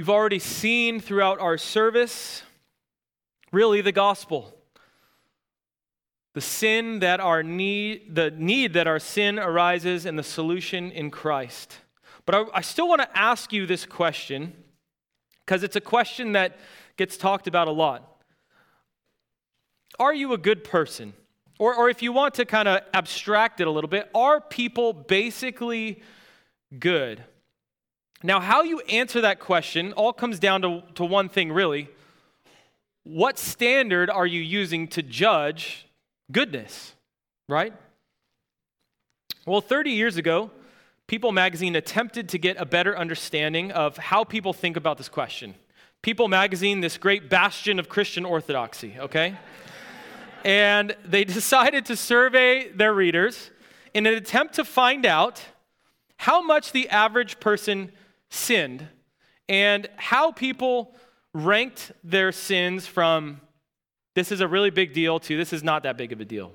you've 0.00 0.08
already 0.08 0.38
seen 0.38 0.98
throughout 0.98 1.38
our 1.40 1.58
service 1.58 2.42
really 3.52 3.82
the 3.82 3.92
gospel. 3.92 4.56
The 6.32 6.40
sin 6.40 7.00
that 7.00 7.20
our 7.20 7.42
need, 7.42 8.14
the 8.14 8.30
need 8.30 8.72
that 8.72 8.86
our 8.86 8.98
sin 8.98 9.38
arises, 9.38 10.06
and 10.06 10.18
the 10.18 10.22
solution 10.22 10.90
in 10.90 11.10
Christ. 11.10 11.76
But 12.24 12.34
I, 12.34 12.44
I 12.54 12.60
still 12.62 12.88
want 12.88 13.02
to 13.02 13.08
ask 13.14 13.52
you 13.52 13.66
this 13.66 13.84
question 13.84 14.54
because 15.44 15.62
it's 15.62 15.76
a 15.76 15.82
question 15.82 16.32
that 16.32 16.56
gets 16.96 17.18
talked 17.18 17.46
about 17.46 17.68
a 17.68 17.70
lot. 17.70 18.22
Are 19.98 20.14
you 20.14 20.32
a 20.32 20.38
good 20.38 20.64
person? 20.64 21.12
Or, 21.58 21.74
or 21.74 21.90
if 21.90 22.00
you 22.00 22.10
want 22.10 22.32
to 22.36 22.46
kind 22.46 22.68
of 22.68 22.80
abstract 22.94 23.60
it 23.60 23.66
a 23.66 23.70
little 23.70 23.90
bit, 23.90 24.08
are 24.14 24.40
people 24.40 24.94
basically 24.94 26.00
good? 26.78 27.22
Now, 28.22 28.40
how 28.40 28.62
you 28.62 28.80
answer 28.80 29.20
that 29.22 29.40
question 29.40 29.92
all 29.94 30.12
comes 30.12 30.38
down 30.38 30.62
to, 30.62 30.82
to 30.96 31.04
one 31.04 31.28
thing, 31.28 31.52
really. 31.52 31.88
What 33.04 33.38
standard 33.38 34.10
are 34.10 34.26
you 34.26 34.40
using 34.40 34.88
to 34.88 35.02
judge 35.02 35.86
goodness, 36.30 36.94
right? 37.48 37.72
Well, 39.46 39.62
30 39.62 39.90
years 39.90 40.16
ago, 40.16 40.50
People 41.10 41.32
magazine 41.32 41.74
attempted 41.74 42.28
to 42.28 42.38
get 42.38 42.56
a 42.60 42.64
better 42.64 42.96
understanding 42.96 43.72
of 43.72 43.96
how 43.96 44.22
people 44.22 44.52
think 44.52 44.76
about 44.76 44.96
this 44.96 45.08
question. 45.08 45.56
People 46.02 46.28
magazine, 46.28 46.82
this 46.82 46.96
great 46.98 47.28
bastion 47.28 47.80
of 47.80 47.88
Christian 47.88 48.24
orthodoxy, 48.24 48.94
okay? 48.96 49.34
and 50.44 50.96
they 51.04 51.24
decided 51.24 51.84
to 51.86 51.96
survey 51.96 52.68
their 52.68 52.94
readers 52.94 53.50
in 53.92 54.06
an 54.06 54.14
attempt 54.14 54.54
to 54.54 54.64
find 54.64 55.04
out 55.04 55.42
how 56.16 56.40
much 56.40 56.70
the 56.70 56.88
average 56.90 57.40
person 57.40 57.90
sinned 58.30 58.86
and 59.48 59.88
how 59.96 60.32
people 60.32 60.94
ranked 61.34 61.92
their 62.02 62.32
sins 62.32 62.86
from 62.86 63.40
this 64.14 64.32
is 64.32 64.40
a 64.40 64.48
really 64.48 64.70
big 64.70 64.92
deal 64.92 65.18
to 65.20 65.36
this 65.36 65.52
is 65.52 65.62
not 65.62 65.82
that 65.82 65.96
big 65.96 66.12
of 66.12 66.20
a 66.20 66.24
deal. 66.24 66.52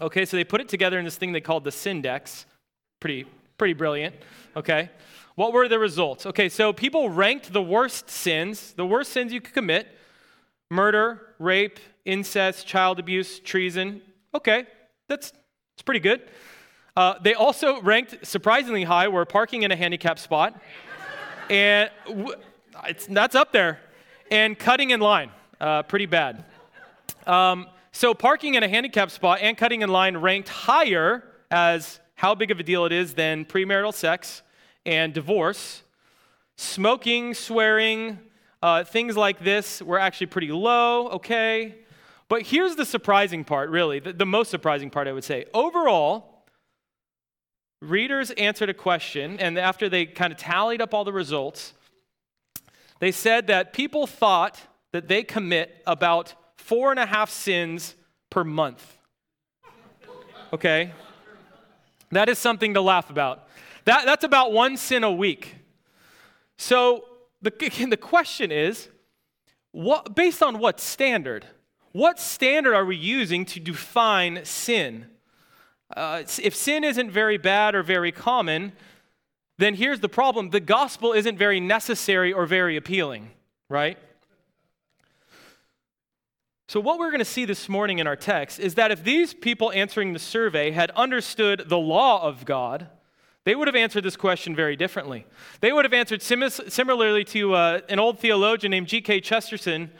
Okay, 0.00 0.24
so 0.24 0.36
they 0.36 0.44
put 0.44 0.60
it 0.60 0.68
together 0.68 0.98
in 0.98 1.04
this 1.04 1.16
thing 1.16 1.32
they 1.32 1.40
called 1.40 1.64
the 1.64 1.70
Sindex. 1.70 2.44
Pretty, 3.00 3.26
pretty 3.56 3.74
brilliant. 3.74 4.14
Okay, 4.56 4.90
what 5.36 5.52
were 5.52 5.68
the 5.68 5.78
results? 5.78 6.26
Okay, 6.26 6.48
so 6.48 6.72
people 6.72 7.08
ranked 7.10 7.52
the 7.52 7.62
worst 7.62 8.10
sins, 8.10 8.72
the 8.72 8.86
worst 8.86 9.12
sins 9.12 9.32
you 9.32 9.40
could 9.40 9.54
commit 9.54 9.88
murder, 10.70 11.34
rape, 11.38 11.78
incest, 12.04 12.66
child 12.66 12.98
abuse, 12.98 13.38
treason. 13.40 14.02
Okay, 14.34 14.66
that's, 15.08 15.30
that's 15.30 15.82
pretty 15.84 16.00
good. 16.00 16.22
Uh, 16.96 17.14
they 17.20 17.34
also 17.34 17.80
ranked 17.82 18.26
surprisingly 18.26 18.84
high 18.84 19.08
were 19.08 19.26
parking 19.26 19.64
in 19.64 19.70
a 19.70 19.76
handicap 19.76 20.18
spot, 20.18 20.58
and 21.50 21.90
w- 22.06 22.36
that's 23.08 23.34
up 23.34 23.52
there, 23.52 23.78
and 24.30 24.58
cutting 24.58 24.90
in 24.90 25.00
line, 25.00 25.30
uh, 25.60 25.82
pretty 25.82 26.06
bad. 26.06 26.44
Um, 27.26 27.66
so 27.92 28.14
parking 28.14 28.54
in 28.54 28.62
a 28.62 28.68
handicap 28.68 29.10
spot 29.10 29.40
and 29.42 29.58
cutting 29.58 29.82
in 29.82 29.90
line 29.90 30.16
ranked 30.16 30.48
higher 30.48 31.24
as 31.50 32.00
how 32.14 32.34
big 32.34 32.50
of 32.50 32.58
a 32.58 32.62
deal 32.62 32.86
it 32.86 32.92
is 32.92 33.14
than 33.14 33.44
premarital 33.44 33.92
sex 33.92 34.42
and 34.86 35.12
divorce. 35.12 35.82
Smoking, 36.56 37.34
swearing, 37.34 38.18
uh, 38.62 38.84
things 38.84 39.16
like 39.16 39.38
this 39.40 39.82
were 39.82 39.98
actually 39.98 40.28
pretty 40.28 40.50
low, 40.50 41.08
okay? 41.08 41.74
But 42.28 42.42
here's 42.42 42.74
the 42.74 42.86
surprising 42.86 43.44
part, 43.44 43.68
really, 43.68 43.98
the, 43.98 44.14
the 44.14 44.26
most 44.26 44.50
surprising 44.50 44.88
part, 44.88 45.08
I 45.08 45.12
would 45.12 45.24
say. 45.24 45.44
Overall, 45.52 46.35
readers 47.80 48.30
answered 48.32 48.68
a 48.68 48.74
question, 48.74 49.38
and 49.38 49.58
after 49.58 49.88
they 49.88 50.06
kind 50.06 50.32
of 50.32 50.38
tallied 50.38 50.80
up 50.80 50.94
all 50.94 51.04
the 51.04 51.12
results, 51.12 51.74
they 52.98 53.12
said 53.12 53.46
that 53.48 53.72
people 53.72 54.06
thought 54.06 54.60
that 54.92 55.08
they 55.08 55.22
commit 55.22 55.82
about 55.86 56.34
four 56.56 56.90
and 56.90 56.98
a 56.98 57.06
half 57.06 57.30
sins 57.30 57.94
per 58.30 58.44
month. 58.44 58.96
Okay? 60.52 60.92
That 62.10 62.28
is 62.28 62.38
something 62.38 62.74
to 62.74 62.80
laugh 62.80 63.10
about. 63.10 63.48
That, 63.84 64.06
that's 64.06 64.24
about 64.24 64.52
one 64.52 64.76
sin 64.76 65.04
a 65.04 65.12
week. 65.12 65.56
So 66.56 67.04
the, 67.42 67.50
the 67.90 67.96
question 67.96 68.50
is 68.50 68.88
what, 69.72 70.14
based 70.14 70.42
on 70.42 70.58
what 70.58 70.80
standard? 70.80 71.46
What 71.92 72.18
standard 72.18 72.74
are 72.74 72.84
we 72.84 72.96
using 72.96 73.44
to 73.46 73.60
define 73.60 74.44
sin? 74.44 75.06
Uh, 75.94 76.22
if 76.42 76.54
sin 76.54 76.84
isn't 76.84 77.10
very 77.10 77.38
bad 77.38 77.74
or 77.74 77.82
very 77.82 78.10
common, 78.10 78.72
then 79.58 79.74
here's 79.74 80.00
the 80.00 80.08
problem 80.08 80.50
the 80.50 80.60
gospel 80.60 81.12
isn't 81.12 81.38
very 81.38 81.60
necessary 81.60 82.32
or 82.32 82.46
very 82.46 82.76
appealing, 82.76 83.30
right? 83.68 83.98
So, 86.68 86.80
what 86.80 86.98
we're 86.98 87.10
going 87.10 87.20
to 87.20 87.24
see 87.24 87.44
this 87.44 87.68
morning 87.68 88.00
in 88.00 88.08
our 88.08 88.16
text 88.16 88.58
is 88.58 88.74
that 88.74 88.90
if 88.90 89.04
these 89.04 89.32
people 89.32 89.70
answering 89.72 90.12
the 90.12 90.18
survey 90.18 90.72
had 90.72 90.90
understood 90.92 91.64
the 91.68 91.78
law 91.78 92.26
of 92.26 92.44
God, 92.44 92.88
they 93.44 93.54
would 93.54 93.68
have 93.68 93.76
answered 93.76 94.02
this 94.02 94.16
question 94.16 94.56
very 94.56 94.74
differently. 94.74 95.24
They 95.60 95.72
would 95.72 95.84
have 95.84 95.92
answered 95.92 96.20
sim- 96.20 96.50
similarly 96.50 97.22
to 97.26 97.54
uh, 97.54 97.80
an 97.88 98.00
old 98.00 98.18
theologian 98.18 98.72
named 98.72 98.88
G.K. 98.88 99.20
Chesterton 99.20 99.92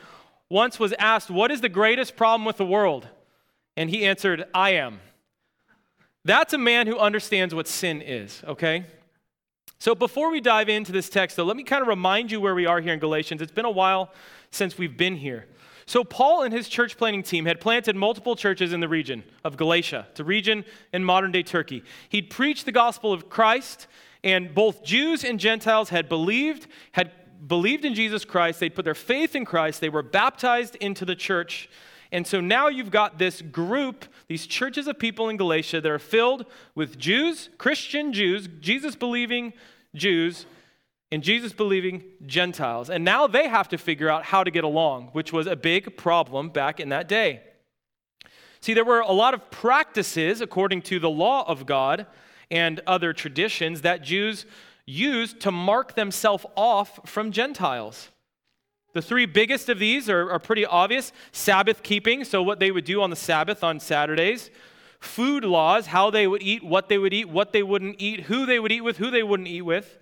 once 0.51 0.81
was 0.81 0.93
asked, 0.99 1.31
What 1.31 1.53
is 1.53 1.61
the 1.61 1.69
greatest 1.69 2.17
problem 2.17 2.45
with 2.45 2.57
the 2.57 2.67
world? 2.67 3.07
And 3.77 3.89
he 3.89 4.05
answered, 4.05 4.47
I 4.53 4.71
am. 4.71 4.99
That's 6.27 6.53
a 6.53 6.59
man 6.59 6.89
who 6.89 6.99
understands 6.99 7.55
what 7.55 7.69
sin 7.69 8.03
is, 8.03 8.43
okay? 8.45 8.85
So 9.79 9.95
before 9.95 10.29
we 10.29 10.41
dive 10.41 10.69
into 10.69 10.91
this 10.91 11.09
text, 11.09 11.37
though, 11.37 11.45
let 11.45 11.57
me 11.57 11.63
kind 11.63 11.83
of 11.83 11.87
remind 11.87 12.33
you 12.33 12.41
where 12.41 12.57
we 12.57 12.67
are 12.67 12.81
here 12.81 12.93
in 12.93 12.99
Galatians. 12.99 13.41
It's 13.41 13.53
been 13.53 13.65
a 13.65 13.71
while 13.71 14.13
since 14.51 14.77
we've 14.77 14.97
been 14.97 15.15
here. 15.15 15.47
So, 15.89 16.03
Paul 16.03 16.43
and 16.43 16.53
his 16.53 16.69
church 16.69 16.99
planting 16.99 17.23
team 17.23 17.47
had 17.47 17.61
planted 17.61 17.95
multiple 17.95 18.35
churches 18.35 18.73
in 18.73 18.81
the 18.81 18.89
region 18.89 19.23
of 19.45 19.57
Galatia, 19.57 20.09
the 20.17 20.25
region 20.25 20.65
in 20.93 21.05
modern 21.05 21.31
day 21.31 21.45
Turkey. 21.45 21.85
He'd 22.09 22.29
preached 22.29 22.65
the 22.65 22.73
gospel 22.73 23.13
of 23.13 23.29
Christ, 23.31 23.87
and 24.25 24.53
both 24.53 24.83
Jews 24.83 25.23
and 25.23 25.39
Gentiles 25.39 25.91
had 25.91 26.09
believed, 26.09 26.67
had 26.91 27.13
believed 27.47 27.85
in 27.85 27.95
Jesus 27.95 28.25
Christ. 28.25 28.59
They'd 28.59 28.75
put 28.75 28.85
their 28.85 28.97
faith 28.97 29.37
in 29.37 29.45
Christ. 29.45 29.81
They 29.81 29.89
were 29.89 30.03
baptized 30.03 30.75
into 30.77 31.05
the 31.05 31.15
church. 31.15 31.69
And 32.11 32.27
so 32.27 32.41
now 32.41 32.69
you've 32.69 32.91
got 32.91 33.19
this 33.19 33.43
group, 33.43 34.07
these 34.29 34.47
churches 34.47 34.87
of 34.87 34.99
people 34.99 35.29
in 35.29 35.37
Galatia 35.37 35.81
that 35.81 35.91
are 35.91 35.99
filled 35.99 36.47
with 36.75 36.99
Jews, 36.99 37.49
Christian 37.59 38.13
Jews, 38.13 38.49
Jesus 38.61 38.97
believing 38.97 39.53
Jews, 39.95 40.47
and 41.13 41.23
Jesus 41.23 41.53
believing 41.53 42.03
Gentiles. 42.27 42.91
And 42.91 43.05
now 43.05 43.27
they 43.27 43.49
have 43.49 43.69
to 43.69 43.79
figure 43.79 44.11
out 44.11 44.25
how 44.25 44.43
to 44.43 44.51
get 44.51 44.65
along, 44.65 45.11
which 45.13 45.33
was 45.33 45.47
a 45.47 45.55
big 45.55 45.97
problem 45.97 46.49
back 46.49 46.81
in 46.81 46.89
that 46.89 47.07
day. 47.07 47.43
See, 48.61 48.75
there 48.75 48.85
were 48.85 49.01
a 49.01 49.13
lot 49.13 49.35
of 49.35 49.51
practices 49.51 50.41
according 50.41 50.83
to 50.83 50.99
the 50.99 51.11
law 51.11 51.45
of 51.49 51.67
God 51.67 52.07
and 52.51 52.81
other 52.87 53.13
traditions 53.13 53.83
that 53.83 54.03
Jews 54.03 54.45
used 54.87 55.41
to 55.41 55.53
mark 55.53 55.95
themselves 55.95 56.47
off 56.57 57.09
from 57.09 57.31
Gentiles. 57.31 58.09
The 58.97 59.03
three 59.03 59.27
biggest 59.27 59.69
of 59.69 59.79
these 59.79 60.09
are, 60.09 60.31
are 60.31 60.39
pretty 60.39 60.65
obvious 60.65 61.13
Sabbath 61.31 61.83
keeping, 61.83 62.25
so 62.25 62.43
what 62.43 62.61
they 62.61 62.71
would 62.71 62.87
do 62.87 63.03
on 63.03 63.11
the 63.11 63.15
Sabbath 63.15 63.63
on 63.63 63.79
Saturdays, 63.79 64.51
food 65.01 65.45
laws, 65.45 65.89
how 65.89 66.09
they 66.09 66.27
would 66.27 66.43
eat, 66.43 66.65
what 66.65 66.89
they 66.89 66.97
would 66.97 67.13
eat, 67.13 67.29
what 67.29 67.53
they 67.53 67.63
wouldn't 67.63 67.97
eat, 67.99 68.21
who 68.21 68.47
they 68.47 68.59
would 68.59 68.73
eat 68.73 68.81
with, 68.81 68.97
who 68.97 69.11
they 69.11 69.23
wouldn't 69.23 69.51
eat 69.51 69.61
with 69.61 69.99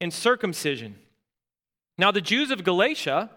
and 0.00 0.12
circumcision. 0.12 0.96
Now, 1.96 2.10
the 2.10 2.20
Jews 2.20 2.50
of 2.50 2.64
Galatia, 2.64 3.30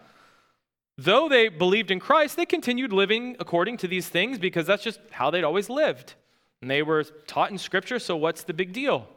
though 0.98 1.30
they 1.30 1.48
believed 1.48 1.92
in 1.92 2.00
Christ, 2.00 2.36
they 2.36 2.48
continued 2.48 2.92
living 2.92 3.36
according 3.40 3.78
to 3.78 3.88
these 3.88 4.10
things 4.10 4.40
because 4.40 4.66
that's 4.66 4.84
just 4.84 5.00
how 5.12 5.30
they'd 5.30 5.44
always 5.44 5.70
lived. 5.70 6.16
And 6.60 6.72
they 6.72 6.82
were 6.82 7.04
taught 7.04 7.52
in 7.52 7.60
Scripture, 7.60 8.00
so 8.00 8.16
what's 8.16 8.44
the 8.44 8.54
big 8.56 8.74
deal? 8.74 9.08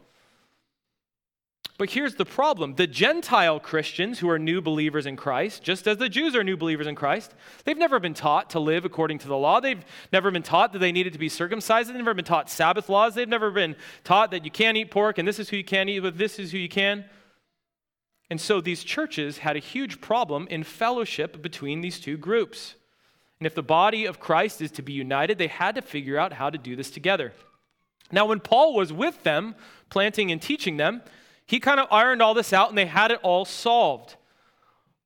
But 1.81 1.89
here's 1.89 2.17
the 2.17 2.27
problem 2.27 2.75
the 2.75 2.87
Gentile 2.87 3.59
Christians 3.59 4.19
who 4.19 4.29
are 4.29 4.39
new 4.39 4.61
believers 4.61 5.07
in 5.07 5.17
Christ, 5.17 5.63
just 5.63 5.89
as 5.89 5.97
the 5.97 6.11
Jews 6.11 6.37
are 6.37 6.45
new 6.45 6.59
believers 6.59 6.87
in 6.87 6.95
Christ, 6.95 7.33
they've 7.65 7.75
never 7.75 7.99
been 7.99 8.13
taught 8.13 8.51
to 8.51 8.61
live 8.61 8.85
according 8.85 9.21
to 9.21 9.29
the 9.29 9.37
law. 9.39 9.61
They've 9.61 9.83
never 10.13 10.31
been 10.31 10.43
taught 10.43 10.75
that 10.75 10.81
they 10.81 10.93
needed 10.93 11.15
to 11.15 11.19
be 11.19 11.31
circumcised. 11.31 11.89
They've 11.89 11.97
never 11.97 12.13
been 12.13 12.27
taught 12.27 12.51
Sabbath 12.51 12.91
laws. 12.91 13.15
They've 13.15 13.27
never 13.27 13.51
been 13.51 13.77
taught 14.05 14.33
that 14.33 14.45
you 14.45 14.51
can't 14.51 14.77
eat 14.77 14.91
pork 14.91 15.17
and 15.17 15.27
this 15.27 15.39
is 15.39 15.49
who 15.49 15.57
you 15.57 15.65
can 15.65 15.89
eat 15.89 16.01
with, 16.01 16.19
this 16.19 16.39
is 16.39 16.53
who 16.53 16.59
you 16.59 16.69
can. 16.69 17.07
And 18.29 18.39
so 18.39 18.61
these 18.61 18.85
churches 18.85 19.39
had 19.39 19.57
a 19.57 19.61
huge 19.61 20.03
problem 20.03 20.49
in 20.51 20.65
fellowship 20.65 21.41
between 21.41 21.81
these 21.81 21.99
two 21.99 22.19
groups. 22.19 22.75
And 23.39 23.47
if 23.47 23.55
the 23.55 23.63
body 23.63 24.05
of 24.05 24.21
Christ 24.21 24.61
is 24.61 24.71
to 24.73 24.83
be 24.83 24.93
united, 24.93 25.39
they 25.39 25.47
had 25.47 25.77
to 25.77 25.81
figure 25.81 26.19
out 26.19 26.35
how 26.35 26.51
to 26.51 26.59
do 26.59 26.77
this 26.77 26.91
together. 26.91 27.33
Now, 28.13 28.27
when 28.27 28.41
Paul 28.41 28.75
was 28.75 28.93
with 28.93 29.23
them, 29.23 29.55
planting 29.89 30.31
and 30.31 30.43
teaching 30.43 30.77
them, 30.77 31.01
he 31.51 31.59
kind 31.59 31.81
of 31.81 31.89
ironed 31.91 32.23
all 32.23 32.33
this 32.33 32.53
out 32.53 32.69
and 32.69 32.79
they 32.79 32.87
had 32.87 33.11
it 33.11 33.19
all 33.25 33.45
solved. 33.45 34.15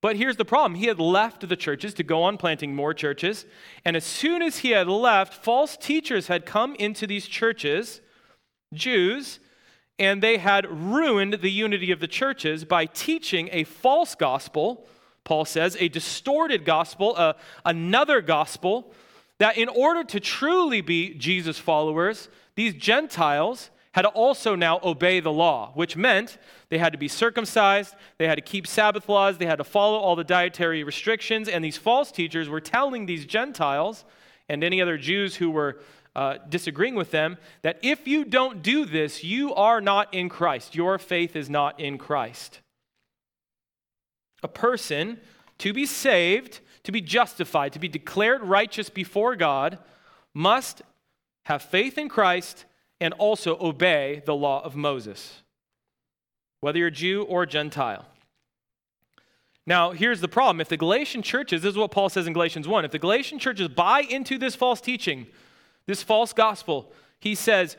But 0.02 0.17
here's 0.17 0.37
the 0.37 0.44
problem 0.44 0.75
he 0.75 0.88
had 0.88 1.00
left 1.00 1.49
the 1.49 1.56
churches 1.56 1.94
to 1.94 2.02
go 2.02 2.23
on 2.23 2.37
planting 2.37 2.76
more 2.76 2.93
churches. 2.93 3.46
And 3.82 3.96
as 3.96 4.05
soon 4.05 4.43
as 4.43 4.58
he 4.58 4.73
had 4.73 4.87
left, 4.87 5.32
false 5.32 5.79
teachers 5.79 6.26
had 6.26 6.44
come 6.44 6.75
into 6.75 7.06
these 7.06 7.26
churches, 7.26 8.02
Jews, 8.75 9.41
and 9.99 10.23
they 10.23 10.37
had 10.37 10.70
ruined 10.70 11.38
the 11.41 11.50
unity 11.50 11.91
of 11.91 12.00
the 12.00 12.06
churches 12.06 12.67
by 12.67 12.85
teaching 12.85 13.49
a 13.50 13.64
false 13.64 14.14
gospel, 14.14 14.87
Paul 15.25 15.46
says, 15.46 15.79
a 15.81 15.88
distorted 15.88 16.67
gospel, 16.67 17.14
uh, 17.17 17.32
another 17.64 18.20
gospel, 18.20 18.93
that 19.38 19.56
in 19.56 19.70
order 19.70 20.05
to 20.05 20.20
truly 20.20 20.82
be 20.82 21.14
Jesus 21.14 21.58
followers, 21.58 22.29
these 22.55 22.75
Gentiles 22.75 23.70
had 23.94 24.02
to 24.02 24.08
also 24.08 24.56
now 24.56 24.81
obey 24.82 25.20
the 25.20 25.31
law, 25.31 25.70
which 25.75 25.96
meant 25.96 26.37
they 26.69 26.79
had 26.79 26.93
to 26.93 26.99
be 26.99 27.06
circumcised, 27.06 27.94
they 28.19 28.26
had 28.26 28.35
to 28.35 28.43
keep 28.43 28.67
Sabbath 28.67 29.08
laws, 29.08 29.38
they 29.38 29.46
had 29.46 29.58
to 29.58 29.64
follow 29.64 29.99
all 29.99 30.17
the 30.17 30.25
dietary 30.25 30.82
restrictions, 30.82 31.49
and 31.49 31.64
these 31.64 31.76
false 31.76 32.11
teachers 32.11 32.49
were 32.49 32.61
telling 32.61 33.06
these 33.06 33.25
Gentiles 33.25 34.05
and 34.49 34.64
any 34.64 34.82
other 34.82 34.99
Jews 34.99 35.37
who 35.37 35.49
were 35.49 35.79
uh, 36.17 36.38
disagreeing 36.49 36.96
with 36.96 37.12
them 37.12 37.38
that 37.62 37.79
if 37.82 38.08
you 38.08 38.25
don't 38.25 38.64
do 38.64 38.85
this, 38.85 39.23
you 39.23 39.55
are 39.55 39.81
not 39.81 40.12
in 40.12 40.29
Christ. 40.29 40.75
Your 40.75 40.99
faith 40.99 41.37
is 41.37 41.49
not 41.49 41.79
in 41.79 41.96
Christ. 41.96 42.62
A 44.43 44.49
person, 44.49 45.20
to 45.58 45.73
be 45.73 45.87
saved, 45.87 46.58
to 46.82 46.91
be 46.91 47.00
justified, 47.00 47.73
to 47.75 47.79
be 47.79 47.88
declared 47.88 48.43
righteous 48.43 48.91
before 48.91 49.37
God, 49.37 49.79
must 50.35 50.82
have 51.44 51.62
faith 51.62 51.96
in 51.96 52.08
Christ 52.08 52.64
and 53.05 53.12
also 53.15 53.59
obey 53.61 54.23
the 54.25 54.35
law 54.35 54.65
of 54.65 54.75
Moses, 54.75 55.43
whether 56.61 56.79
you're 56.79 56.89
Jew 56.89 57.25
or 57.25 57.45
Gentile. 57.45 58.06
Now, 59.67 59.91
here's 59.91 60.23
the 60.23 60.29
problem. 60.29 60.59
If 60.62 60.71
the 60.71 60.79
Galatian 60.79 61.21
churches, 61.21 61.61
this 61.61 61.73
is 61.73 61.77
what 61.77 61.91
Paul 61.91 62.09
says 62.09 62.27
in 62.27 62.33
Galatians 62.33 62.67
1, 62.67 62.87
if 62.87 62.93
the 62.93 62.99
Galatian 62.99 63.39
churches 63.39 63.69
buy 63.69 64.01
into 64.01 64.39
this 64.39 64.55
false 64.55 64.81
teaching, 64.81 65.27
this 65.85 66.03
false 66.03 66.33
gospel, 66.33 66.95
he 67.21 67.35
says, 67.35 67.77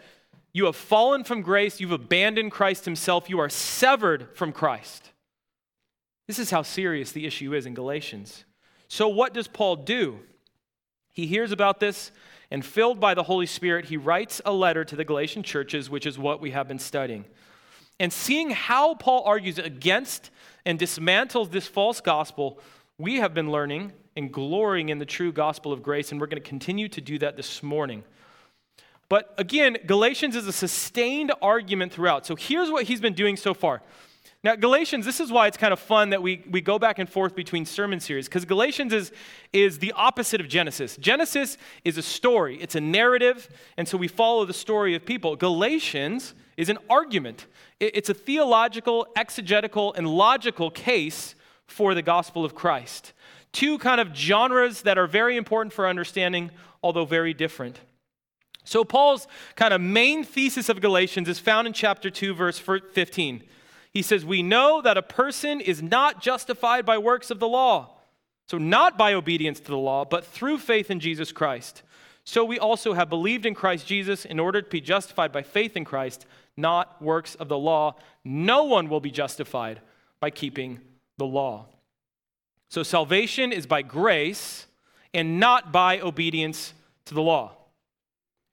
You 0.54 0.66
have 0.66 0.76
fallen 0.76 1.24
from 1.24 1.42
grace, 1.42 1.80
you've 1.80 1.92
abandoned 1.92 2.52
Christ 2.52 2.86
himself, 2.86 3.28
you 3.28 3.40
are 3.40 3.50
severed 3.50 4.30
from 4.36 4.52
Christ. 4.52 5.10
This 6.28 6.38
is 6.38 6.52
how 6.52 6.62
serious 6.62 7.12
the 7.12 7.26
issue 7.26 7.56
is 7.56 7.66
in 7.66 7.74
Galatians. 7.74 8.46
So, 8.90 9.08
what 9.08 9.34
does 9.34 9.48
Paul 9.48 9.78
do? 9.78 10.20
He 11.14 11.26
hears 11.26 11.52
about 11.52 11.80
this 11.80 12.12
and 12.52 12.66
filled 12.66 13.00
by 13.00 13.14
the 13.14 13.24
Holy 13.24 13.46
Spirit, 13.46 13.86
he 13.86 13.98
writes 13.98 14.42
a 14.46 14.54
letter 14.54 14.84
to 14.86 14.96
the 14.96 15.06
Galatian 15.06 15.44
churches, 15.44 15.90
which 15.90 16.06
is 16.06 16.18
what 16.18 16.42
we 16.42 16.52
have 16.52 16.68
been 16.68 16.80
studying. 16.80 17.26
And 18.00 18.12
seeing 18.12 18.50
how 18.50 18.96
Paul 18.96 19.24
argues 19.26 19.58
against 19.58 20.30
and 20.66 20.80
dismantles 20.80 21.52
this 21.52 21.68
false 21.68 22.02
gospel, 22.02 22.60
we 22.98 23.18
have 23.18 23.34
been 23.34 23.52
learning 23.52 23.94
and 24.16 24.32
glorying 24.32 24.90
in 24.90 25.00
the 25.00 25.06
true 25.06 25.32
gospel 25.32 25.72
of 25.72 25.84
grace, 25.84 26.12
and 26.12 26.20
we're 26.20 26.28
going 26.28 26.42
to 26.42 26.50
continue 26.50 26.88
to 26.90 27.02
do 27.02 27.18
that 27.20 27.36
this 27.36 27.62
morning. 27.62 28.04
But 29.08 29.34
again, 29.38 29.78
Galatians 29.86 30.36
is 30.36 30.48
a 30.48 30.54
sustained 30.54 31.32
argument 31.42 31.94
throughout. 31.94 32.26
So 32.26 32.36
here's 32.36 32.72
what 32.72 32.86
he's 32.86 33.02
been 33.02 33.14
doing 33.14 33.38
so 33.38 33.54
far. 33.54 33.82
Now, 34.46 34.56
Galatians, 34.56 35.08
this 35.08 35.20
is 35.20 35.32
why 35.32 35.48
it's 35.48 35.58
kind 35.58 35.74
of 35.74 35.80
fun 35.80 36.12
that 36.12 36.22
we, 36.22 36.44
we 36.48 36.62
go 36.62 36.78
back 36.78 37.00
and 37.00 37.10
forth 37.10 37.36
between 37.36 37.66
sermon 37.66 38.00
series, 38.00 38.28
because 38.28 38.46
Galatians 38.46 38.94
is, 38.94 39.12
is 39.52 39.80
the 39.80 39.92
opposite 39.94 40.40
of 40.40 40.48
Genesis. 40.48 40.98
Genesis 40.98 41.58
is 41.84 41.98
a 41.98 42.04
story, 42.04 42.62
it's 42.62 42.76
a 42.76 42.80
narrative, 42.80 43.50
and 43.76 43.88
so 43.88 43.98
we 43.98 44.08
follow 44.08 44.46
the 44.46 44.54
story 44.54 44.94
of 44.94 45.04
people. 45.04 45.36
Galatians 45.36 46.36
is 46.58 46.70
an 46.70 46.78
argument, 46.92 47.48
it's 47.80 48.10
a 48.10 48.14
theological, 48.14 49.08
exegetical, 49.16 49.96
and 49.96 50.08
logical 50.08 50.70
case 50.70 51.34
for 51.66 51.96
the 51.96 52.04
gospel 52.04 52.46
of 52.46 52.54
Christ. 52.54 53.14
Two 53.52 53.80
kind 53.80 54.00
of 54.00 54.16
genres 54.16 54.84
that 54.84 55.00
are 55.00 55.08
very 55.08 55.38
important 55.38 55.74
for 55.74 55.88
understanding, 55.88 56.52
although 56.84 57.06
very 57.06 57.34
different. 57.34 57.80
So, 58.64 58.84
Paul's 58.84 59.28
kind 59.56 59.74
of 59.74 59.82
main 59.82 60.24
thesis 60.24 60.70
of 60.70 60.82
Galatians 60.82 61.28
is 61.28 61.40
found 61.40 61.66
in 61.66 61.74
chapter 61.74 62.12
2, 62.12 62.36
verse 62.36 62.60
15. 62.60 63.44
He 63.96 64.02
says, 64.02 64.26
We 64.26 64.44
know 64.44 64.82
that 64.82 64.98
a 64.98 65.02
person 65.02 65.62
is 65.62 65.82
not 65.82 66.22
justified 66.22 66.86
by 66.86 66.98
works 66.98 67.32
of 67.32 67.40
the 67.40 67.48
law. 67.48 67.96
So, 68.46 68.58
not 68.58 68.98
by 68.98 69.14
obedience 69.14 69.62
to 69.62 69.68
the 69.68 69.78
law, 69.78 70.04
but 70.04 70.26
through 70.26 70.60
faith 70.60 70.92
in 70.92 71.00
Jesus 71.00 71.32
Christ. 71.32 71.82
So, 72.26 72.44
we 72.44 72.60
also 72.60 72.92
have 72.92 73.10
believed 73.10 73.46
in 73.46 73.56
Christ 73.56 73.88
Jesus 73.88 74.26
in 74.26 74.38
order 74.38 74.62
to 74.62 74.70
be 74.70 74.82
justified 74.82 75.32
by 75.32 75.44
faith 75.44 75.78
in 75.78 75.86
Christ, 75.86 76.26
not 76.58 77.02
works 77.02 77.36
of 77.36 77.48
the 77.48 77.58
law. 77.58 77.96
No 78.26 78.66
one 78.66 78.90
will 78.90 79.00
be 79.00 79.12
justified 79.12 79.80
by 80.20 80.30
keeping 80.30 80.82
the 81.18 81.26
law. 81.26 81.68
So, 82.68 82.84
salvation 82.84 83.54
is 83.54 83.66
by 83.66 83.82
grace 83.82 84.68
and 85.14 85.40
not 85.40 85.72
by 85.72 86.02
obedience 86.02 86.74
to 87.06 87.14
the 87.14 87.22
law. 87.22 87.54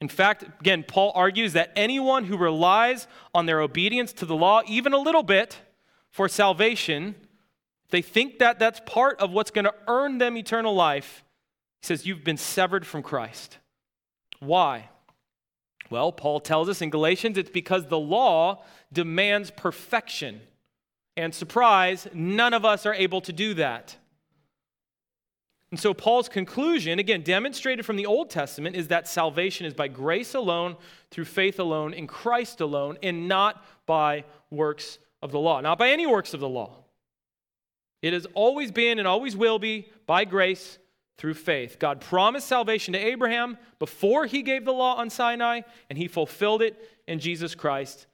In 0.02 0.08
fact, 0.08 0.43
again, 0.58 0.82
Paul 0.82 1.12
argues 1.14 1.52
that 1.52 1.70
anyone 1.76 2.25
who 2.25 2.37
relies 2.37 3.06
on 3.32 3.46
their 3.46 3.60
obedience 3.60 4.12
to 4.14 4.26
the 4.26 4.34
law, 4.34 4.62
even 4.66 4.93
a 4.93 4.99
little 4.99 5.22
bit, 5.22 5.60
for 6.10 6.28
salvation, 6.28 7.14
they 7.90 8.02
think 8.02 8.40
that 8.40 8.58
that's 8.58 8.81
part 8.84 9.20
of 9.20 9.31
what's 9.31 9.52
going 9.52 9.64
to 9.64 9.75
earn 9.87 10.19
them 10.19 10.37
eternal 10.37 10.75
life. 10.75 11.22
He 11.82 11.87
says, 11.87 12.04
You've 12.04 12.25
been 12.25 12.37
severed 12.37 12.84
from 12.84 13.04
Christ. 13.04 13.58
Why? 14.40 14.88
Well, 15.88 16.10
Paul 16.10 16.40
tells 16.40 16.69
us 16.69 16.82
in 16.82 16.90
Galatians 16.90 17.38
it's 17.38 17.49
because 17.49 17.87
the 17.87 17.96
law 17.96 18.64
demands 18.93 19.52
perfection. 19.52 20.40
And 21.16 21.32
surprise, 21.32 22.08
none 22.12 22.54
of 22.54 22.64
us 22.64 22.87
are 22.87 22.94
able 22.94 23.20
to 23.20 23.32
do 23.32 23.54
that. 23.54 23.94
And 25.73 25.81
so, 25.81 25.95
Paul's 25.95 26.29
conclusion, 26.29 26.99
again, 26.99 27.23
demonstrated 27.23 27.87
from 27.87 27.97
the 27.97 28.05
Old 28.05 28.29
Testament, 28.29 28.77
is 28.77 28.89
that 28.89 29.09
salvation 29.09 29.65
is 29.65 29.73
by 29.73 29.89
grace 29.89 30.35
alone, 30.35 30.77
through 31.11 31.25
faith 31.25 31.59
alone, 31.59 31.95
in 31.95 32.07
Christ 32.07 32.61
alone, 32.61 32.99
and 33.03 33.27
not 33.27 33.65
by 33.87 34.25
works 34.51 34.99
of 35.23 35.33
the 35.33 35.39
law, 35.39 35.63
not 35.63 35.79
by 35.79 35.89
any 35.89 36.07
works 36.07 36.35
of 36.35 36.41
the 36.41 36.49
law. 36.49 36.77
It 38.03 38.13
has 38.13 38.27
always 38.35 38.71
been 38.71 38.99
and 38.99 39.09
always 39.09 39.35
will 39.35 39.59
be 39.59 39.89
by 40.07 40.27
grace 40.27 40.79
through 41.17 41.35
faith. 41.35 41.79
God 41.79 42.03
promised 42.03 42.49
salvation 42.49 42.93
to 42.93 42.99
Abraham 42.99 43.57
before 43.79 44.27
he 44.27 44.43
gave 44.43 44.67
the 44.67 44.73
law 44.75 44.97
on 44.97 45.09
Sinai, 45.09 45.63
and 45.89 45.97
he 45.97 46.07
fulfilled 46.07 46.61
it 46.61 46.79
in 47.09 47.19
Jesus 47.19 47.55
Christ. 47.55 48.07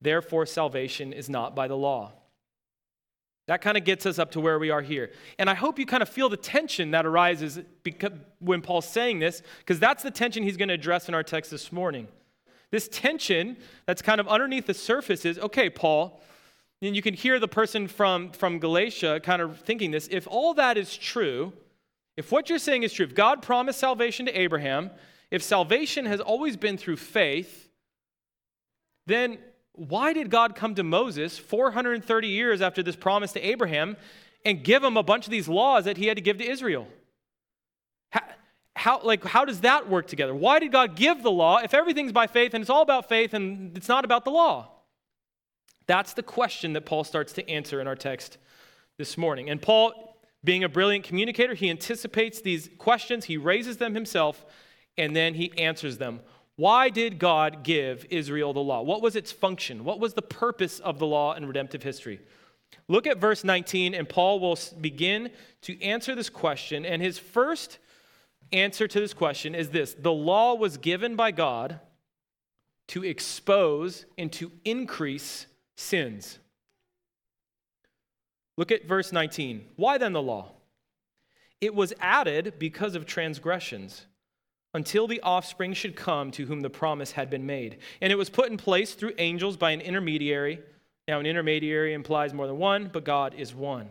Therefore, 0.00 0.46
salvation 0.46 1.12
is 1.12 1.28
not 1.28 1.54
by 1.54 1.68
the 1.68 1.76
law. 1.76 2.12
That 3.46 3.60
kind 3.60 3.76
of 3.76 3.84
gets 3.84 4.06
us 4.06 4.18
up 4.18 4.30
to 4.32 4.40
where 4.40 4.58
we 4.58 4.70
are 4.70 4.82
here. 4.82 5.10
And 5.38 5.50
I 5.50 5.54
hope 5.54 5.78
you 5.78 5.86
kind 5.86 6.02
of 6.02 6.08
feel 6.08 6.28
the 6.28 6.36
tension 6.36 6.92
that 6.92 7.04
arises 7.04 7.60
when 8.38 8.62
Paul's 8.62 8.88
saying 8.88 9.18
this, 9.18 9.42
because 9.58 9.80
that's 9.80 10.02
the 10.02 10.10
tension 10.10 10.44
he's 10.44 10.56
going 10.56 10.68
to 10.68 10.74
address 10.74 11.08
in 11.08 11.14
our 11.14 11.24
text 11.24 11.50
this 11.50 11.72
morning. 11.72 12.06
This 12.70 12.88
tension 12.88 13.56
that's 13.84 14.00
kind 14.00 14.20
of 14.20 14.28
underneath 14.28 14.66
the 14.66 14.74
surface 14.74 15.24
is 15.24 15.38
okay, 15.38 15.68
Paul, 15.68 16.20
and 16.80 16.96
you 16.96 17.02
can 17.02 17.14
hear 17.14 17.38
the 17.38 17.48
person 17.48 17.86
from, 17.88 18.30
from 18.30 18.58
Galatia 18.58 19.20
kind 19.20 19.42
of 19.42 19.60
thinking 19.60 19.90
this 19.90 20.08
if 20.10 20.26
all 20.26 20.54
that 20.54 20.76
is 20.76 20.96
true, 20.96 21.52
if 22.16 22.32
what 22.32 22.48
you're 22.48 22.58
saying 22.58 22.82
is 22.82 22.92
true, 22.92 23.06
if 23.06 23.14
God 23.14 23.42
promised 23.42 23.78
salvation 23.78 24.26
to 24.26 24.38
Abraham, 24.38 24.90
if 25.30 25.42
salvation 25.42 26.06
has 26.06 26.20
always 26.20 26.56
been 26.56 26.76
through 26.76 26.96
faith, 26.96 27.70
then 29.06 29.38
why 29.74 30.12
did 30.12 30.30
God 30.30 30.54
come 30.54 30.74
to 30.74 30.82
Moses 30.82 31.38
430 31.38 32.28
years 32.28 32.60
after 32.60 32.82
this 32.82 32.96
promise 32.96 33.32
to 33.32 33.40
Abraham 33.40 33.96
and 34.44 34.62
give 34.62 34.84
him 34.84 34.96
a 34.96 35.02
bunch 35.02 35.26
of 35.26 35.30
these 35.30 35.48
laws 35.48 35.84
that 35.84 35.96
he 35.96 36.06
had 36.06 36.16
to 36.16 36.22
give 36.22 36.38
to 36.38 36.48
Israel? 36.48 36.86
How, 38.10 38.20
how, 38.76 39.00
like, 39.02 39.24
how 39.24 39.44
does 39.44 39.60
that 39.60 39.88
work 39.88 40.06
together? 40.06 40.34
Why 40.34 40.58
did 40.58 40.72
God 40.72 40.94
give 40.94 41.22
the 41.22 41.30
law 41.30 41.58
if 41.58 41.72
everything's 41.72 42.12
by 42.12 42.26
faith 42.26 42.52
and 42.52 42.60
it's 42.60 42.70
all 42.70 42.82
about 42.82 43.08
faith 43.08 43.32
and 43.32 43.76
it's 43.76 43.88
not 43.88 44.04
about 44.04 44.24
the 44.24 44.30
law? 44.30 44.68
That's 45.86 46.12
the 46.12 46.22
question 46.22 46.74
that 46.74 46.86
Paul 46.86 47.04
starts 47.04 47.32
to 47.34 47.48
answer 47.48 47.80
in 47.80 47.86
our 47.86 47.96
text 47.96 48.38
this 48.98 49.16
morning. 49.16 49.48
And 49.50 49.60
Paul, 49.60 50.16
being 50.44 50.64
a 50.64 50.68
brilliant 50.68 51.04
communicator, 51.04 51.54
he 51.54 51.70
anticipates 51.70 52.40
these 52.40 52.68
questions, 52.78 53.24
he 53.24 53.36
raises 53.36 53.78
them 53.78 53.94
himself, 53.94 54.44
and 54.96 55.16
then 55.16 55.34
he 55.34 55.52
answers 55.58 55.98
them. 55.98 56.20
Why 56.56 56.90
did 56.90 57.18
God 57.18 57.62
give 57.62 58.04
Israel 58.10 58.52
the 58.52 58.60
law? 58.60 58.82
What 58.82 59.02
was 59.02 59.16
its 59.16 59.32
function? 59.32 59.84
What 59.84 60.00
was 60.00 60.14
the 60.14 60.22
purpose 60.22 60.80
of 60.80 60.98
the 60.98 61.06
law 61.06 61.34
in 61.34 61.46
redemptive 61.46 61.82
history? 61.82 62.20
Look 62.88 63.06
at 63.06 63.18
verse 63.18 63.44
19, 63.44 63.94
and 63.94 64.08
Paul 64.08 64.40
will 64.40 64.58
begin 64.80 65.30
to 65.62 65.82
answer 65.82 66.14
this 66.14 66.28
question. 66.28 66.84
And 66.84 67.00
his 67.00 67.18
first 67.18 67.78
answer 68.52 68.86
to 68.86 69.00
this 69.00 69.14
question 69.14 69.54
is 69.54 69.70
this 69.70 69.94
The 69.94 70.12
law 70.12 70.54
was 70.54 70.76
given 70.76 71.16
by 71.16 71.30
God 71.30 71.80
to 72.88 73.04
expose 73.04 74.04
and 74.18 74.30
to 74.32 74.52
increase 74.64 75.46
sins. 75.76 76.38
Look 78.58 78.70
at 78.70 78.86
verse 78.86 79.12
19. 79.12 79.64
Why 79.76 79.96
then 79.96 80.12
the 80.12 80.22
law? 80.22 80.52
It 81.60 81.74
was 81.74 81.94
added 82.00 82.54
because 82.58 82.94
of 82.94 83.06
transgressions 83.06 84.06
until 84.74 85.06
the 85.06 85.20
offspring 85.20 85.74
should 85.74 85.96
come 85.96 86.30
to 86.30 86.46
whom 86.46 86.60
the 86.60 86.70
promise 86.70 87.12
had 87.12 87.28
been 87.28 87.44
made. 87.44 87.78
And 88.00 88.12
it 88.12 88.16
was 88.16 88.30
put 88.30 88.50
in 88.50 88.56
place 88.56 88.94
through 88.94 89.12
angels 89.18 89.56
by 89.56 89.70
an 89.72 89.80
intermediary. 89.80 90.60
Now, 91.06 91.20
an 91.20 91.26
intermediary 91.26 91.92
implies 91.92 92.32
more 92.32 92.46
than 92.46 92.58
one, 92.58 92.90
but 92.92 93.04
God 93.04 93.34
is 93.34 93.54
one. 93.54 93.90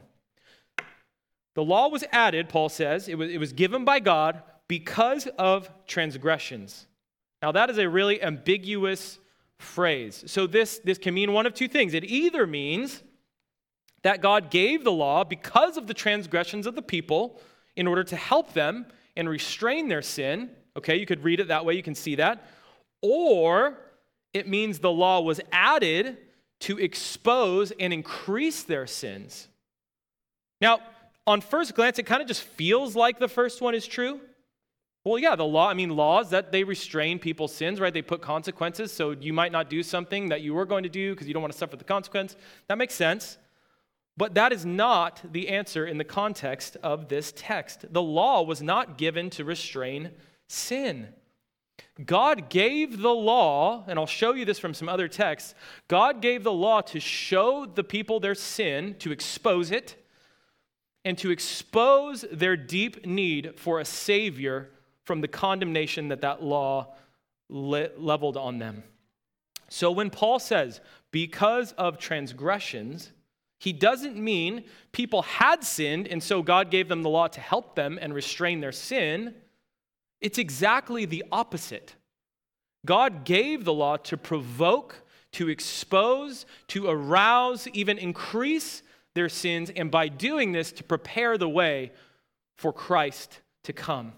The 1.53 1.63
law 1.63 1.89
was 1.89 2.03
added, 2.11 2.49
Paul 2.49 2.69
says, 2.69 3.07
it 3.07 3.15
was, 3.15 3.29
it 3.29 3.37
was 3.37 3.51
given 3.51 3.83
by 3.83 3.99
God 3.99 4.41
because 4.67 5.27
of 5.37 5.69
transgressions. 5.85 6.87
Now, 7.41 7.51
that 7.51 7.69
is 7.69 7.77
a 7.77 7.89
really 7.89 8.23
ambiguous 8.23 9.19
phrase. 9.59 10.23
So 10.27 10.47
this, 10.47 10.79
this 10.79 10.97
can 10.97 11.13
mean 11.13 11.33
one 11.33 11.45
of 11.45 11.53
two 11.53 11.67
things. 11.67 11.93
It 11.93 12.05
either 12.05 12.47
means 12.47 13.03
that 14.03 14.21
God 14.21 14.49
gave 14.49 14.83
the 14.83 14.91
law 14.91 15.23
because 15.23 15.77
of 15.77 15.87
the 15.87 15.93
transgressions 15.93 16.65
of 16.65 16.75
the 16.75 16.81
people 16.81 17.39
in 17.75 17.87
order 17.87 18.03
to 18.05 18.15
help 18.15 18.53
them 18.53 18.85
and 19.15 19.29
restrain 19.29 19.87
their 19.87 20.01
sin. 20.01 20.49
Okay, 20.77 20.97
you 20.97 21.05
could 21.05 21.23
read 21.23 21.39
it 21.39 21.49
that 21.49 21.65
way, 21.65 21.73
you 21.73 21.83
can 21.83 21.95
see 21.95 22.15
that. 22.15 22.45
Or 23.01 23.77
it 24.33 24.47
means 24.47 24.79
the 24.79 24.91
law 24.91 25.21
was 25.21 25.41
added 25.51 26.17
to 26.61 26.77
expose 26.77 27.71
and 27.71 27.91
increase 27.91 28.63
their 28.63 28.87
sins. 28.87 29.47
Now, 30.61 30.79
on 31.27 31.41
first 31.41 31.75
glance, 31.75 31.99
it 31.99 32.03
kind 32.03 32.21
of 32.21 32.27
just 32.27 32.43
feels 32.43 32.95
like 32.95 33.19
the 33.19 33.27
first 33.27 33.61
one 33.61 33.75
is 33.75 33.85
true. 33.85 34.19
Well, 35.03 35.17
yeah, 35.17 35.35
the 35.35 35.43
law, 35.43 35.67
I 35.67 35.73
mean, 35.73 35.89
laws 35.89 36.29
that 36.29 36.51
they 36.51 36.63
restrain 36.63 37.17
people's 37.17 37.53
sins, 37.53 37.79
right? 37.79 37.93
They 37.93 38.03
put 38.03 38.21
consequences, 38.21 38.91
so 38.91 39.11
you 39.11 39.33
might 39.33 39.51
not 39.51 39.69
do 39.69 39.81
something 39.81 40.29
that 40.29 40.41
you 40.41 40.53
were 40.53 40.65
going 40.65 40.83
to 40.83 40.89
do 40.89 41.13
because 41.13 41.27
you 41.27 41.33
don't 41.33 41.41
want 41.41 41.51
to 41.51 41.57
suffer 41.57 41.75
the 41.75 41.83
consequence. 41.83 42.35
That 42.67 42.77
makes 42.77 42.93
sense. 42.93 43.37
But 44.15 44.35
that 44.35 44.53
is 44.53 44.65
not 44.65 45.21
the 45.31 45.49
answer 45.49 45.87
in 45.87 45.97
the 45.97 46.03
context 46.03 46.77
of 46.83 47.07
this 47.07 47.33
text. 47.35 47.91
The 47.91 48.01
law 48.01 48.43
was 48.43 48.61
not 48.61 48.97
given 48.99 49.31
to 49.31 49.43
restrain 49.43 50.11
sin. 50.51 51.07
God 52.05 52.49
gave 52.49 53.01
the 53.01 53.09
law, 53.09 53.83
and 53.87 53.99
I'll 53.99 54.05
show 54.05 54.33
you 54.33 54.45
this 54.45 54.59
from 54.59 54.73
some 54.73 54.89
other 54.89 55.07
texts. 55.07 55.55
God 55.87 56.21
gave 56.21 56.43
the 56.43 56.51
law 56.51 56.81
to 56.81 56.99
show 56.99 57.65
the 57.65 57.83
people 57.83 58.19
their 58.19 58.35
sin, 58.35 58.95
to 58.99 59.11
expose 59.11 59.71
it, 59.71 59.95
and 61.03 61.17
to 61.17 61.31
expose 61.31 62.25
their 62.31 62.55
deep 62.55 63.05
need 63.05 63.53
for 63.57 63.79
a 63.79 63.85
Savior 63.85 64.69
from 65.03 65.21
the 65.21 65.27
condemnation 65.27 66.09
that 66.09 66.21
that 66.21 66.43
law 66.43 66.93
leveled 67.49 68.37
on 68.37 68.59
them. 68.59 68.83
So 69.69 69.91
when 69.91 70.09
Paul 70.09 70.39
says, 70.39 70.79
because 71.11 71.71
of 71.73 71.97
transgressions, 71.97 73.11
he 73.57 73.73
doesn't 73.73 74.15
mean 74.15 74.63
people 74.91 75.21
had 75.21 75.63
sinned 75.63 76.07
and 76.07 76.21
so 76.21 76.41
God 76.41 76.71
gave 76.71 76.87
them 76.87 77.03
the 77.03 77.09
law 77.09 77.27
to 77.27 77.39
help 77.39 77.75
them 77.75 77.99
and 78.01 78.13
restrain 78.13 78.59
their 78.59 78.71
sin. 78.71 79.35
It's 80.21 80.37
exactly 80.37 81.05
the 81.05 81.25
opposite. 81.31 81.95
God 82.85 83.25
gave 83.25 83.65
the 83.65 83.73
law 83.73 83.97
to 83.97 84.17
provoke, 84.17 85.03
to 85.33 85.49
expose, 85.49 86.45
to 86.67 86.87
arouse, 86.87 87.67
even 87.73 87.97
increase 87.97 88.83
their 89.13 89.29
sins, 89.29 89.71
and 89.75 89.91
by 89.91 90.07
doing 90.07 90.51
this, 90.51 90.71
to 90.73 90.83
prepare 90.83 91.37
the 91.37 91.49
way 91.49 91.91
for 92.57 92.71
Christ 92.71 93.41
to 93.63 93.73
come. 93.73 94.13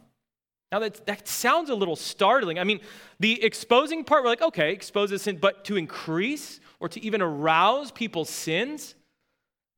Now, 0.72 0.80
that, 0.80 1.06
that 1.06 1.28
sounds 1.28 1.70
a 1.70 1.76
little 1.76 1.96
startling. 1.96 2.58
I 2.58 2.64
mean, 2.64 2.80
the 3.20 3.44
exposing 3.44 4.04
part, 4.04 4.24
we're 4.24 4.30
like, 4.30 4.42
okay, 4.42 4.72
expose 4.72 5.12
the 5.12 5.20
sin, 5.20 5.38
but 5.40 5.66
to 5.66 5.78
increase 5.78 6.60
or 6.80 6.90
to 6.90 7.04
even 7.04 7.22
arouse 7.22 7.92
people's 7.92 8.30
sins, 8.30 8.96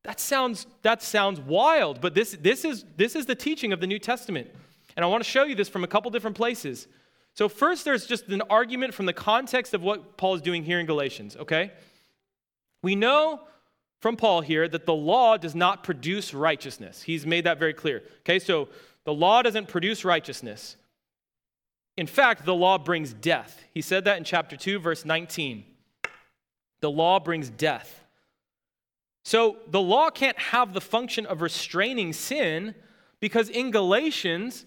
that 0.04 0.20
sounds, 0.20 0.66
that 0.82 1.02
sounds 1.02 1.40
wild. 1.40 2.00
But 2.00 2.14
this, 2.14 2.36
this, 2.40 2.64
is, 2.64 2.84
this 2.96 3.14
is 3.14 3.26
the 3.26 3.34
teaching 3.34 3.72
of 3.72 3.80
the 3.80 3.86
New 3.86 3.98
Testament. 3.98 4.50
And 4.96 5.04
I 5.04 5.08
want 5.08 5.22
to 5.22 5.28
show 5.28 5.44
you 5.44 5.54
this 5.54 5.68
from 5.68 5.84
a 5.84 5.86
couple 5.86 6.10
different 6.10 6.36
places. 6.36 6.88
So, 7.34 7.50
first, 7.50 7.84
there's 7.84 8.06
just 8.06 8.28
an 8.28 8.42
argument 8.48 8.94
from 8.94 9.04
the 9.04 9.12
context 9.12 9.74
of 9.74 9.82
what 9.82 10.16
Paul 10.16 10.34
is 10.34 10.40
doing 10.40 10.64
here 10.64 10.80
in 10.80 10.86
Galatians, 10.86 11.36
okay? 11.36 11.70
We 12.82 12.96
know 12.96 13.42
from 14.00 14.16
Paul 14.16 14.40
here 14.40 14.66
that 14.66 14.86
the 14.86 14.94
law 14.94 15.36
does 15.36 15.54
not 15.54 15.84
produce 15.84 16.32
righteousness. 16.32 17.02
He's 17.02 17.26
made 17.26 17.44
that 17.44 17.58
very 17.58 17.74
clear, 17.74 18.02
okay? 18.20 18.38
So, 18.38 18.68
the 19.04 19.12
law 19.12 19.42
doesn't 19.42 19.68
produce 19.68 20.04
righteousness. 20.04 20.76
In 21.96 22.06
fact, 22.06 22.44
the 22.44 22.54
law 22.54 22.78
brings 22.78 23.12
death. 23.12 23.62
He 23.72 23.82
said 23.82 24.04
that 24.04 24.16
in 24.16 24.24
chapter 24.24 24.56
2, 24.56 24.78
verse 24.78 25.04
19. 25.04 25.64
The 26.80 26.90
law 26.90 27.20
brings 27.20 27.50
death. 27.50 28.02
So, 29.24 29.58
the 29.68 29.80
law 29.80 30.08
can't 30.08 30.38
have 30.38 30.72
the 30.72 30.80
function 30.80 31.26
of 31.26 31.42
restraining 31.42 32.14
sin 32.14 32.74
because 33.20 33.50
in 33.50 33.70
Galatians, 33.70 34.64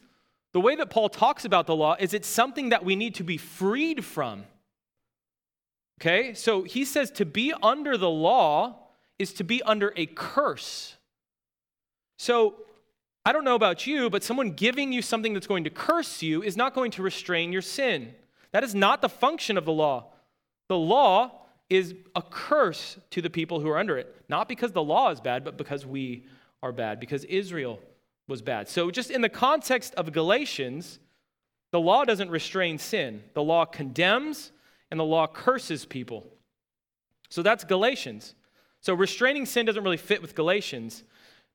the 0.54 0.60
way 0.60 0.76
that 0.76 0.90
Paul 0.90 1.10
talks 1.10 1.46
about 1.46 1.68
the 1.68 1.76
law 1.76 1.96
is 2.00 2.14
it's 2.14 2.28
something 2.28 2.70
that 2.70 2.84
we 2.84 2.96
need 2.96 3.16
to 3.16 3.24
be 3.24 3.38
freed 3.38 4.04
from. 4.04 4.46
Okay? 6.02 6.34
So 6.34 6.64
he 6.64 6.86
says 6.86 7.12
to 7.12 7.26
be 7.26 7.54
under 7.62 7.98
the 7.98 8.10
law 8.10 8.78
is 9.20 9.34
to 9.34 9.44
be 9.44 9.62
under 9.64 9.94
a 9.96 10.06
curse. 10.06 10.96
So 12.18 12.56
I 13.26 13.32
don't 13.32 13.44
know 13.44 13.56
about 13.56 13.86
you, 13.86 14.10
but 14.10 14.24
someone 14.24 14.52
giving 14.52 14.92
you 14.92 15.02
something 15.02 15.34
that's 15.34 15.46
going 15.46 15.66
to 15.66 15.70
curse 15.70 16.24
you 16.24 16.42
is 16.42 16.58
not 16.58 16.74
going 16.74 16.92
to 16.92 17.04
restrain 17.04 17.52
your 17.52 17.62
sin. 17.62 18.14
That 18.52 18.64
is 18.64 18.74
not 18.74 19.02
the 19.02 19.10
function 19.10 19.58
of 19.58 19.66
the 19.66 19.74
law. 19.74 20.08
The 20.68 20.78
law 20.78 21.32
is 21.70 21.94
a 22.16 22.22
curse 22.22 22.98
to 23.12 23.22
the 23.22 23.30
people 23.30 23.60
who 23.60 23.70
are 23.70 23.78
under 23.78 23.98
it, 23.98 24.16
not 24.28 24.50
because 24.50 24.72
the 24.72 24.84
law 24.84 25.12
is 25.12 25.22
bad, 25.22 25.44
but 25.44 25.58
because 25.58 25.86
we 25.86 26.26
are 26.64 26.72
bad, 26.72 27.00
because 27.00 27.24
Israel 27.26 27.80
was 28.30 28.42
bad. 28.42 28.70
So, 28.70 28.92
just 28.92 29.12
in 29.12 29.22
the 29.22 29.30
context 29.30 29.94
of 29.96 30.12
Galatians, 30.12 31.00
the 31.72 31.80
law 31.80 32.06
doesn't 32.06 32.30
restrain 32.30 32.78
sin, 32.78 33.24
the 33.34 33.44
law 33.44 33.66
condemns 33.66 34.52
and 34.92 35.00
the 35.00 35.06
law 35.06 35.28
curses 35.28 35.86
people. 35.86 36.28
So, 37.30 37.42
that's 37.42 37.64
Galatians. 37.64 38.36
So, 38.82 38.94
restraining 38.94 39.46
sin 39.46 39.66
doesn't 39.66 39.84
really 39.84 39.98
fit 39.98 40.22
with 40.22 40.36
Galatians. 40.36 41.04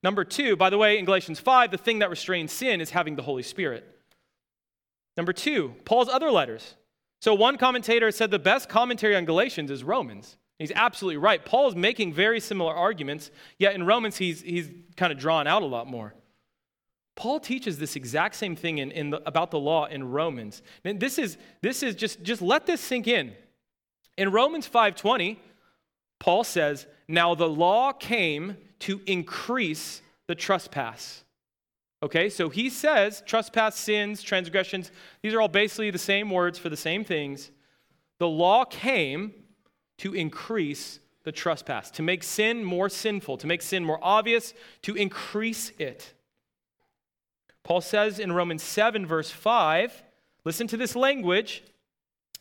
Number 0.02 0.24
two, 0.24 0.56
by 0.56 0.68
the 0.68 0.76
way, 0.76 0.98
in 0.98 1.06
Galatians 1.06 1.40
5, 1.40 1.70
the 1.70 1.78
thing 1.78 2.00
that 2.00 2.10
restrains 2.10 2.52
sin 2.52 2.82
is 2.82 2.90
having 2.90 3.16
the 3.16 3.22
Holy 3.22 3.42
Spirit. 3.42 3.84
Number 5.16 5.32
two, 5.32 5.74
Paul's 5.86 6.08
other 6.08 6.30
letters. 6.30 6.74
So, 7.20 7.32
one 7.34 7.56
commentator 7.56 8.10
said 8.10 8.30
the 8.30 8.38
best 8.38 8.68
commentary 8.68 9.16
on 9.16 9.24
Galatians 9.24 9.70
is 9.70 9.82
Romans. 9.82 10.36
He's 10.58 10.72
absolutely 10.72 11.16
right. 11.16 11.44
Paul 11.44 11.68
is 11.68 11.74
making 11.74 12.12
very 12.12 12.38
similar 12.38 12.72
arguments, 12.72 13.30
yet 13.58 13.74
in 13.74 13.84
Romans, 13.84 14.16
he's, 14.16 14.42
he's 14.42 14.70
kind 14.96 15.12
of 15.12 15.18
drawn 15.18 15.46
out 15.46 15.62
a 15.62 15.66
lot 15.66 15.86
more. 15.86 16.14
Paul 17.16 17.38
teaches 17.38 17.78
this 17.78 17.96
exact 17.96 18.34
same 18.34 18.56
thing 18.56 18.78
in, 18.78 18.90
in 18.90 19.10
the, 19.10 19.22
about 19.26 19.50
the 19.50 19.58
law 19.58 19.86
in 19.86 20.10
Romans. 20.10 20.62
And 20.84 20.98
this 20.98 21.18
is, 21.18 21.36
this 21.62 21.82
is 21.82 21.94
just, 21.94 22.22
just 22.22 22.42
let 22.42 22.66
this 22.66 22.80
sink 22.80 23.06
in. 23.06 23.32
In 24.16 24.32
Romans 24.32 24.68
5:20, 24.68 25.38
Paul 26.18 26.44
says, 26.44 26.86
Now 27.08 27.34
the 27.34 27.48
law 27.48 27.92
came 27.92 28.56
to 28.80 29.00
increase 29.06 30.02
the 30.26 30.34
trespass. 30.34 31.24
Okay, 32.02 32.28
so 32.28 32.48
he 32.48 32.68
says 32.68 33.22
trespass, 33.26 33.76
sins, 33.76 34.22
transgressions, 34.22 34.90
these 35.22 35.32
are 35.32 35.40
all 35.40 35.48
basically 35.48 35.90
the 35.90 35.98
same 35.98 36.30
words 36.30 36.58
for 36.58 36.68
the 36.68 36.76
same 36.76 37.04
things. 37.04 37.50
The 38.18 38.28
law 38.28 38.64
came 38.64 39.32
to 39.98 40.14
increase 40.14 41.00
the 41.24 41.32
trespass, 41.32 41.90
to 41.92 42.02
make 42.02 42.22
sin 42.22 42.62
more 42.62 42.88
sinful, 42.88 43.38
to 43.38 43.46
make 43.46 43.62
sin 43.62 43.84
more 43.84 43.98
obvious, 44.02 44.52
to 44.82 44.94
increase 44.94 45.72
it. 45.78 46.12
Paul 47.64 47.80
says 47.80 48.18
in 48.18 48.32
Romans 48.32 48.62
7, 48.62 49.06
verse 49.06 49.30
5, 49.30 50.02
listen 50.44 50.66
to 50.68 50.76
this 50.76 50.94
language. 50.94 51.64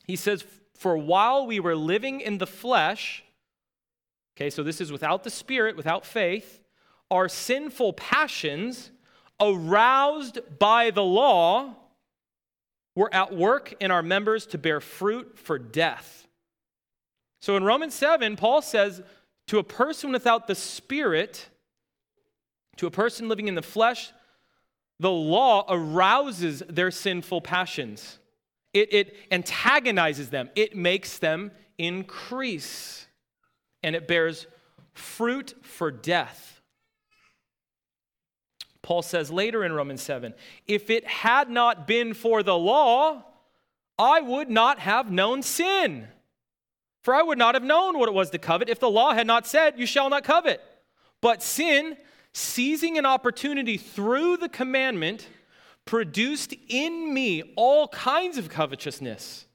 He 0.05 0.17
says, 0.17 0.45
For 0.75 0.97
while 0.97 1.47
we 1.47 1.59
were 1.59 1.75
living 1.75 2.19
in 2.19 2.37
the 2.37 2.47
flesh, 2.47 3.23
okay, 4.35 4.49
so 4.49 4.63
this 4.63 4.81
is 4.81 4.91
without 4.91 5.23
the 5.23 5.29
spirit, 5.29 5.77
without 5.77 6.05
faith, 6.05 6.59
our 7.09 7.29
sinful 7.29 7.93
passions, 7.93 8.91
aroused 9.39 10.39
by 10.59 10.91
the 10.91 11.03
law, 11.03 11.75
were 12.95 13.13
at 13.13 13.33
work 13.33 13.73
in 13.79 13.91
our 13.91 14.03
members 14.03 14.45
to 14.47 14.57
bear 14.57 14.81
fruit 14.81 15.39
for 15.39 15.57
death. 15.57 16.27
So 17.41 17.55
in 17.55 17.63
Romans 17.63 17.93
7, 17.93 18.35
Paul 18.35 18.61
says, 18.61 19.01
To 19.47 19.57
a 19.57 19.63
person 19.63 20.11
without 20.11 20.47
the 20.47 20.55
spirit, 20.55 21.49
to 22.77 22.87
a 22.87 22.91
person 22.91 23.29
living 23.29 23.47
in 23.47 23.55
the 23.55 23.61
flesh, 23.61 24.11
the 24.99 25.11
law 25.11 25.65
arouses 25.69 26.63
their 26.69 26.91
sinful 26.91 27.41
passions, 27.41 28.19
it, 28.73 28.93
it 28.93 29.15
antagonizes 29.31 30.29
them, 30.29 30.49
it 30.55 30.75
makes 30.75 31.17
them 31.19 31.51
increase, 31.77 33.07
and 33.81 33.95
it 33.95 34.07
bears 34.07 34.47
fruit 34.93 35.53
for 35.63 35.91
death. 35.91 36.61
Paul 38.81 39.01
says 39.01 39.31
later 39.31 39.63
in 39.63 39.71
Romans 39.71 40.01
7 40.01 40.33
if 40.67 40.89
it 40.89 41.07
had 41.07 41.49
not 41.49 41.87
been 41.87 42.13
for 42.13 42.43
the 42.43 42.57
law, 42.57 43.23
I 43.97 44.21
would 44.21 44.49
not 44.49 44.79
have 44.79 45.11
known 45.11 45.41
sin. 45.41 46.07
For 47.01 47.13
I 47.13 47.21
would 47.21 47.37
not 47.37 47.55
have 47.55 47.63
known 47.63 47.99
what 47.99 48.07
it 48.07 48.13
was 48.13 48.29
to 48.29 48.37
covet 48.37 48.69
if 48.69 48.79
the 48.79 48.89
law 48.89 49.13
had 49.13 49.27
not 49.27 49.45
said, 49.45 49.77
You 49.77 49.85
shall 49.85 50.09
not 50.09 50.23
covet. 50.23 50.61
But 51.21 51.43
sin, 51.43 51.97
seizing 52.33 52.97
an 52.97 53.05
opportunity 53.05 53.77
through 53.77 54.37
the 54.37 54.49
commandment, 54.49 55.27
produced 55.85 56.53
in 56.67 57.13
me 57.13 57.53
all 57.55 57.87
kinds 57.89 58.37
of 58.37 58.49
covetousness. 58.49 59.45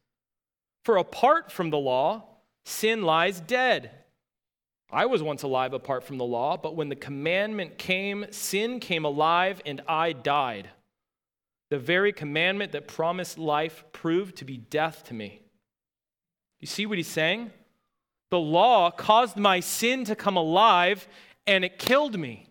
For 0.85 0.97
apart 0.97 1.51
from 1.51 1.71
the 1.71 1.79
law, 1.79 2.25
sin 2.65 3.03
lies 3.03 3.41
dead. 3.41 3.91
I 4.91 5.07
was 5.07 5.23
once 5.23 5.43
alive 5.43 5.75
apart 5.75 6.05
from 6.05 6.17
the 6.17 6.25
law, 6.25 6.57
but 6.57 6.75
when 6.75 6.89
the 6.89 6.97
commandment 6.97 7.77
came, 7.77 8.27
sin 8.31 8.81
came 8.81 9.05
alive 9.05 9.61
and 9.67 9.83
I 9.87 10.13
died. 10.13 10.71
The 11.71 11.79
very 11.79 12.13
commandment 12.13 12.73
that 12.73 12.89
promised 12.89 13.37
life 13.37 13.85
proved 13.93 14.37
to 14.37 14.47
be 14.47 14.57
death 14.57 15.05
to 15.05 15.15
me. 15.15 15.43
You 16.61 16.67
see 16.67 16.87
what 16.87 16.97
he's 16.97 17.07
saying? 17.07 17.51
The 18.31 18.39
law 18.39 18.91
caused 18.91 19.37
my 19.37 19.61
sin 19.61 20.05
to 20.05 20.17
come 20.17 20.37
alive 20.37 21.07
and 21.47 21.65
it 21.65 21.79
killed 21.79 22.19
me. 22.19 22.48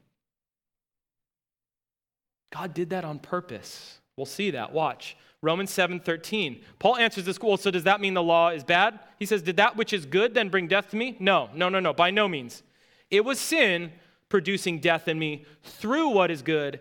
God 2.58 2.74
did 2.74 2.90
that 2.90 3.06
on 3.06 3.20
purpose. 3.20 4.00
We'll 4.16 4.26
see 4.26 4.50
that. 4.52 4.74
Watch. 4.74 5.16
Romans 5.44 5.70
7:13. 5.70 6.64
Paul 6.80 6.98
answers 6.98 7.26
this, 7.26 7.40
well, 7.40 7.56
so 7.56 7.70
does 7.70 7.84
that 7.84 8.02
mean 8.02 8.16
the 8.16 8.24
law 8.24 8.50
is 8.50 8.64
bad? 8.64 9.00
He 9.20 9.28
says, 9.28 9.44
"Did 9.44 9.58
that 9.58 9.76
which 9.76 9.94
is 9.94 10.08
good 10.08 10.34
then 10.34 10.50
bring 10.50 10.68
death 10.68 10.90
to 10.90 10.96
me?" 10.96 11.16
No, 11.20 11.52
no, 11.54 11.70
no, 11.70 11.80
no, 11.80 11.94
by 11.94 12.10
no 12.10 12.28
means. 12.28 12.64
It 13.12 13.24
was 13.24 13.40
sin 13.40 13.92
producing 14.28 14.80
death 14.80 15.08
in 15.08 15.20
me 15.20 15.46
through 15.62 16.10
what 16.10 16.32
is 16.32 16.42
good. 16.42 16.80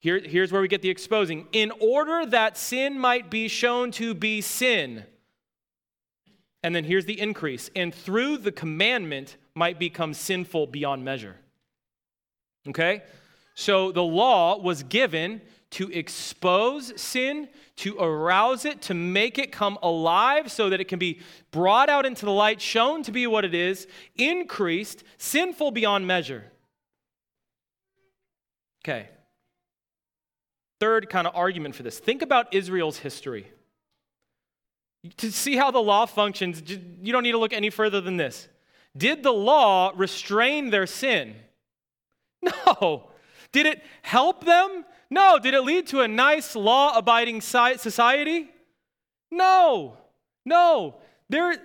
Here, 0.00 0.18
here's 0.18 0.50
where 0.50 0.60
we 0.60 0.66
get 0.66 0.82
the 0.82 0.90
exposing. 0.90 1.46
In 1.52 1.70
order 1.78 2.26
that 2.26 2.56
sin 2.56 2.98
might 2.98 3.30
be 3.30 3.46
shown 3.46 3.92
to 3.92 4.12
be 4.12 4.40
sin. 4.40 5.04
And 6.64 6.74
then 6.74 6.82
here's 6.82 7.04
the 7.04 7.20
increase. 7.20 7.70
And 7.76 7.94
through 7.94 8.38
the 8.38 8.52
commandment 8.52 9.36
might 9.54 9.78
become 9.78 10.12
sinful 10.14 10.66
beyond 10.66 11.04
measure. 11.04 11.36
Okay? 12.68 13.02
So 13.56 13.90
the 13.90 14.02
law 14.02 14.58
was 14.58 14.82
given 14.82 15.40
to 15.70 15.90
expose 15.90 16.92
sin, 17.00 17.48
to 17.76 17.98
arouse 17.98 18.66
it, 18.66 18.82
to 18.82 18.94
make 18.94 19.38
it 19.38 19.50
come 19.50 19.78
alive 19.82 20.52
so 20.52 20.68
that 20.68 20.80
it 20.80 20.88
can 20.88 20.98
be 20.98 21.20
brought 21.52 21.88
out 21.88 22.04
into 22.04 22.26
the 22.26 22.32
light, 22.32 22.60
shown 22.60 23.02
to 23.04 23.10
be 23.10 23.26
what 23.26 23.46
it 23.46 23.54
is, 23.54 23.86
increased, 24.14 25.04
sinful 25.16 25.70
beyond 25.70 26.06
measure. 26.06 26.44
Okay. 28.84 29.08
Third 30.78 31.08
kind 31.08 31.26
of 31.26 31.34
argument 31.34 31.74
for 31.74 31.82
this 31.82 31.98
think 31.98 32.20
about 32.20 32.52
Israel's 32.54 32.98
history. 32.98 33.50
To 35.16 35.32
see 35.32 35.56
how 35.56 35.70
the 35.70 35.78
law 35.78 36.04
functions, 36.04 36.62
you 36.68 37.10
don't 37.10 37.22
need 37.22 37.32
to 37.32 37.38
look 37.38 37.54
any 37.54 37.70
further 37.70 38.02
than 38.02 38.18
this. 38.18 38.48
Did 38.94 39.22
the 39.22 39.32
law 39.32 39.92
restrain 39.96 40.68
their 40.68 40.86
sin? 40.86 41.36
No. 42.66 43.08
Did 43.56 43.64
it 43.64 43.82
help 44.02 44.44
them? 44.44 44.84
No. 45.08 45.38
Did 45.38 45.54
it 45.54 45.62
lead 45.62 45.86
to 45.86 46.02
a 46.02 46.08
nice 46.08 46.54
law 46.54 46.94
abiding 46.94 47.40
society? 47.40 48.50
No. 49.30 49.96
No. 50.44 50.96
There, 51.30 51.56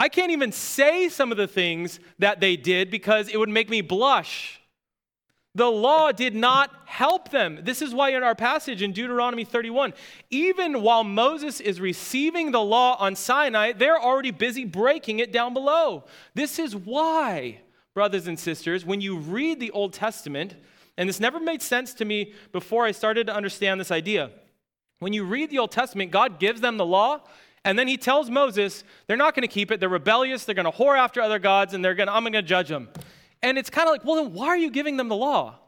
I 0.00 0.08
can't 0.08 0.32
even 0.32 0.50
say 0.50 1.08
some 1.08 1.30
of 1.30 1.38
the 1.38 1.46
things 1.46 2.00
that 2.18 2.40
they 2.40 2.56
did 2.56 2.90
because 2.90 3.28
it 3.28 3.36
would 3.36 3.48
make 3.48 3.70
me 3.70 3.80
blush. 3.80 4.60
The 5.54 5.70
law 5.70 6.10
did 6.10 6.34
not 6.34 6.72
help 6.86 7.30
them. 7.30 7.60
This 7.62 7.80
is 7.80 7.94
why 7.94 8.10
in 8.10 8.24
our 8.24 8.34
passage 8.34 8.82
in 8.82 8.90
Deuteronomy 8.90 9.44
31, 9.44 9.94
even 10.30 10.82
while 10.82 11.04
Moses 11.04 11.60
is 11.60 11.80
receiving 11.80 12.50
the 12.50 12.60
law 12.60 12.96
on 12.98 13.14
Sinai, 13.14 13.70
they're 13.70 14.02
already 14.02 14.32
busy 14.32 14.64
breaking 14.64 15.20
it 15.20 15.30
down 15.30 15.54
below. 15.54 16.02
This 16.34 16.58
is 16.58 16.74
why, 16.74 17.60
brothers 17.94 18.26
and 18.26 18.36
sisters, 18.36 18.84
when 18.84 19.00
you 19.00 19.16
read 19.16 19.60
the 19.60 19.70
Old 19.70 19.92
Testament, 19.92 20.56
and 20.96 21.08
this 21.08 21.20
never 21.20 21.40
made 21.40 21.62
sense 21.62 21.94
to 21.94 22.04
me 22.04 22.34
before 22.52 22.84
I 22.84 22.92
started 22.92 23.26
to 23.26 23.34
understand 23.34 23.80
this 23.80 23.90
idea. 23.90 24.30
When 24.98 25.12
you 25.12 25.24
read 25.24 25.50
the 25.50 25.58
Old 25.58 25.70
Testament, 25.70 26.10
God 26.10 26.38
gives 26.38 26.60
them 26.60 26.76
the 26.76 26.86
law, 26.86 27.20
and 27.64 27.78
then 27.78 27.88
he 27.88 27.96
tells 27.96 28.30
Moses, 28.30 28.84
they're 29.06 29.16
not 29.16 29.34
going 29.34 29.46
to 29.46 29.52
keep 29.52 29.70
it. 29.70 29.80
They're 29.80 29.88
rebellious. 29.88 30.44
They're 30.44 30.54
going 30.54 30.70
to 30.70 30.76
whore 30.76 30.98
after 30.98 31.20
other 31.20 31.38
gods, 31.38 31.74
and 31.74 31.84
they're 31.84 31.94
going 31.94 32.06
to, 32.06 32.12
I'm 32.12 32.22
going 32.22 32.32
to 32.32 32.42
judge 32.42 32.68
them. 32.68 32.88
And 33.42 33.58
it's 33.58 33.70
kind 33.70 33.88
of 33.88 33.92
like, 33.92 34.04
well, 34.04 34.16
then 34.16 34.32
why 34.32 34.48
are 34.48 34.56
you 34.56 34.70
giving 34.70 34.96
them 34.96 35.08
the 35.08 35.16
law? 35.16 35.58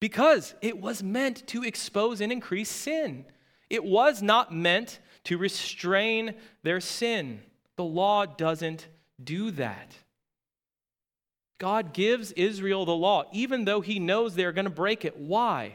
Because 0.00 0.54
it 0.62 0.80
was 0.80 1.02
meant 1.02 1.46
to 1.48 1.62
expose 1.62 2.20
and 2.20 2.32
increase 2.32 2.70
sin. 2.70 3.26
It 3.68 3.84
was 3.84 4.22
not 4.22 4.54
meant 4.54 4.98
to 5.24 5.38
restrain 5.38 6.34
their 6.62 6.80
sin. 6.80 7.40
The 7.76 7.84
law 7.84 8.26
doesn't 8.26 8.88
do 9.22 9.50
that. 9.52 9.94
God 11.60 11.92
gives 11.92 12.32
Israel 12.32 12.86
the 12.86 12.96
law, 12.96 13.24
even 13.32 13.66
though 13.66 13.82
he 13.82 13.98
knows 13.98 14.34
they're 14.34 14.50
going 14.50 14.64
to 14.64 14.70
break 14.70 15.04
it. 15.04 15.18
Why? 15.18 15.74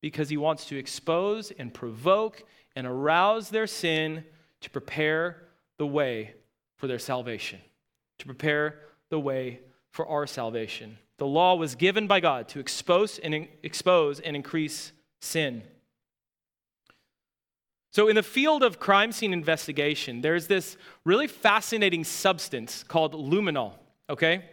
Because 0.00 0.30
he 0.30 0.38
wants 0.38 0.64
to 0.66 0.78
expose 0.78 1.50
and 1.50 1.72
provoke 1.74 2.42
and 2.74 2.86
arouse 2.86 3.50
their 3.50 3.66
sin 3.66 4.24
to 4.62 4.70
prepare 4.70 5.42
the 5.76 5.86
way 5.86 6.34
for 6.78 6.86
their 6.86 6.98
salvation, 6.98 7.60
to 8.18 8.24
prepare 8.24 8.78
the 9.10 9.20
way 9.20 9.60
for 9.90 10.08
our 10.08 10.26
salvation. 10.26 10.96
The 11.18 11.26
law 11.26 11.54
was 11.54 11.74
given 11.74 12.06
by 12.06 12.20
God 12.20 12.48
to 12.48 12.58
expose 12.58 13.18
and 13.18 13.46
expose 13.62 14.20
and 14.20 14.34
increase 14.34 14.92
sin. 15.20 15.62
So, 17.92 18.08
in 18.08 18.16
the 18.16 18.22
field 18.22 18.62
of 18.62 18.78
crime 18.78 19.12
scene 19.12 19.34
investigation, 19.34 20.22
there's 20.22 20.46
this 20.46 20.78
really 21.04 21.26
fascinating 21.26 22.04
substance 22.04 22.84
called 22.84 23.12
luminol, 23.12 23.74
okay? 24.08 24.44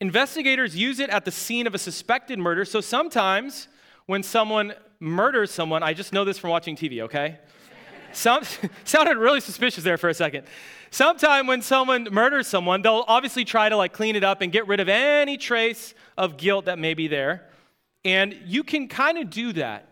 Investigators 0.00 0.76
use 0.76 1.00
it 1.00 1.10
at 1.10 1.24
the 1.24 1.30
scene 1.30 1.66
of 1.66 1.74
a 1.74 1.78
suspected 1.78 2.38
murder. 2.38 2.64
So, 2.64 2.80
sometimes 2.80 3.68
when 4.06 4.22
someone 4.22 4.74
murders 5.00 5.50
someone, 5.50 5.82
I 5.82 5.94
just 5.94 6.12
know 6.12 6.24
this 6.24 6.38
from 6.38 6.50
watching 6.50 6.76
TV, 6.76 7.00
okay? 7.02 7.38
Some, 8.12 8.42
sounded 8.84 9.16
really 9.16 9.40
suspicious 9.40 9.84
there 9.84 9.98
for 9.98 10.08
a 10.08 10.14
second. 10.14 10.46
Sometime 10.90 11.46
when 11.46 11.62
someone 11.62 12.08
murders 12.10 12.46
someone, 12.46 12.82
they'll 12.82 13.04
obviously 13.08 13.44
try 13.44 13.68
to 13.68 13.76
like 13.76 13.92
clean 13.92 14.16
it 14.16 14.24
up 14.24 14.40
and 14.40 14.52
get 14.52 14.66
rid 14.68 14.80
of 14.80 14.88
any 14.88 15.36
trace 15.36 15.94
of 16.16 16.36
guilt 16.36 16.66
that 16.66 16.78
may 16.78 16.94
be 16.94 17.08
there. 17.08 17.50
And 18.04 18.36
you 18.44 18.62
can 18.62 18.88
kind 18.88 19.18
of 19.18 19.30
do 19.30 19.52
that. 19.54 19.88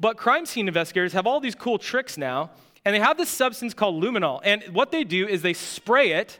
But 0.00 0.16
crime 0.16 0.46
scene 0.46 0.68
investigators 0.68 1.12
have 1.14 1.26
all 1.26 1.40
these 1.40 1.56
cool 1.56 1.78
tricks 1.78 2.16
now, 2.16 2.50
and 2.84 2.94
they 2.94 3.00
have 3.00 3.16
this 3.16 3.28
substance 3.28 3.74
called 3.74 4.02
luminol. 4.02 4.40
And 4.44 4.62
what 4.72 4.92
they 4.92 5.02
do 5.02 5.26
is 5.26 5.42
they 5.42 5.54
spray 5.54 6.12
it, 6.12 6.38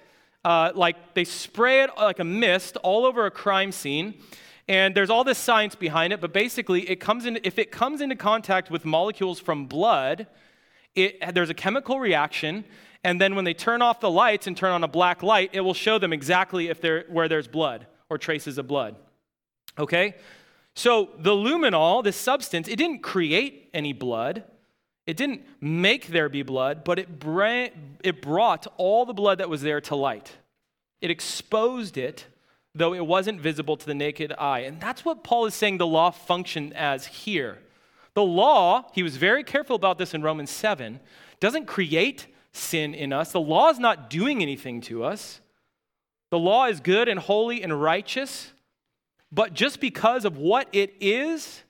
uh, 0.48 0.72
like 0.74 1.12
they 1.12 1.24
spray 1.24 1.82
it 1.82 1.90
like 1.98 2.20
a 2.20 2.24
mist 2.24 2.78
all 2.78 3.04
over 3.04 3.26
a 3.26 3.30
crime 3.30 3.70
scene. 3.70 4.14
And 4.66 4.94
there's 4.94 5.10
all 5.10 5.22
this 5.22 5.36
science 5.36 5.74
behind 5.74 6.14
it, 6.14 6.22
but 6.22 6.32
basically, 6.32 6.88
it 6.88 7.00
comes 7.00 7.26
in, 7.26 7.38
if 7.44 7.58
it 7.58 7.70
comes 7.70 8.00
into 8.00 8.16
contact 8.16 8.70
with 8.70 8.86
molecules 8.86 9.38
from 9.40 9.66
blood, 9.66 10.26
it, 10.94 11.34
there's 11.34 11.50
a 11.50 11.54
chemical 11.54 12.00
reaction, 12.00 12.64
and 13.04 13.20
then 13.20 13.34
when 13.34 13.44
they 13.44 13.52
turn 13.52 13.82
off 13.82 14.00
the 14.00 14.10
lights 14.10 14.46
and 14.46 14.56
turn 14.56 14.72
on 14.72 14.82
a 14.84 14.88
black 14.88 15.22
light, 15.22 15.50
it 15.52 15.60
will 15.60 15.74
show 15.74 15.98
them 15.98 16.14
exactly 16.14 16.68
if 16.68 16.82
where 17.08 17.28
there's 17.28 17.48
blood 17.48 17.86
or 18.08 18.16
traces 18.16 18.56
of 18.56 18.66
blood. 18.66 18.96
Okay? 19.78 20.14
So 20.74 21.10
the 21.18 21.32
luminol, 21.32 22.02
this 22.02 22.16
substance, 22.16 22.68
it 22.68 22.76
didn't 22.76 23.02
create 23.02 23.68
any 23.74 23.92
blood. 23.92 24.44
It 25.08 25.16
didn't 25.16 25.40
make 25.58 26.08
there 26.08 26.28
be 26.28 26.42
blood, 26.42 26.84
but 26.84 26.98
it, 26.98 27.18
bra- 27.18 27.68
it 28.04 28.20
brought 28.20 28.66
all 28.76 29.06
the 29.06 29.14
blood 29.14 29.38
that 29.38 29.48
was 29.48 29.62
there 29.62 29.80
to 29.80 29.96
light. 29.96 30.36
It 31.00 31.10
exposed 31.10 31.96
it, 31.96 32.26
though 32.74 32.92
it 32.92 33.06
wasn't 33.06 33.40
visible 33.40 33.78
to 33.78 33.86
the 33.86 33.94
naked 33.94 34.34
eye. 34.38 34.60
And 34.60 34.78
that's 34.78 35.06
what 35.06 35.24
Paul 35.24 35.46
is 35.46 35.54
saying 35.54 35.78
the 35.78 35.86
law 35.86 36.10
functioned 36.10 36.76
as 36.76 37.06
here. 37.06 37.56
The 38.12 38.22
law, 38.22 38.90
he 38.92 39.02
was 39.02 39.16
very 39.16 39.42
careful 39.44 39.76
about 39.76 39.96
this 39.96 40.12
in 40.12 40.20
Romans 40.20 40.50
7, 40.50 41.00
doesn't 41.40 41.64
create 41.64 42.26
sin 42.52 42.92
in 42.92 43.10
us. 43.10 43.32
The 43.32 43.40
law 43.40 43.70
is 43.70 43.78
not 43.78 44.10
doing 44.10 44.42
anything 44.42 44.82
to 44.82 45.04
us. 45.04 45.40
The 46.30 46.38
law 46.38 46.66
is 46.66 46.80
good 46.80 47.08
and 47.08 47.18
holy 47.18 47.62
and 47.62 47.80
righteous, 47.80 48.52
but 49.32 49.54
just 49.54 49.80
because 49.80 50.26
of 50.26 50.36
what 50.36 50.68
it 50.72 50.94
is, 51.00 51.62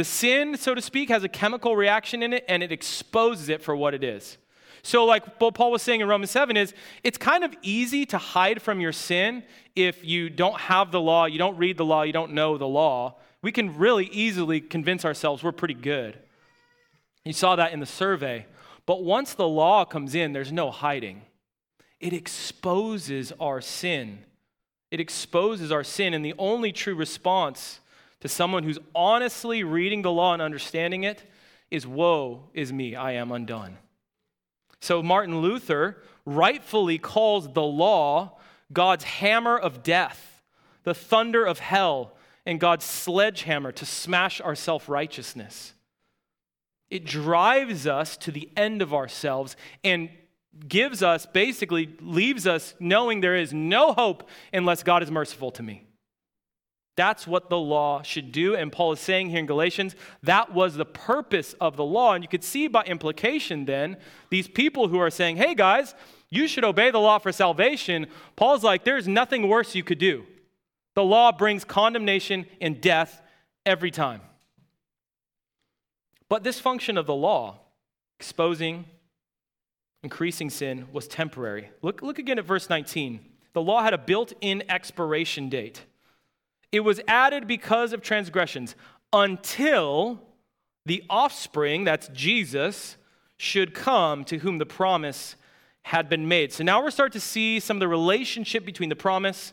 the 0.00 0.04
sin, 0.04 0.56
so 0.56 0.74
to 0.74 0.82
speak, 0.82 1.08
has 1.10 1.24
a 1.24 1.28
chemical 1.28 1.76
reaction 1.76 2.22
in 2.22 2.32
it 2.32 2.44
and 2.48 2.62
it 2.62 2.72
exposes 2.72 3.48
it 3.48 3.62
for 3.62 3.76
what 3.76 3.94
it 3.94 4.02
is. 4.02 4.38
So, 4.82 5.04
like 5.04 5.40
what 5.40 5.54
Paul 5.54 5.70
was 5.70 5.82
saying 5.82 6.00
in 6.00 6.08
Romans 6.08 6.30
7 6.30 6.56
is 6.56 6.72
it's 7.04 7.18
kind 7.18 7.44
of 7.44 7.54
easy 7.62 8.06
to 8.06 8.18
hide 8.18 8.62
from 8.62 8.80
your 8.80 8.92
sin 8.92 9.42
if 9.76 10.04
you 10.04 10.30
don't 10.30 10.58
have 10.58 10.90
the 10.90 11.00
law, 11.00 11.26
you 11.26 11.38
don't 11.38 11.56
read 11.58 11.76
the 11.76 11.84
law, 11.84 12.02
you 12.02 12.12
don't 12.12 12.32
know 12.32 12.56
the 12.56 12.66
law 12.66 13.16
we 13.42 13.52
can 13.52 13.78
really 13.78 14.06
easily 14.06 14.60
convince 14.60 15.04
ourselves 15.04 15.42
we're 15.42 15.52
pretty 15.52 15.74
good. 15.74 16.18
You 17.24 17.32
saw 17.32 17.56
that 17.56 17.72
in 17.72 17.80
the 17.80 17.86
survey. 17.86 18.46
But 18.86 19.02
once 19.02 19.34
the 19.34 19.48
law 19.48 19.84
comes 19.84 20.14
in, 20.14 20.32
there's 20.32 20.52
no 20.52 20.70
hiding. 20.70 21.22
It 22.00 22.12
exposes 22.12 23.32
our 23.40 23.60
sin. 23.60 24.20
It 24.90 25.00
exposes 25.00 25.70
our 25.70 25.84
sin. 25.84 26.14
And 26.14 26.24
the 26.24 26.34
only 26.38 26.72
true 26.72 26.94
response 26.94 27.80
to 28.20 28.28
someone 28.28 28.64
who's 28.64 28.78
honestly 28.94 29.64
reading 29.64 30.02
the 30.02 30.12
law 30.12 30.32
and 30.32 30.42
understanding 30.42 31.04
it 31.04 31.24
is 31.70 31.86
Woe 31.86 32.48
is 32.52 32.72
me, 32.72 32.94
I 32.94 33.12
am 33.12 33.32
undone. 33.32 33.78
So 34.80 35.02
Martin 35.02 35.40
Luther 35.40 36.02
rightfully 36.24 36.98
calls 36.98 37.52
the 37.52 37.62
law 37.62 38.38
God's 38.72 39.04
hammer 39.04 39.58
of 39.58 39.82
death, 39.82 40.42
the 40.84 40.94
thunder 40.94 41.44
of 41.44 41.58
hell, 41.58 42.12
and 42.46 42.60
God's 42.60 42.84
sledgehammer 42.84 43.72
to 43.72 43.86
smash 43.86 44.40
our 44.40 44.54
self 44.54 44.88
righteousness. 44.88 45.74
It 46.90 47.04
drives 47.04 47.86
us 47.86 48.16
to 48.18 48.32
the 48.32 48.48
end 48.56 48.82
of 48.82 48.92
ourselves 48.92 49.56
and 49.84 50.08
gives 50.66 51.02
us, 51.02 51.26
basically, 51.26 51.94
leaves 52.00 52.46
us 52.46 52.74
knowing 52.80 53.20
there 53.20 53.36
is 53.36 53.52
no 53.52 53.92
hope 53.92 54.28
unless 54.52 54.82
God 54.82 55.02
is 55.02 55.10
merciful 55.10 55.52
to 55.52 55.62
me. 55.62 55.84
That's 57.00 57.26
what 57.26 57.48
the 57.48 57.56
law 57.56 58.02
should 58.02 58.30
do. 58.30 58.54
And 58.54 58.70
Paul 58.70 58.92
is 58.92 59.00
saying 59.00 59.30
here 59.30 59.38
in 59.38 59.46
Galatians, 59.46 59.96
that 60.22 60.52
was 60.52 60.74
the 60.74 60.84
purpose 60.84 61.54
of 61.58 61.78
the 61.78 61.82
law. 61.82 62.12
And 62.12 62.22
you 62.22 62.28
could 62.28 62.44
see 62.44 62.68
by 62.68 62.82
implication 62.82 63.64
then, 63.64 63.96
these 64.28 64.46
people 64.46 64.88
who 64.88 64.98
are 64.98 65.08
saying, 65.08 65.38
hey 65.38 65.54
guys, 65.54 65.94
you 66.28 66.46
should 66.46 66.62
obey 66.62 66.90
the 66.90 66.98
law 66.98 67.18
for 67.18 67.32
salvation. 67.32 68.06
Paul's 68.36 68.62
like, 68.62 68.84
there's 68.84 69.08
nothing 69.08 69.48
worse 69.48 69.74
you 69.74 69.82
could 69.82 69.96
do. 69.96 70.26
The 70.94 71.02
law 71.02 71.32
brings 71.32 71.64
condemnation 71.64 72.44
and 72.60 72.82
death 72.82 73.22
every 73.64 73.90
time. 73.90 74.20
But 76.28 76.44
this 76.44 76.60
function 76.60 76.98
of 76.98 77.06
the 77.06 77.14
law, 77.14 77.60
exposing, 78.18 78.84
increasing 80.02 80.50
sin, 80.50 80.86
was 80.92 81.08
temporary. 81.08 81.70
Look, 81.80 82.02
look 82.02 82.18
again 82.18 82.38
at 82.38 82.44
verse 82.44 82.68
19. 82.68 83.20
The 83.54 83.62
law 83.62 83.82
had 83.82 83.94
a 83.94 83.98
built 83.98 84.34
in 84.42 84.64
expiration 84.68 85.48
date. 85.48 85.86
It 86.72 86.80
was 86.80 87.00
added 87.08 87.46
because 87.46 87.92
of 87.92 88.02
transgressions 88.02 88.76
until 89.12 90.20
the 90.86 91.02
offspring, 91.10 91.84
that's 91.84 92.08
Jesus, 92.08 92.96
should 93.36 93.74
come 93.74 94.24
to 94.24 94.38
whom 94.38 94.58
the 94.58 94.66
promise 94.66 95.36
had 95.82 96.08
been 96.08 96.28
made. 96.28 96.52
So 96.52 96.62
now 96.62 96.82
we're 96.82 96.90
starting 96.90 97.12
to 97.12 97.20
see 97.20 97.58
some 97.58 97.78
of 97.78 97.80
the 97.80 97.88
relationship 97.88 98.64
between 98.64 98.88
the 98.88 98.96
promise 98.96 99.52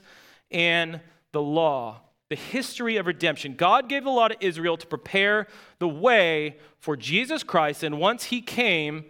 and 0.51 0.99
the 1.32 1.41
law, 1.41 2.01
the 2.30 2.36
history 2.36 2.97
of 2.97 3.08
redemption. 3.08 3.56
God 3.56 3.89
gave 3.89 4.03
the 4.03 4.10
law 4.10 4.27
to 4.27 4.45
Israel 4.45 4.77
to 4.77 4.88
prepare 4.88 5.47
the 5.80 5.88
way 5.88 6.58
for 6.80 6.95
Jesus 6.95 7.43
Christ, 7.43 7.84
and 7.84 7.99
once 7.99 8.25
he 8.25 8.41
came, 8.41 9.06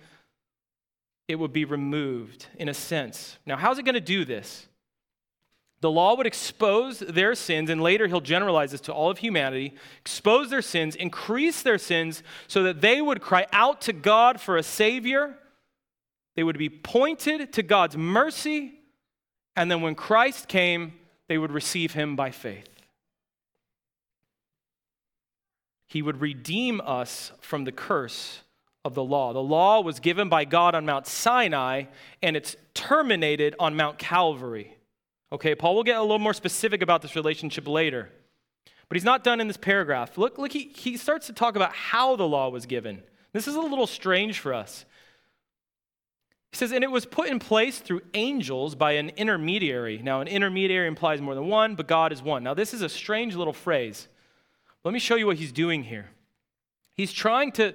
it 1.28 1.36
would 1.36 1.52
be 1.52 1.66
removed 1.66 2.48
in 2.58 2.70
a 2.70 2.74
sense. 2.74 3.38
Now, 3.46 3.58
how's 3.58 3.80
it 3.80 3.84
going 3.84 3.96
to 3.96 4.02
do 4.02 4.24
this? 4.24 4.68
The 5.80 5.92
law 5.92 6.16
would 6.16 6.26
expose 6.26 7.00
their 7.00 7.36
sins, 7.36 7.70
and 7.70 7.82
later 7.82 8.08
he'll 8.08 8.20
generalize 8.20 8.72
this 8.72 8.82
to 8.82 8.94
all 8.94 9.12
of 9.12 9.20
humanity, 9.20 9.76
expose 10.00 10.50
their 10.50 10.64
sins, 10.64 10.96
increase 10.96 11.62
their 11.62 11.78
sins, 11.78 12.24
so 12.48 12.64
that 12.64 12.82
they 12.82 13.00
would 13.00 13.22
cry 13.22 13.46
out 13.54 13.82
to 13.82 13.94
God 13.94 14.42
for 14.42 14.58
a 14.58 14.64
Savior. 14.64 15.38
They 16.36 16.44
would 16.44 16.58
be 16.58 16.70
pointed 16.70 17.54
to 17.54 17.64
God's 17.64 17.96
mercy, 17.96 18.74
and 19.56 19.70
then 19.70 19.82
when 19.82 19.94
Christ 19.94 20.48
came, 20.48 20.94
they 21.28 21.38
would 21.38 21.52
receive 21.52 21.94
him 21.94 22.16
by 22.16 22.32
faith. 22.32 22.70
He 25.88 26.02
would 26.02 26.22
redeem 26.22 26.82
us 26.84 27.32
from 27.40 27.66
the 27.66 27.72
curse 27.72 28.42
of 28.84 28.94
the 28.94 29.04
law. 29.04 29.34
The 29.34 29.40
law 29.40 29.82
was 29.82 30.00
given 30.00 30.28
by 30.28 30.46
God 30.46 30.74
on 30.74 30.86
Mount 30.86 31.06
Sinai, 31.06 31.84
and 32.24 32.36
it's 32.36 32.56
terminated 32.74 33.56
on 33.60 33.76
Mount 33.76 33.98
Calvary. 33.98 34.77
Okay, 35.32 35.56
Paul 35.56 35.76
will 35.76 35.84
get 35.84 35.98
a 35.98 36.02
little 36.02 36.20
more 36.20 36.34
specific 36.34 36.82
about 36.82 37.02
this 37.02 37.16
relationship 37.16 37.68
later. 37.68 38.10
But 38.90 38.96
he's 38.96 39.04
not 39.04 39.24
done 39.24 39.42
in 39.42 39.48
this 39.48 39.58
paragraph. 39.58 40.18
Look, 40.18 40.38
look 40.38 40.54
he, 40.54 40.72
he 40.76 40.96
starts 40.96 41.28
to 41.28 41.34
talk 41.34 41.56
about 41.56 41.74
how 41.74 42.16
the 42.16 42.28
law 42.28 42.50
was 42.50 42.66
given. 42.66 43.04
This 43.34 43.48
is 43.48 43.56
a 43.56 43.62
little 43.62 43.88
strange 43.88 44.40
for 44.40 44.54
us. 44.54 44.86
He 46.52 46.58
says, 46.58 46.72
and 46.72 46.84
it 46.84 46.92
was 46.92 47.06
put 47.06 47.28
in 47.28 47.40
place 47.40 47.80
through 47.80 48.02
angels 48.14 48.74
by 48.74 48.94
an 48.94 49.10
intermediary. 49.18 50.00
Now, 50.02 50.22
an 50.22 50.30
intermediary 50.30 50.88
implies 50.88 51.22
more 51.22 51.36
than 51.36 51.48
one, 51.48 51.76
but 51.76 51.88
God 51.88 52.14
is 52.14 52.24
one. 52.24 52.44
Now, 52.44 52.54
this 52.54 52.74
is 52.74 52.82
a 52.82 52.90
strange 52.90 53.36
little 53.36 53.54
phrase. 53.54 54.08
Let 54.86 54.94
me 54.94 55.00
show 55.00 55.16
you 55.16 55.28
what 55.28 55.36
he's 55.36 55.52
doing 55.52 55.84
here. 55.84 56.10
He's 56.94 57.12
trying 57.12 57.52
to 57.54 57.74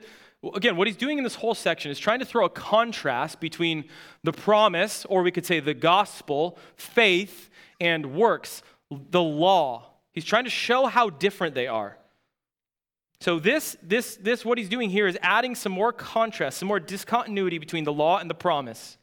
Again, 0.55 0.77
what 0.77 0.89
he's 0.89 0.97
doing 0.97 1.19
in 1.19 1.25
this 1.25 1.37
whole 1.37 1.55
section 1.55 1.91
is 1.91 1.99
trying 1.99 2.19
to 2.19 2.25
throw 2.25 2.45
a 2.45 2.51
contrast 2.51 3.39
between 3.39 3.85
the 4.25 4.33
promise, 4.33 5.05
or 5.05 5.23
we 5.23 5.31
could 5.31 5.47
say 5.47 5.61
the 5.61 5.75
gospel, 5.75 6.59
faith, 6.77 7.49
and 7.81 8.15
works, 8.15 8.63
the 8.91 9.23
law. 9.23 9.87
He's 10.13 10.25
trying 10.25 10.45
to 10.45 10.51
show 10.51 10.87
how 10.87 11.11
different 11.11 11.55
they 11.55 11.69
are. 11.69 11.97
So 13.21 13.39
this, 13.39 13.77
this, 13.83 14.17
this, 14.17 14.45
what 14.45 14.59
he's 14.59 14.69
doing 14.69 14.91
here 14.91 15.07
is 15.07 15.17
adding 15.23 15.55
some 15.55 15.71
more 15.71 15.93
contrast, 15.93 16.59
some 16.59 16.67
more 16.67 16.81
discontinuity 16.81 17.59
between 17.59 17.85
the 17.85 17.93
law 17.93 18.19
and 18.19 18.29
the 18.29 18.35
promise. 18.35 18.99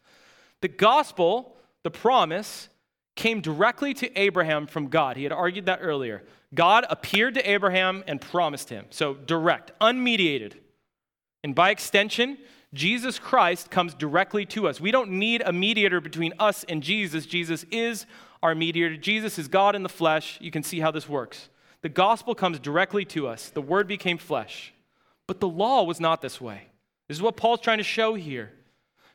The 0.59 0.67
gospel, 0.67 1.55
the 1.83 1.91
promise, 1.91 2.67
came 3.15 3.39
directly 3.39 3.93
to 3.93 4.19
Abraham 4.19 4.67
from 4.67 4.87
God. 4.87 5.15
He 5.15 5.23
had 5.23 5.31
argued 5.31 5.67
that 5.67 5.79
earlier. 5.81 6.23
God 6.53 6.85
appeared 6.89 7.35
to 7.35 7.49
Abraham 7.49 8.03
and 8.07 8.19
promised 8.19 8.69
him. 8.69 8.87
So 8.89 9.13
direct, 9.13 9.71
unmediated. 9.79 10.53
And 11.43 11.55
by 11.55 11.69
extension, 11.69 12.37
Jesus 12.73 13.17
Christ 13.17 13.71
comes 13.71 13.93
directly 13.93 14.45
to 14.47 14.67
us. 14.67 14.79
We 14.79 14.91
don't 14.91 15.11
need 15.11 15.41
a 15.45 15.53
mediator 15.53 16.01
between 16.01 16.33
us 16.39 16.63
and 16.69 16.83
Jesus. 16.83 17.25
Jesus 17.25 17.65
is 17.71 18.05
our 18.43 18.53
mediator. 18.53 18.97
Jesus 18.97 19.39
is 19.39 19.47
God 19.47 19.75
in 19.75 19.83
the 19.83 19.89
flesh. 19.89 20.37
You 20.41 20.51
can 20.51 20.63
see 20.63 20.79
how 20.79 20.91
this 20.91 21.09
works. 21.09 21.49
The 21.81 21.89
gospel 21.89 22.35
comes 22.35 22.59
directly 22.59 23.05
to 23.05 23.27
us. 23.27 23.49
The 23.49 23.61
word 23.61 23.87
became 23.87 24.17
flesh. 24.17 24.73
But 25.27 25.39
the 25.39 25.47
law 25.47 25.83
was 25.83 25.99
not 25.99 26.21
this 26.21 26.41
way. 26.41 26.63
This 27.07 27.17
is 27.17 27.21
what 27.21 27.37
Paul's 27.37 27.61
trying 27.61 27.77
to 27.79 27.83
show 27.83 28.15
here. 28.15 28.51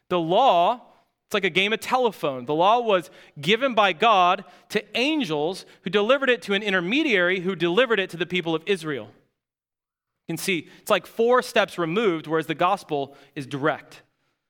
The 0.08 0.18
law, 0.18 0.80
it's 1.26 1.34
like 1.34 1.44
a 1.44 1.50
game 1.50 1.72
of 1.72 1.80
telephone. 1.80 2.46
The 2.46 2.54
law 2.54 2.80
was 2.80 3.10
given 3.40 3.74
by 3.74 3.92
God 3.92 4.44
to 4.70 4.84
angels 4.96 5.64
who 5.82 5.90
delivered 5.90 6.30
it 6.30 6.42
to 6.42 6.54
an 6.54 6.62
intermediary 6.62 7.40
who 7.40 7.54
delivered 7.54 8.00
it 8.00 8.10
to 8.10 8.16
the 8.16 8.26
people 8.26 8.54
of 8.54 8.62
Israel. 8.66 9.10
You 10.26 10.32
can 10.32 10.36
see 10.38 10.68
it's 10.80 10.90
like 10.90 11.06
four 11.06 11.42
steps 11.42 11.78
removed, 11.78 12.26
whereas 12.26 12.46
the 12.46 12.54
gospel 12.54 13.16
is 13.34 13.46
direct. 13.46 14.02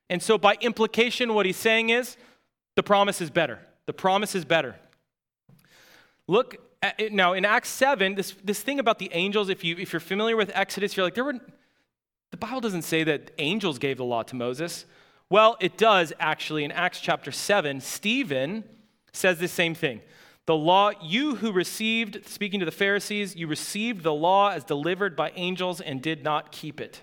And 0.09 0.21
so, 0.21 0.37
by 0.37 0.55
implication, 0.61 1.33
what 1.33 1.45
he's 1.45 1.57
saying 1.57 1.89
is 1.89 2.15
the 2.75 2.83
promise 2.83 3.21
is 3.21 3.29
better. 3.29 3.59
The 3.85 3.93
promise 3.93 4.35
is 4.35 4.45
better. 4.45 4.75
Look 6.27 6.57
at 6.81 7.11
now 7.11 7.33
in 7.33 7.45
Acts 7.45 7.69
7, 7.69 8.15
this, 8.15 8.35
this 8.43 8.61
thing 8.61 8.79
about 8.79 8.99
the 8.99 9.09
angels, 9.13 9.49
if, 9.49 9.63
you, 9.63 9.75
if 9.77 9.91
you're 9.91 9.99
familiar 9.99 10.37
with 10.37 10.51
Exodus, 10.53 10.95
you're 10.95 11.05
like, 11.05 11.15
there 11.15 11.23
were, 11.23 11.39
the 12.31 12.37
Bible 12.37 12.61
doesn't 12.61 12.83
say 12.83 13.03
that 13.03 13.31
angels 13.37 13.79
gave 13.79 13.97
the 13.97 14.05
law 14.05 14.23
to 14.23 14.35
Moses. 14.35 14.85
Well, 15.29 15.57
it 15.59 15.77
does 15.77 16.13
actually 16.19 16.63
in 16.63 16.71
Acts 16.71 16.99
chapter 16.99 17.31
7. 17.31 17.81
Stephen 17.81 18.63
says 19.11 19.39
the 19.39 19.47
same 19.47 19.73
thing. 19.73 20.01
The 20.45 20.55
law, 20.55 20.91
you 21.01 21.35
who 21.35 21.51
received, 21.51 22.27
speaking 22.27 22.59
to 22.59 22.65
the 22.65 22.71
Pharisees, 22.71 23.35
you 23.35 23.47
received 23.47 24.03
the 24.03 24.13
law 24.13 24.51
as 24.51 24.63
delivered 24.63 25.15
by 25.15 25.31
angels 25.35 25.81
and 25.81 26.01
did 26.01 26.23
not 26.23 26.51
keep 26.51 26.79
it. 26.79 27.01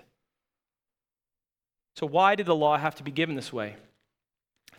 So, 1.95 2.07
why 2.07 2.35
did 2.35 2.45
the 2.45 2.55
law 2.55 2.77
have 2.77 2.95
to 2.95 3.03
be 3.03 3.11
given 3.11 3.35
this 3.35 3.51
way? 3.51 3.75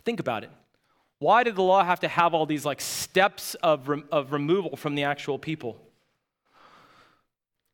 Think 0.03 0.19
about 0.19 0.43
it. 0.43 0.49
Why 1.19 1.43
did 1.43 1.55
the 1.55 1.63
law 1.63 1.83
have 1.83 2.01
to 2.01 2.07
have 2.07 2.33
all 2.33 2.45
these 2.45 2.65
like 2.65 2.81
steps 2.81 3.55
of, 3.55 3.89
of 4.11 4.33
removal 4.33 4.75
from 4.75 4.95
the 4.95 5.03
actual 5.03 5.39
people? 5.39 5.79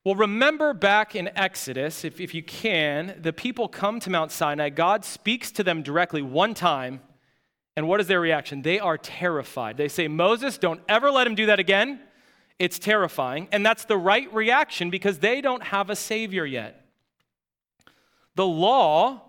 Well, 0.04 0.16
remember 0.16 0.74
back 0.74 1.16
in 1.16 1.30
Exodus, 1.36 2.04
if, 2.04 2.20
if 2.20 2.34
you 2.34 2.42
can, 2.42 3.20
the 3.22 3.34
people 3.34 3.68
come 3.68 4.00
to 4.00 4.10
Mount 4.10 4.32
Sinai. 4.32 4.70
God 4.70 5.06
speaks 5.06 5.52
to 5.52 5.64
them 5.64 5.84
directly 5.84 6.22
one 6.22 6.54
time, 6.54 7.02
and 7.76 7.88
what 7.88 8.02
is 8.02 8.08
their 8.08 8.20
reaction? 8.20 8.62
They 8.62 8.80
are 8.80 8.98
terrified. 8.98 9.78
They 9.78 9.88
say, 9.88 10.08
Moses, 10.08 10.58
don't 10.58 10.82
ever 10.90 11.10
let 11.10 11.26
him 11.26 11.36
do 11.36 11.46
that 11.48 11.60
again. 11.60 12.00
It's 12.60 12.78
terrifying. 12.78 13.48
And 13.52 13.66
that's 13.66 13.86
the 13.86 13.98
right 13.98 14.32
reaction 14.34 14.90
because 14.90 15.20
they 15.20 15.42
don't 15.42 15.64
have 15.64 15.90
a 15.90 15.96
Savior 15.96 16.46
yet. 16.46 16.86
The 18.36 18.46
law 18.46 19.22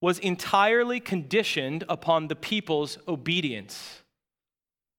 was 0.00 0.18
entirely 0.20 1.00
conditioned 1.00 1.84
upon 1.88 2.28
the 2.28 2.36
people's 2.36 2.98
obedience. 3.08 4.02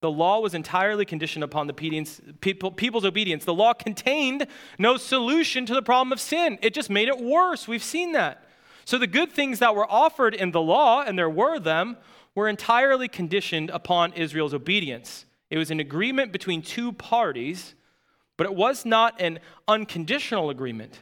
The 0.02 0.12
law 0.12 0.40
was 0.40 0.54
entirely 0.54 1.06
conditioned 1.06 1.44
upon 1.44 1.68
the 1.68 1.74
people's 1.74 3.06
obedience. 3.06 3.46
The 3.46 3.54
law 3.54 3.74
contained 3.74 4.46
no 4.78 4.98
solution 4.98 5.66
to 5.66 5.74
the 5.74 5.82
problem 5.82 6.12
of 6.12 6.20
sin, 6.20 6.60
it 6.62 6.74
just 6.74 6.90
made 6.90 7.08
it 7.08 7.20
worse. 7.20 7.68
We've 7.68 7.84
seen 7.84 8.12
that. 8.12 8.44
So 8.86 8.98
the 8.98 9.08
good 9.08 9.32
things 9.32 9.60
that 9.60 9.76
were 9.76 9.92
offered 9.92 10.34
in 10.34 10.52
the 10.52 10.62
law, 10.62 11.02
and 11.02 11.18
there 11.18 11.30
were 11.30 11.60
them, 11.60 11.98
were 12.38 12.48
entirely 12.48 13.08
conditioned 13.08 13.72
upon 13.72 14.14
Israel's 14.14 14.54
obedience. 14.54 15.26
It 15.50 15.58
was 15.58 15.72
an 15.72 15.80
agreement 15.80 16.32
between 16.32 16.62
two 16.62 16.92
parties, 16.92 17.74
but 18.38 18.46
it 18.46 18.54
was 18.54 18.86
not 18.86 19.20
an 19.20 19.40
unconditional 19.68 20.52
agreement. 20.52 21.00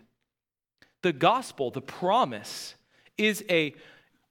The 1.01 1.11
gospel, 1.11 1.71
the 1.71 1.81
promise, 1.81 2.75
is 3.17 3.43
a 3.49 3.75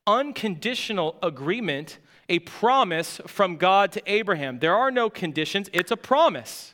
unconditional 0.06 1.18
agreement, 1.22 1.98
a 2.30 2.38
promise 2.38 3.20
from 3.26 3.58
God 3.58 3.92
to 3.92 4.02
Abraham. 4.06 4.60
There 4.60 4.74
are 4.74 4.90
no 4.90 5.10
conditions, 5.10 5.68
it's 5.74 5.90
a 5.90 5.98
promise. 5.98 6.72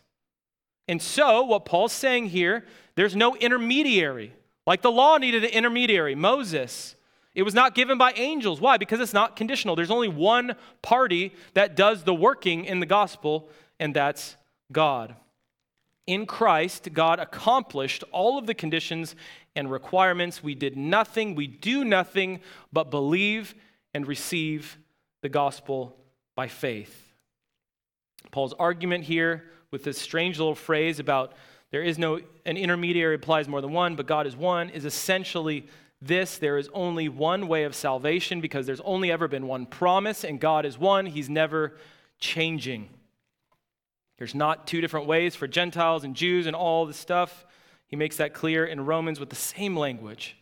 And 0.87 1.03
so, 1.03 1.43
what 1.43 1.65
Paul's 1.65 1.93
saying 1.93 2.27
here, 2.27 2.65
there's 2.95 3.17
no 3.17 3.35
intermediary. 3.35 4.33
Like 4.65 4.83
the 4.83 4.93
law 4.93 5.19
needed 5.19 5.43
an 5.43 5.51
intermediary, 5.51 6.15
Moses. 6.15 6.95
It 7.41 7.43
was 7.43 7.55
not 7.55 7.75
given 7.75 7.97
by 7.97 8.13
angels. 8.17 8.61
Why? 8.61 8.77
Because 8.77 9.01
it's 9.01 9.15
not 9.15 9.35
conditional. 9.35 9.75
There's 9.75 9.91
only 9.91 10.09
one 10.09 10.57
party 10.83 11.33
that 11.55 11.75
does 11.75 12.05
the 12.05 12.13
working 12.13 12.67
in 12.67 12.81
the 12.81 12.87
gospel, 12.87 13.49
and 13.79 13.97
that's 13.97 14.37
God. 14.71 15.17
In 16.07 16.27
Christ, 16.27 16.91
God 16.93 17.19
accomplished 17.19 18.05
all 18.13 18.37
of 18.37 18.47
the 18.47 18.53
conditions 18.53 19.17
and 19.57 19.71
requirements. 19.71 20.43
We 20.43 20.55
did 20.55 20.77
nothing, 20.77 21.35
we 21.35 21.47
do 21.47 21.83
nothing 21.83 22.41
but 22.75 22.91
believe 22.91 23.55
and 23.95 24.07
receive 24.07 24.77
the 25.23 25.31
gospel 25.31 25.97
by 26.37 26.47
faith. 26.47 27.15
Paul's 28.33 28.53
argument 28.59 29.05
here 29.05 29.45
with 29.71 29.83
this 29.83 29.97
strange 29.97 30.39
little 30.39 30.55
phrase 30.55 30.99
about 30.99 31.33
there 31.71 31.83
is 31.83 31.97
no, 31.97 32.21
an 32.45 32.59
intermediary 32.59 33.15
applies 33.15 33.49
more 33.49 33.63
than 33.63 33.73
one, 33.73 33.97
but 33.97 34.07
God 34.07 34.27
is 34.27 34.37
one, 34.37 34.69
is 34.69 34.85
essentially 34.85 35.65
this 36.03 36.39
there 36.39 36.57
is 36.57 36.69
only 36.73 37.09
one 37.09 37.47
way 37.47 37.65
of 37.65 37.75
salvation 37.75 38.41
because 38.41 38.67
there's 38.67 38.81
only 38.81 39.13
ever 39.13 39.29
been 39.29 39.47
one 39.47 39.67
promise, 39.67 40.25
and 40.25 40.41
God 40.41 40.65
is 40.65 40.79
one. 40.79 41.07
He's 41.07 41.29
never 41.29 41.77
changing. 42.19 42.89
There's 44.19 44.35
not 44.35 44.67
two 44.67 44.81
different 44.81 45.07
ways 45.07 45.35
for 45.35 45.47
Gentiles 45.47 46.05
and 46.05 46.15
Jews 46.15 46.47
and 46.47 46.57
all 46.57 46.87
this 46.87 46.97
stuff. 46.97 47.45
He 47.87 47.97
makes 47.97 48.19
that 48.19 48.35
clear 48.35 48.65
in 48.65 48.85
Romans 48.85 49.19
with 49.19 49.31
the 49.31 49.37
same 49.37 49.77
language. 49.77 50.37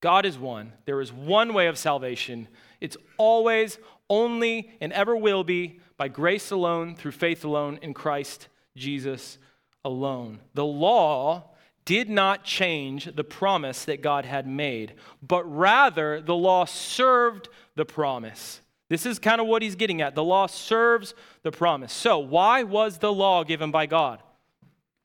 God 0.00 0.24
is 0.24 0.38
one. 0.38 0.72
There 0.84 1.00
is 1.00 1.12
one 1.12 1.54
way 1.54 1.66
of 1.66 1.78
salvation. 1.78 2.48
It's 2.80 2.96
always, 3.16 3.78
only, 4.08 4.70
and 4.80 4.92
ever 4.92 5.16
will 5.16 5.44
be 5.44 5.80
by 5.96 6.08
grace 6.08 6.50
alone, 6.50 6.94
through 6.94 7.12
faith 7.12 7.44
alone, 7.44 7.78
in 7.82 7.94
Christ 7.94 8.48
Jesus 8.76 9.38
alone. 9.84 10.40
The 10.54 10.64
law 10.64 11.50
did 11.88 12.10
not 12.10 12.44
change 12.44 13.06
the 13.16 13.24
promise 13.24 13.86
that 13.86 14.02
God 14.02 14.26
had 14.26 14.46
made, 14.46 14.92
but 15.22 15.42
rather 15.44 16.20
the 16.20 16.34
law 16.34 16.66
served 16.66 17.48
the 17.76 17.86
promise. 17.86 18.60
This 18.90 19.06
is 19.06 19.18
kind 19.18 19.40
of 19.40 19.46
what 19.46 19.62
he's 19.62 19.74
getting 19.74 20.02
at. 20.02 20.14
The 20.14 20.22
law 20.22 20.48
serves 20.48 21.14
the 21.44 21.50
promise. 21.50 21.90
So, 21.90 22.18
why 22.18 22.62
was 22.62 22.98
the 22.98 23.10
law 23.10 23.42
given 23.42 23.70
by 23.70 23.86
God? 23.86 24.22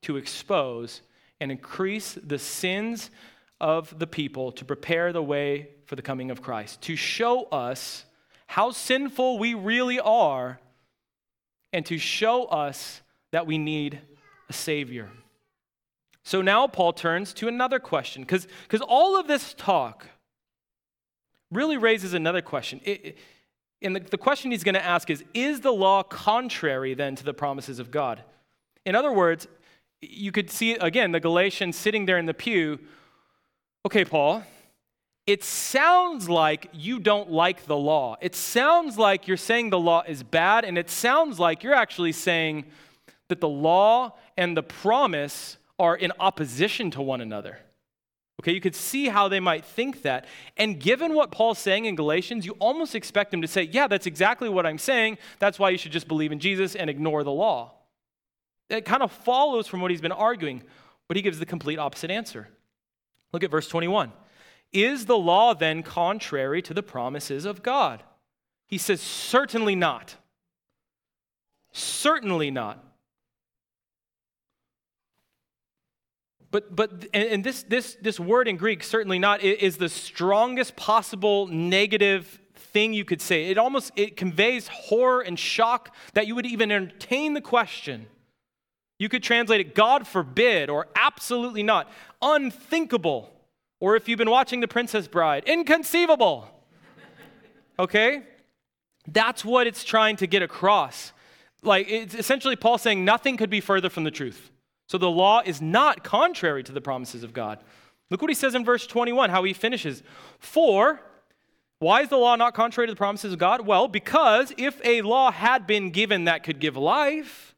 To 0.02 0.18
expose 0.18 1.00
and 1.40 1.54
increase 1.54 2.18
the 2.22 2.38
sins 2.38 3.10
of 3.62 3.98
the 3.98 4.08
people, 4.08 4.52
to 4.52 4.66
prepare 4.66 5.14
the 5.14 5.24
way 5.24 5.70
for 5.86 5.96
the 5.96 6.02
coming 6.02 6.32
of 6.32 6.42
Christ, 6.42 6.82
to 6.82 6.98
show 6.98 7.46
us 7.46 8.04
how 8.46 8.72
sinful 8.72 9.40
we 9.40 9.54
really 9.54 10.02
are, 10.02 10.60
and 11.72 11.86
to 11.86 11.98
show 11.98 12.44
us 12.44 13.02
that 13.32 13.48
we 13.48 13.58
need 13.58 14.02
a 14.50 14.54
Savior. 14.54 15.10
So 16.24 16.42
now 16.42 16.68
Paul 16.68 16.94
turns 16.94 17.34
to 17.36 17.48
another 17.48 17.80
question, 17.80 18.24
because 18.24 18.48
all 18.88 19.20
of 19.20 19.28
this 19.28 19.54
talk 19.54 20.08
really 21.52 21.78
raises 21.78 22.14
another 22.14 22.42
question. 22.42 22.82
It, 22.84 23.18
and 23.82 23.96
the, 23.96 24.00
the 24.00 24.18
question 24.18 24.52
he's 24.52 24.64
going 24.64 24.76
to 24.76 24.84
ask 24.84 25.10
is 25.10 25.24
Is 25.34 25.62
the 25.62 25.74
law 25.74 26.04
contrary 26.04 26.94
then 26.94 27.16
to 27.16 27.24
the 27.24 27.34
promises 27.34 27.80
of 27.80 27.92
God? 27.92 28.24
In 28.86 28.96
other 28.96 29.12
words, 29.12 29.48
you 30.02 30.32
could 30.32 30.50
see 30.50 30.74
again 30.74 31.12
the 31.12 31.20
Galatians 31.20 31.76
sitting 31.76 32.06
there 32.06 32.18
in 32.18 32.26
the 32.26 32.34
pew. 32.34 32.80
Okay, 33.86 34.06
Paul, 34.06 34.44
it 35.28 35.44
sounds 35.44 36.30
like 36.30 36.70
you 36.74 37.00
don't 37.00 37.30
like 37.30 37.66
the 37.66 37.78
law. 37.78 38.16
It 38.22 38.36
sounds 38.36 38.98
like 38.98 39.28
you're 39.28 39.38
saying 39.38 39.70
the 39.70 39.80
law 39.80 40.04
is 40.08 40.24
bad, 40.24 40.64
and 40.64 40.78
it 40.78 40.90
sounds 40.90 41.40
like 41.40 41.64
you're 41.64 41.74
actually 41.74 42.14
saying 42.14 42.66
that 43.28 43.42
the 43.42 43.50
law 43.50 44.14
and 44.38 44.56
the 44.56 44.64
promise 44.64 45.58
are 45.80 45.96
in 45.96 46.12
opposition 46.20 46.92
to 46.92 47.02
one 47.02 47.22
another. 47.22 47.60
Okay, 48.42 48.52
you 48.52 48.62
could 48.62 48.76
see 48.76 49.10
how 49.10 49.28
they 49.28 49.40
might 49.40 49.64
think 49.64 50.02
that. 50.02 50.26
And 50.58 50.80
given 50.80 51.14
what 51.14 51.32
Paul's 51.32 51.60
saying 51.60 51.86
in 51.86 51.96
Galatians, 51.96 52.46
you 52.46 52.54
almost 52.54 52.96
expect 52.96 53.34
him 53.34 53.42
to 53.42 53.48
say, 53.48 53.64
Yeah, 53.64 53.88
that's 53.88 54.08
exactly 54.08 54.50
what 54.50 54.66
I'm 54.66 54.78
saying. 54.78 55.18
That's 55.40 55.60
why 55.60 55.70
you 55.70 55.78
should 55.78 55.92
just 55.92 56.08
believe 56.08 56.32
in 56.32 56.40
Jesus 56.40 56.76
and 56.76 56.90
ignore 56.90 57.24
the 57.24 57.32
law. 57.32 57.74
It 58.70 58.86
kind 58.86 59.04
of 59.04 59.12
follows 59.12 59.68
from 59.68 59.82
what 59.82 59.92
he's 59.92 60.02
been 60.02 60.12
arguing, 60.12 60.64
but 61.08 61.16
he 61.16 61.24
gives 61.24 61.40
the 61.40 61.46
complete 61.46 61.78
opposite 61.78 62.10
answer. 62.10 62.50
Look 63.32 63.44
at 63.44 63.52
verse 63.52 63.68
21. 63.68 64.12
Is 64.72 65.06
the 65.06 65.18
law 65.18 65.54
then 65.54 65.84
contrary 65.84 66.62
to 66.64 66.74
the 66.74 66.84
promises 66.84 67.46
of 67.46 67.62
God? 67.62 68.02
He 68.68 68.80
says, 68.80 69.00
Certainly 69.00 69.76
not. 69.76 70.16
Certainly 71.72 72.52
not. 72.52 72.84
But, 76.54 76.76
but 76.76 77.08
and 77.16 77.44
this, 77.44 77.64
this, 77.64 77.98
this 78.00 78.20
word 78.20 78.48
in 78.48 78.58
Greek, 78.58 78.84
certainly 78.84 79.18
not, 79.18 79.42
is 79.42 79.78
the 79.78 79.90
strongest 79.90 80.76
possible 80.76 81.48
negative 81.48 82.40
thing 82.54 82.94
you 82.94 83.04
could 83.04 83.22
say. 83.22 83.50
It 83.50 83.58
almost 83.58 83.92
it 83.96 84.16
conveys 84.16 84.68
horror 84.68 85.22
and 85.22 85.38
shock 85.38 85.96
that 86.14 86.28
you 86.28 86.36
would 86.36 86.46
even 86.46 86.72
entertain 86.72 87.34
the 87.34 87.42
question. 87.42 88.06
You 89.00 89.10
could 89.10 89.24
translate 89.24 89.62
it, 89.62 89.74
God 89.74 90.06
forbid, 90.06 90.70
or 90.70 90.90
absolutely 90.96 91.64
not, 91.64 91.92
unthinkable, 92.22 93.32
or 93.80 93.96
if 93.96 94.08
you've 94.08 94.20
been 94.20 94.30
watching 94.30 94.60
The 94.60 94.68
Princess 94.68 95.08
Bride, 95.08 95.46
inconceivable. 95.48 96.48
Okay? 97.80 98.22
That's 99.08 99.44
what 99.44 99.66
it's 99.66 99.84
trying 99.84 100.18
to 100.18 100.28
get 100.28 100.44
across. 100.44 101.14
Like, 101.64 101.90
it's 101.90 102.14
essentially 102.14 102.56
Paul 102.56 102.78
saying 102.78 103.04
nothing 103.04 103.38
could 103.38 103.50
be 103.50 103.60
further 103.60 103.90
from 103.90 104.04
the 104.04 104.12
truth. 104.12 104.52
So 104.94 105.00
the 105.00 105.10
law 105.10 105.42
is 105.44 105.60
not 105.60 106.04
contrary 106.04 106.62
to 106.62 106.72
the 106.72 106.80
promises 106.80 107.24
of 107.24 107.34
God. 107.34 107.58
Look 108.12 108.22
what 108.22 108.30
he 108.30 108.36
says 108.36 108.54
in 108.54 108.64
verse 108.64 108.86
21, 108.86 109.32
how 109.32 109.44
he 109.44 109.52
finishes. 109.52 110.04
For, 110.38 111.02
why 111.80 112.04
is 112.04 112.10
the 112.10 112.18
law 112.18 112.36
not 112.36 112.54
contrary 112.54 112.86
to 112.86 112.94
the 112.94 112.98
promises 112.98 113.34
of 113.34 113.40
God? 113.40 113.66
Well, 113.66 113.88
because 113.88 114.54
if 114.56 114.80
a 114.86 115.02
law 115.02 115.32
had 115.32 115.66
been 115.66 115.90
given 115.90 116.26
that 116.26 116.44
could 116.44 116.60
give 116.60 116.78
life, 116.78 117.56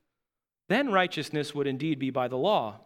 then 0.69 0.93
righteousness 0.93 1.53
would 1.53 1.67
indeed 1.67 1.99
be 1.99 2.09
by 2.09 2.29
the 2.29 2.37
law. 2.37 2.79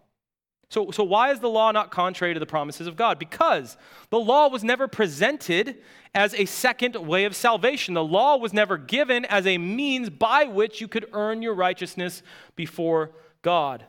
So, 0.72 0.90
so 0.90 1.04
why 1.04 1.30
is 1.30 1.42
the 1.42 1.48
law 1.48 1.70
not 1.70 1.92
contrary 1.92 2.34
to 2.34 2.40
the 2.40 2.48
promises 2.48 2.88
of 2.88 2.96
God? 2.96 3.20
Because 3.20 3.78
the 4.10 4.20
law 4.20 4.50
was 4.50 4.64
never 4.64 4.88
presented 4.88 5.78
as 6.16 6.34
a 6.34 6.46
second 6.46 6.96
way 6.96 7.26
of 7.26 7.36
salvation. 7.36 7.94
The 7.94 8.04
law 8.04 8.36
was 8.38 8.52
never 8.52 8.80
given 8.80 9.26
as 9.26 9.46
a 9.46 9.60
means 9.60 10.10
by 10.10 10.46
which 10.46 10.82
you 10.82 10.88
could 10.88 11.06
earn 11.14 11.44
your 11.44 11.54
righteousness 11.54 12.24
before 12.56 13.12
God. 13.44 13.86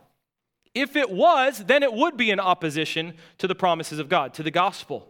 If 0.74 0.96
it 0.96 1.10
was, 1.10 1.64
then 1.64 1.82
it 1.82 1.92
would 1.92 2.16
be 2.16 2.30
in 2.30 2.38
opposition 2.38 3.14
to 3.38 3.46
the 3.46 3.54
promises 3.54 3.98
of 3.98 4.08
God, 4.08 4.34
to 4.34 4.42
the 4.42 4.50
gospel. 4.50 5.08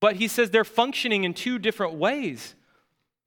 But 0.00 0.16
he 0.16 0.28
says 0.28 0.50
they're 0.50 0.64
functioning 0.64 1.24
in 1.24 1.34
two 1.34 1.58
different 1.58 1.94
ways. 1.94 2.54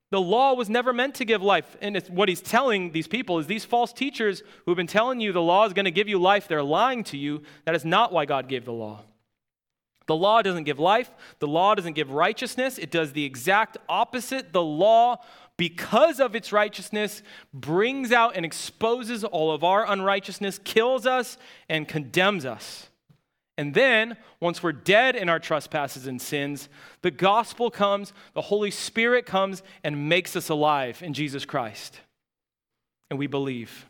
The 0.09 0.21
law 0.21 0.53
was 0.53 0.69
never 0.69 0.93
meant 0.93 1.15
to 1.15 1.25
give 1.25 1.41
life. 1.41 1.75
And 1.81 1.97
what 2.09 2.29
he's 2.29 2.41
telling 2.41 2.91
these 2.91 3.07
people 3.07 3.39
is 3.39 3.47
these 3.47 3.65
false 3.65 3.93
teachers 3.93 4.41
who 4.65 4.71
have 4.71 4.77
been 4.77 4.87
telling 4.87 5.19
you 5.19 5.31
the 5.31 5.41
law 5.41 5.65
is 5.65 5.73
going 5.73 5.85
to 5.85 5.91
give 5.91 6.07
you 6.07 6.19
life, 6.19 6.47
they're 6.47 6.63
lying 6.63 7.03
to 7.05 7.17
you. 7.17 7.43
That 7.65 7.75
is 7.75 7.85
not 7.85 8.11
why 8.11 8.25
God 8.25 8.47
gave 8.47 8.65
the 8.65 8.73
law. 8.73 9.01
The 10.05 10.15
law 10.15 10.41
doesn't 10.41 10.65
give 10.65 10.79
life, 10.79 11.09
the 11.39 11.47
law 11.47 11.75
doesn't 11.75 11.93
give 11.93 12.11
righteousness. 12.11 12.77
It 12.77 12.91
does 12.91 13.13
the 13.13 13.23
exact 13.23 13.77
opposite. 13.87 14.51
The 14.51 14.61
law 14.61 15.17
because 15.57 16.19
of 16.19 16.35
its 16.35 16.51
righteousness, 16.51 17.21
brings 17.53 18.11
out 18.11 18.35
and 18.35 18.45
exposes 18.45 19.23
all 19.23 19.51
of 19.51 19.63
our 19.63 19.89
unrighteousness, 19.89 20.59
kills 20.63 21.05
us, 21.05 21.37
and 21.69 21.87
condemns 21.87 22.45
us. 22.45 22.89
And 23.57 23.75
then, 23.75 24.17
once 24.39 24.63
we're 24.63 24.71
dead 24.71 25.15
in 25.15 25.29
our 25.29 25.39
trespasses 25.39 26.07
and 26.07 26.19
sins, 26.19 26.69
the 27.03 27.11
gospel 27.11 27.69
comes, 27.69 28.11
the 28.33 28.41
Holy 28.41 28.71
Spirit 28.71 29.27
comes, 29.27 29.61
and 29.83 30.09
makes 30.09 30.35
us 30.35 30.49
alive 30.49 31.03
in 31.03 31.13
Jesus 31.13 31.45
Christ. 31.45 31.99
And 33.11 33.19
we 33.19 33.27
believe. 33.27 33.87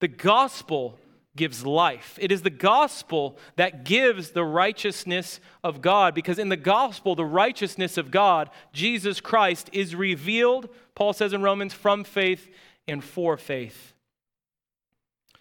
The 0.00 0.08
gospel 0.08 0.98
gives 1.38 1.64
life. 1.64 2.18
It 2.20 2.30
is 2.30 2.42
the 2.42 2.50
gospel 2.50 3.38
that 3.56 3.84
gives 3.84 4.32
the 4.32 4.44
righteousness 4.44 5.40
of 5.64 5.80
God, 5.80 6.14
because 6.14 6.38
in 6.38 6.50
the 6.50 6.56
gospel, 6.56 7.14
the 7.14 7.24
righteousness 7.24 7.96
of 7.96 8.10
God, 8.10 8.50
Jesus 8.74 9.22
Christ, 9.22 9.70
is 9.72 9.94
revealed, 9.94 10.68
Paul 10.94 11.14
says 11.14 11.32
in 11.32 11.40
Romans, 11.40 11.72
from 11.72 12.04
faith 12.04 12.50
and 12.86 13.02
for 13.02 13.38
faith. 13.38 13.94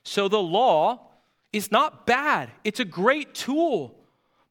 So 0.04 0.30
the 0.30 0.42
law 0.42 1.02
is 1.52 1.70
not 1.70 2.06
bad, 2.06 2.52
it's 2.64 2.80
a 2.80 2.86
great 2.86 3.36
tool, 3.36 4.00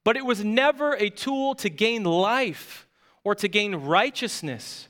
but 0.05 0.19
it 0.19 0.27
was 0.27 0.45
never 0.45 0.93
a 0.93 1.09
tool 1.09 1.55
to 1.55 1.71
gain 1.71 2.05
life 2.05 2.87
or 3.25 3.35
to 3.37 3.49
gain 3.49 3.75
righteousness. 3.75 4.89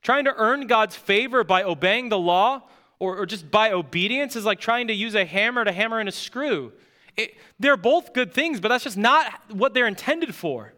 Trying 0.00 0.24
to 0.24 0.34
earn 0.36 0.66
God's 0.66 0.96
favor 0.96 1.44
by 1.44 1.62
obeying 1.62 2.08
the 2.08 2.18
law 2.18 2.62
or, 2.98 3.18
or 3.18 3.26
just 3.26 3.50
by 3.50 3.72
obedience 3.72 4.36
is 4.36 4.44
like 4.44 4.60
trying 4.60 4.88
to 4.88 4.94
use 4.94 5.14
a 5.14 5.24
hammer 5.24 5.64
to 5.64 5.72
hammer 5.72 6.00
in 6.00 6.08
a 6.08 6.12
screw. 6.12 6.72
It, 7.16 7.34
they're 7.58 7.76
both 7.76 8.12
good 8.12 8.32
things, 8.32 8.60
but 8.60 8.68
that's 8.68 8.84
just 8.84 8.96
not 8.96 9.32
what 9.50 9.74
they're 9.74 9.86
intended 9.86 10.34
for. 10.34 10.72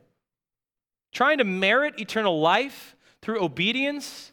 Trying 1.13 1.39
to 1.39 1.45
merit 1.45 1.99
eternal 1.99 2.41
life 2.41 2.97
through 3.23 3.43
obedience 3.43 4.33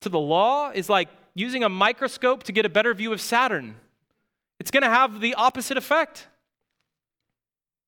to 0.00 0.08
the 0.08 0.18
law 0.18 0.70
is 0.70 0.88
like 0.88 1.08
using 1.34 1.64
a 1.64 1.68
microscope 1.68 2.42
to 2.44 2.52
get 2.52 2.66
a 2.66 2.68
better 2.68 2.94
view 2.94 3.12
of 3.12 3.20
Saturn. 3.20 3.76
It's 4.60 4.70
going 4.70 4.82
to 4.82 4.90
have 4.90 5.20
the 5.20 5.34
opposite 5.34 5.76
effect. 5.76 6.26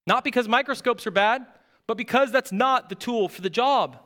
Not 0.07 0.25
because 0.25 0.49
microscopes 0.49 1.07
are 1.07 1.13
bad, 1.13 1.45
but 1.87 1.97
because 1.97 2.33
that's 2.33 2.53
not 2.53 2.89
the 2.89 2.95
tool 2.95 3.29
for 3.29 3.43
the 3.43 3.51
job. 3.51 3.99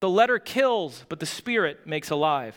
The 0.00 0.08
letter 0.08 0.38
kills, 0.38 1.04
but 1.08 1.20
the 1.20 1.26
spirit 1.26 1.86
makes 1.86 2.10
alive. 2.10 2.56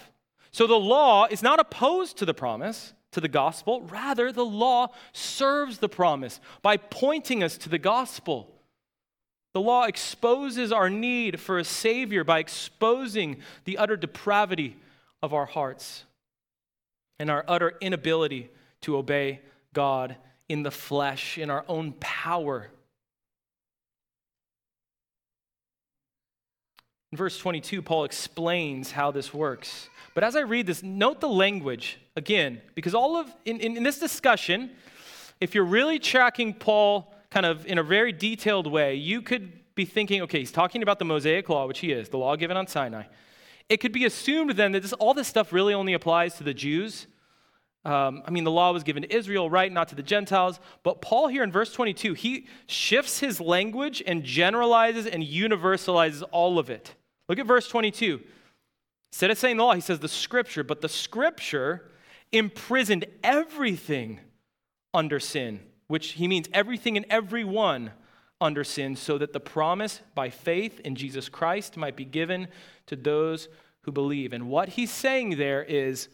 So 0.55 0.67
the 0.67 0.75
law 0.75 1.25
is 1.25 1.43
not 1.43 1.59
opposed 1.59 2.15
to 2.19 2.25
the 2.25 2.33
promise, 2.33 2.93
to 3.11 3.19
the 3.19 3.27
gospel. 3.27 3.81
Rather, 3.81 4.31
the 4.31 4.45
law 4.45 4.87
serves 5.11 5.79
the 5.79 5.89
promise 5.89 6.39
by 6.61 6.77
pointing 6.77 7.43
us 7.43 7.57
to 7.57 7.67
the 7.67 7.77
gospel. 7.77 8.49
The 9.53 9.59
law 9.59 9.83
exposes 9.83 10.71
our 10.71 10.89
need 10.89 11.41
for 11.41 11.59
a 11.59 11.65
Savior 11.65 12.23
by 12.23 12.39
exposing 12.39 13.41
the 13.65 13.77
utter 13.77 13.97
depravity 13.97 14.77
of 15.21 15.33
our 15.33 15.45
hearts. 15.45 16.05
and 17.19 17.29
our 17.29 17.43
utter 17.49 17.73
inability 17.81 18.49
to 18.79 18.95
obey 18.95 19.41
God 19.73 20.15
in 20.47 20.63
the 20.63 20.71
flesh, 20.71 21.37
in 21.37 21.49
our 21.49 21.65
own 21.67 21.91
power. 21.99 22.69
In 27.15 27.17
verse 27.17 27.37
22, 27.37 27.81
Paul 27.81 28.03
explains 28.03 28.91
how 28.91 29.09
this 29.09 29.33
works. 29.33 29.87
But 30.15 30.25
as 30.25 30.35
I 30.35 30.41
read 30.41 30.67
this, 30.67 30.83
note 30.83 31.21
the 31.21 31.29
language 31.29 31.97
again, 32.17 32.59
because 32.73 32.93
all 32.93 33.15
of, 33.15 33.33
in, 33.45 33.61
in, 33.61 33.77
in 33.77 33.83
this 33.83 33.99
discussion, 33.99 34.71
if 35.39 35.55
you're 35.55 35.63
really 35.63 35.97
tracking 35.97 36.53
Paul 36.53 37.15
kind 37.29 37.45
of 37.45 37.65
in 37.67 37.77
a 37.77 37.83
very 37.83 38.11
detailed 38.11 38.67
way, 38.67 38.95
you 38.95 39.21
could 39.21 39.53
be 39.75 39.85
thinking, 39.85 40.23
okay, 40.23 40.39
he's 40.39 40.51
talking 40.51 40.83
about 40.83 40.99
the 40.99 41.05
Mosaic 41.05 41.47
law, 41.47 41.67
which 41.67 41.79
he 41.79 41.93
is, 41.93 42.09
the 42.09 42.17
law 42.17 42.35
given 42.35 42.57
on 42.57 42.67
Sinai. 42.67 43.03
It 43.69 43.77
could 43.77 43.93
be 43.93 44.03
assumed 44.03 44.51
then 44.57 44.73
that 44.73 44.81
this, 44.81 44.91
all 44.91 45.13
this 45.13 45.29
stuff 45.29 45.53
really 45.53 45.73
only 45.73 45.93
applies 45.93 46.35
to 46.35 46.43
the 46.43 46.53
Jews. 46.53 47.07
Um, 47.85 48.23
I 48.25 48.31
mean, 48.31 48.43
the 48.43 48.51
law 48.51 48.73
was 48.73 48.83
given 48.83 49.03
to 49.03 49.15
Israel, 49.15 49.49
right? 49.49 49.71
Not 49.71 49.87
to 49.87 49.95
the 49.95 50.03
Gentiles. 50.03 50.59
But 50.83 51.01
Paul 51.01 51.29
here 51.29 51.43
in 51.43 51.51
verse 51.53 51.71
22, 51.71 52.13
he 52.13 52.47
shifts 52.67 53.21
his 53.21 53.39
language 53.39 54.03
and 54.05 54.21
generalizes 54.21 55.05
and 55.07 55.23
universalizes 55.23 56.21
all 56.33 56.59
of 56.59 56.69
it. 56.69 56.93
Look 57.27 57.39
at 57.39 57.45
verse 57.45 57.67
22. 57.67 58.21
Instead 59.11 59.31
of 59.31 59.37
saying 59.37 59.57
the 59.57 59.63
law, 59.63 59.73
he 59.73 59.81
says 59.81 59.99
the 59.99 60.07
scripture, 60.07 60.63
but 60.63 60.81
the 60.81 60.89
scripture 60.89 61.89
imprisoned 62.31 63.05
everything 63.23 64.19
under 64.93 65.19
sin, 65.19 65.59
which 65.87 66.11
he 66.13 66.27
means 66.27 66.49
everything 66.53 66.97
and 66.97 67.05
everyone 67.09 67.91
under 68.41 68.63
sin, 68.63 68.95
so 68.95 69.17
that 69.17 69.33
the 69.33 69.39
promise 69.39 70.01
by 70.13 70.29
faith 70.29 70.79
in 70.81 70.95
Jesus 70.95 71.29
Christ 71.29 71.77
might 71.77 71.95
be 71.95 72.05
given 72.05 72.47
to 72.87 72.95
those 72.95 73.47
who 73.81 73.91
believe. 73.91 74.33
And 74.33 74.49
what 74.49 74.69
he's 74.69 74.91
saying 74.91 75.37
there 75.37 75.63
is 75.63 76.09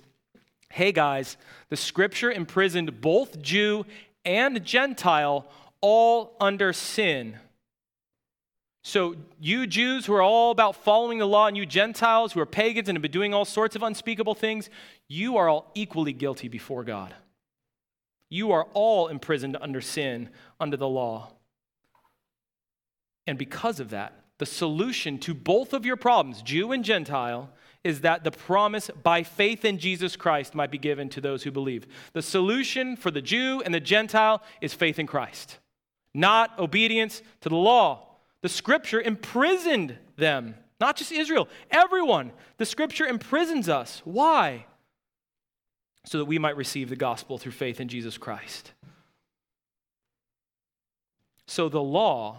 hey 0.71 0.91
guys, 0.91 1.35
the 1.69 1.75
scripture 1.75 2.31
imprisoned 2.31 3.01
both 3.01 3.41
Jew 3.41 3.85
and 4.23 4.63
Gentile 4.63 5.45
all 5.81 6.37
under 6.39 6.71
sin. 6.71 7.37
So, 8.83 9.15
you 9.39 9.67
Jews 9.67 10.07
who 10.07 10.13
are 10.13 10.23
all 10.23 10.49
about 10.49 10.75
following 10.75 11.19
the 11.19 11.27
law, 11.27 11.47
and 11.47 11.55
you 11.55 11.67
Gentiles 11.67 12.33
who 12.33 12.39
are 12.39 12.47
pagans 12.47 12.89
and 12.89 12.95
have 12.95 13.01
been 13.03 13.11
doing 13.11 13.33
all 13.33 13.45
sorts 13.45 13.75
of 13.75 13.83
unspeakable 13.83 14.33
things, 14.33 14.69
you 15.07 15.37
are 15.37 15.47
all 15.47 15.71
equally 15.75 16.13
guilty 16.13 16.47
before 16.47 16.83
God. 16.83 17.13
You 18.29 18.53
are 18.53 18.65
all 18.73 19.07
imprisoned 19.07 19.57
under 19.61 19.81
sin, 19.81 20.29
under 20.59 20.77
the 20.77 20.87
law. 20.87 21.33
And 23.27 23.37
because 23.37 23.79
of 23.79 23.91
that, 23.91 24.13
the 24.39 24.45
solution 24.47 25.19
to 25.19 25.35
both 25.35 25.73
of 25.73 25.85
your 25.85 25.97
problems, 25.97 26.41
Jew 26.41 26.71
and 26.71 26.83
Gentile, 26.83 27.51
is 27.83 28.01
that 28.01 28.23
the 28.23 28.31
promise 28.31 28.89
by 29.03 29.21
faith 29.21 29.65
in 29.65 29.77
Jesus 29.77 30.15
Christ 30.15 30.55
might 30.55 30.71
be 30.71 30.77
given 30.77 31.09
to 31.09 31.21
those 31.21 31.43
who 31.43 31.51
believe. 31.51 31.85
The 32.13 32.21
solution 32.21 32.95
for 32.95 33.11
the 33.11 33.21
Jew 33.21 33.61
and 33.63 33.73
the 33.73 33.79
Gentile 33.79 34.41
is 34.59 34.73
faith 34.73 34.97
in 34.97 35.07
Christ, 35.07 35.59
not 36.13 36.57
obedience 36.57 37.21
to 37.41 37.49
the 37.49 37.55
law. 37.55 38.07
The 38.41 38.49
scripture 38.49 39.01
imprisoned 39.01 39.97
them, 40.17 40.55
not 40.79 40.95
just 40.95 41.11
Israel, 41.11 41.47
everyone. 41.69 42.31
The 42.57 42.65
scripture 42.65 43.05
imprisons 43.05 43.69
us. 43.69 44.01
Why? 44.03 44.65
So 46.05 46.17
that 46.17 46.25
we 46.25 46.39
might 46.39 46.57
receive 46.57 46.89
the 46.89 46.95
gospel 46.95 47.37
through 47.37 47.51
faith 47.51 47.79
in 47.79 47.87
Jesus 47.87 48.17
Christ. 48.17 48.73
So 51.45 51.69
the 51.69 51.81
law, 51.81 52.37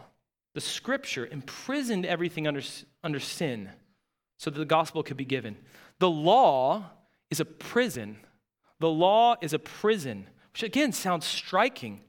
the 0.55 0.61
scripture, 0.61 1.27
imprisoned 1.27 2.05
everything 2.05 2.49
under, 2.49 2.62
under 3.05 3.21
sin 3.21 3.71
so 4.38 4.51
that 4.51 4.59
the 4.59 4.65
gospel 4.65 5.03
could 5.03 5.17
be 5.17 5.25
given. 5.25 5.57
The 6.01 6.11
law 6.11 6.87
is 7.31 7.38
a 7.38 7.45
prison. 7.45 8.17
The 8.81 8.91
law 8.91 9.37
is 9.41 9.53
a 9.53 9.59
prison, 9.61 10.27
which 10.53 10.65
again 10.65 10.93
sounds 10.93 11.25
striking, 11.27 12.01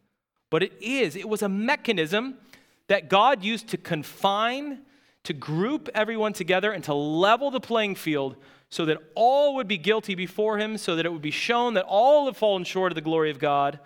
but 0.50 0.64
it 0.64 0.74
is. 0.82 1.16
It 1.16 1.30
was 1.30 1.44
a 1.44 1.50
mechanism 1.50 2.40
that 2.88 3.10
God 3.10 3.44
used 3.44 3.70
to 3.70 3.78
confine, 3.78 4.80
to 5.24 5.34
group 5.34 5.90
everyone 5.94 6.34
together, 6.34 6.72
and 6.72 6.84
to 6.86 6.94
level 6.94 7.52
the 7.52 7.60
playing 7.60 7.96
field 7.96 8.36
so 8.70 8.86
that 8.86 8.98
all 9.16 9.56
would 9.56 9.68
be 9.68 9.78
guilty 9.78 10.16
before 10.16 10.58
Him, 10.58 10.78
so 10.78 10.96
that 10.96 11.06
it 11.06 11.12
would 11.12 11.22
be 11.22 11.32
shown 11.32 11.76
that 11.76 11.86
all 11.86 12.26
have 12.26 12.38
fallen 12.38 12.64
short 12.64 12.92
of 12.92 12.96
the 12.96 13.02
glory 13.02 13.30
of 13.30 13.40
God, 13.40 13.80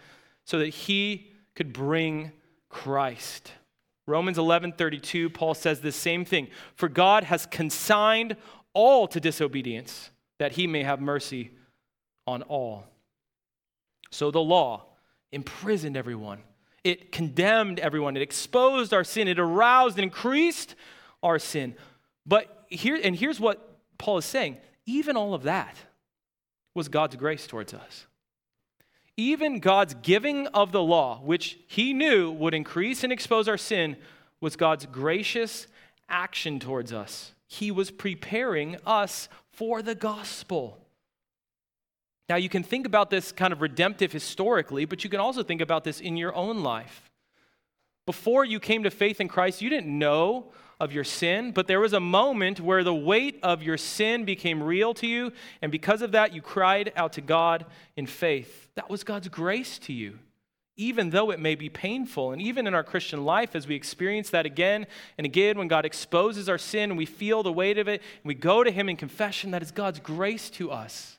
so 0.45 0.59
that 0.59 0.69
He 0.69 1.31
could 1.55 1.73
bring 1.73 2.31
Christ. 2.69 3.51
Romans 4.05 4.37
11:32 4.37 5.33
Paul 5.33 5.53
says 5.53 5.81
the 5.81 5.91
same 5.91 6.23
thing. 6.25 6.47
For 6.75 6.87
God 6.87 7.25
has 7.25 7.45
consigned 7.45 8.37
all 8.73 9.07
to 9.09 9.19
disobedience 9.19 10.11
that 10.39 10.53
he 10.53 10.67
may 10.67 10.83
have 10.83 11.01
mercy 11.01 11.51
on 12.25 12.43
all. 12.43 12.85
So 14.11 14.31
the 14.31 14.39
law 14.39 14.85
imprisoned 15.31 15.97
everyone. 15.97 16.43
It 16.87 17.11
condemned 17.11 17.79
everyone. 17.79 18.15
It 18.15 18.21
exposed 18.21 18.93
our 18.93 19.03
sin. 19.03 19.27
It 19.27 19.39
aroused 19.39 19.97
and 19.97 20.03
increased 20.03 20.75
our 21.21 21.39
sin. 21.39 21.75
But 22.25 22.65
here 22.69 22.99
and 23.01 23.15
here's 23.15 23.39
what 23.39 23.77
Paul 23.97 24.17
is 24.17 24.25
saying. 24.25 24.57
Even 24.85 25.17
all 25.17 25.33
of 25.33 25.43
that 25.43 25.75
was 26.73 26.87
God's 26.87 27.15
grace 27.15 27.47
towards 27.47 27.73
us 27.73 28.07
even 29.17 29.59
God's 29.59 29.95
giving 29.95 30.45
of 30.47 30.71
the 30.71 30.83
law, 30.83 31.19
which 31.21 31.57
he 31.67 31.91
knew 31.91 32.31
would 32.31 32.53
increase 32.53 33.03
and 33.03 33.11
expose 33.11 33.47
our 33.47 33.57
sin, 33.57 33.97
was 34.39 34.55
God's 34.55 34.85
gracious 34.85 35.67
action 36.07 36.59
towards 36.59 36.93
us. 36.93 37.33
He 37.47 37.71
was 37.71 37.89
preparing 37.89 38.77
us 38.85 39.27
for 39.51 39.81
the 39.81 39.95
gospel. 39.95 40.77
Now, 42.29 42.35
you 42.35 42.49
can 42.49 42.63
think 42.63 42.85
about 42.85 43.09
this 43.09 43.31
kind 43.31 43.53
of 43.53 43.61
redemptive 43.61 44.11
historically, 44.11 44.85
but 44.85 45.03
you 45.03 45.09
can 45.09 45.19
also 45.19 45.43
think 45.43 45.61
about 45.61 45.83
this 45.83 46.01
in 46.01 46.17
your 46.17 46.35
own 46.35 46.61
life. 46.61 47.09
Before 48.05 48.43
you 48.43 48.59
came 48.59 48.83
to 48.83 48.89
faith 48.89 49.21
in 49.21 49.27
Christ, 49.27 49.61
you 49.61 49.69
didn't 49.69 49.97
know 49.97 50.51
of 50.79 50.93
your 50.93 51.03
sin, 51.03 51.51
but 51.51 51.67
there 51.67 51.79
was 51.79 51.93
a 51.93 51.99
moment 51.99 52.59
where 52.59 52.83
the 52.83 52.93
weight 52.93 53.39
of 53.43 53.63
your 53.63 53.77
sin 53.77 54.25
became 54.25 54.61
real 54.61 54.93
to 54.93 55.07
you, 55.07 55.31
and 55.61 55.71
because 55.71 56.01
of 56.01 56.11
that, 56.11 56.33
you 56.33 56.41
cried 56.41 56.91
out 56.95 57.13
to 57.13 57.21
God 57.21 57.65
in 57.95 58.05
faith. 58.05 58.69
That 58.75 58.89
was 58.89 59.03
God's 59.03 59.27
grace 59.29 59.79
to 59.79 59.93
you, 59.93 60.19
even 60.75 61.09
though 61.09 61.31
it 61.31 61.39
may 61.39 61.55
be 61.55 61.69
painful. 61.69 62.31
And 62.31 62.41
even 62.41 62.67
in 62.67 62.75
our 62.75 62.83
Christian 62.83 63.25
life, 63.25 63.55
as 63.55 63.67
we 63.67 63.75
experience 63.75 64.29
that 64.29 64.45
again 64.45 64.85
and 65.17 65.25
again, 65.25 65.57
when 65.57 65.67
God 65.67 65.85
exposes 65.85 66.47
our 66.47 66.59
sin 66.59 66.91
and 66.91 66.97
we 66.97 67.05
feel 67.05 67.41
the 67.41 67.51
weight 67.51 67.77
of 67.77 67.87
it, 67.87 68.01
and 68.01 68.25
we 68.25 68.35
go 68.35 68.63
to 68.63 68.71
Him 68.71 68.87
in 68.87 68.97
confession, 68.97 69.51
that 69.51 69.63
is 69.63 69.71
God's 69.71 69.99
grace 69.99 70.49
to 70.51 70.71
us. 70.71 71.16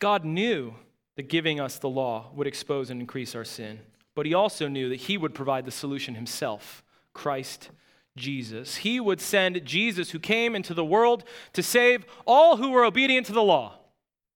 God 0.00 0.24
knew 0.24 0.74
that 1.16 1.28
giving 1.28 1.60
us 1.60 1.78
the 1.78 1.88
law 1.88 2.30
would 2.34 2.46
expose 2.46 2.90
and 2.90 3.00
increase 3.00 3.34
our 3.34 3.44
sin 3.44 3.80
but 4.18 4.26
he 4.26 4.34
also 4.34 4.66
knew 4.66 4.88
that 4.88 4.96
he 4.96 5.16
would 5.16 5.32
provide 5.32 5.64
the 5.64 5.70
solution 5.70 6.16
himself 6.16 6.82
Christ 7.12 7.70
Jesus. 8.16 8.74
He 8.74 8.98
would 8.98 9.20
send 9.20 9.64
Jesus, 9.64 10.10
who 10.10 10.18
came 10.18 10.56
into 10.56 10.74
the 10.74 10.84
world 10.84 11.22
to 11.52 11.62
save 11.62 12.04
all 12.26 12.56
who 12.56 12.72
were 12.72 12.84
obedient 12.84 13.26
to 13.26 13.32
the 13.32 13.44
law. 13.44 13.78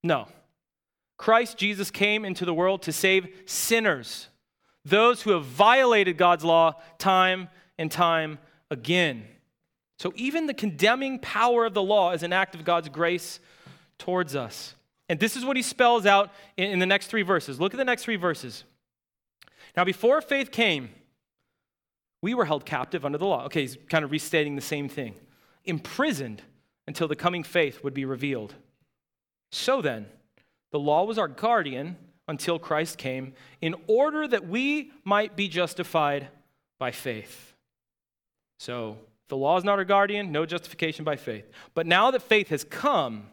No. 0.04 0.28
Christ 1.16 1.58
Jesus 1.58 1.90
came 1.90 2.24
into 2.24 2.44
the 2.44 2.54
world 2.54 2.82
to 2.82 2.92
save 2.92 3.26
sinners, 3.44 4.28
those 4.84 5.22
who 5.22 5.32
have 5.32 5.46
violated 5.46 6.16
God's 6.16 6.44
law 6.44 6.80
time 6.98 7.48
and 7.76 7.90
time 7.90 8.38
again. 8.70 9.24
So 9.98 10.12
even 10.14 10.46
the 10.46 10.54
condemning 10.54 11.18
power 11.18 11.64
of 11.64 11.74
the 11.74 11.82
law 11.82 12.12
is 12.12 12.22
an 12.22 12.32
act 12.32 12.54
of 12.54 12.64
God's 12.64 12.88
grace 12.88 13.40
towards 13.98 14.36
us. 14.36 14.76
And 15.12 15.20
this 15.20 15.36
is 15.36 15.44
what 15.44 15.58
he 15.58 15.62
spells 15.62 16.06
out 16.06 16.32
in, 16.56 16.70
in 16.70 16.78
the 16.78 16.86
next 16.86 17.08
three 17.08 17.20
verses. 17.20 17.60
Look 17.60 17.74
at 17.74 17.76
the 17.76 17.84
next 17.84 18.04
three 18.04 18.16
verses. 18.16 18.64
Now, 19.76 19.84
before 19.84 20.22
faith 20.22 20.50
came, 20.50 20.88
we 22.22 22.32
were 22.32 22.46
held 22.46 22.64
captive 22.64 23.04
under 23.04 23.18
the 23.18 23.26
law. 23.26 23.44
Okay, 23.44 23.60
he's 23.60 23.76
kind 23.90 24.06
of 24.06 24.10
restating 24.10 24.56
the 24.56 24.62
same 24.62 24.88
thing. 24.88 25.14
Imprisoned 25.66 26.40
until 26.86 27.08
the 27.08 27.14
coming 27.14 27.42
faith 27.42 27.84
would 27.84 27.92
be 27.92 28.06
revealed. 28.06 28.54
So 29.50 29.82
then, 29.82 30.06
the 30.70 30.78
law 30.78 31.04
was 31.04 31.18
our 31.18 31.28
guardian 31.28 31.98
until 32.26 32.58
Christ 32.58 32.96
came, 32.96 33.34
in 33.60 33.74
order 33.88 34.26
that 34.26 34.48
we 34.48 34.92
might 35.04 35.36
be 35.36 35.46
justified 35.46 36.28
by 36.78 36.90
faith. 36.90 37.52
So, 38.58 38.96
the 39.28 39.36
law 39.36 39.58
is 39.58 39.64
not 39.64 39.78
our 39.78 39.84
guardian, 39.84 40.32
no 40.32 40.46
justification 40.46 41.04
by 41.04 41.16
faith. 41.16 41.50
But 41.74 41.86
now 41.86 42.10
that 42.12 42.22
faith 42.22 42.48
has 42.48 42.64
come, 42.64 43.26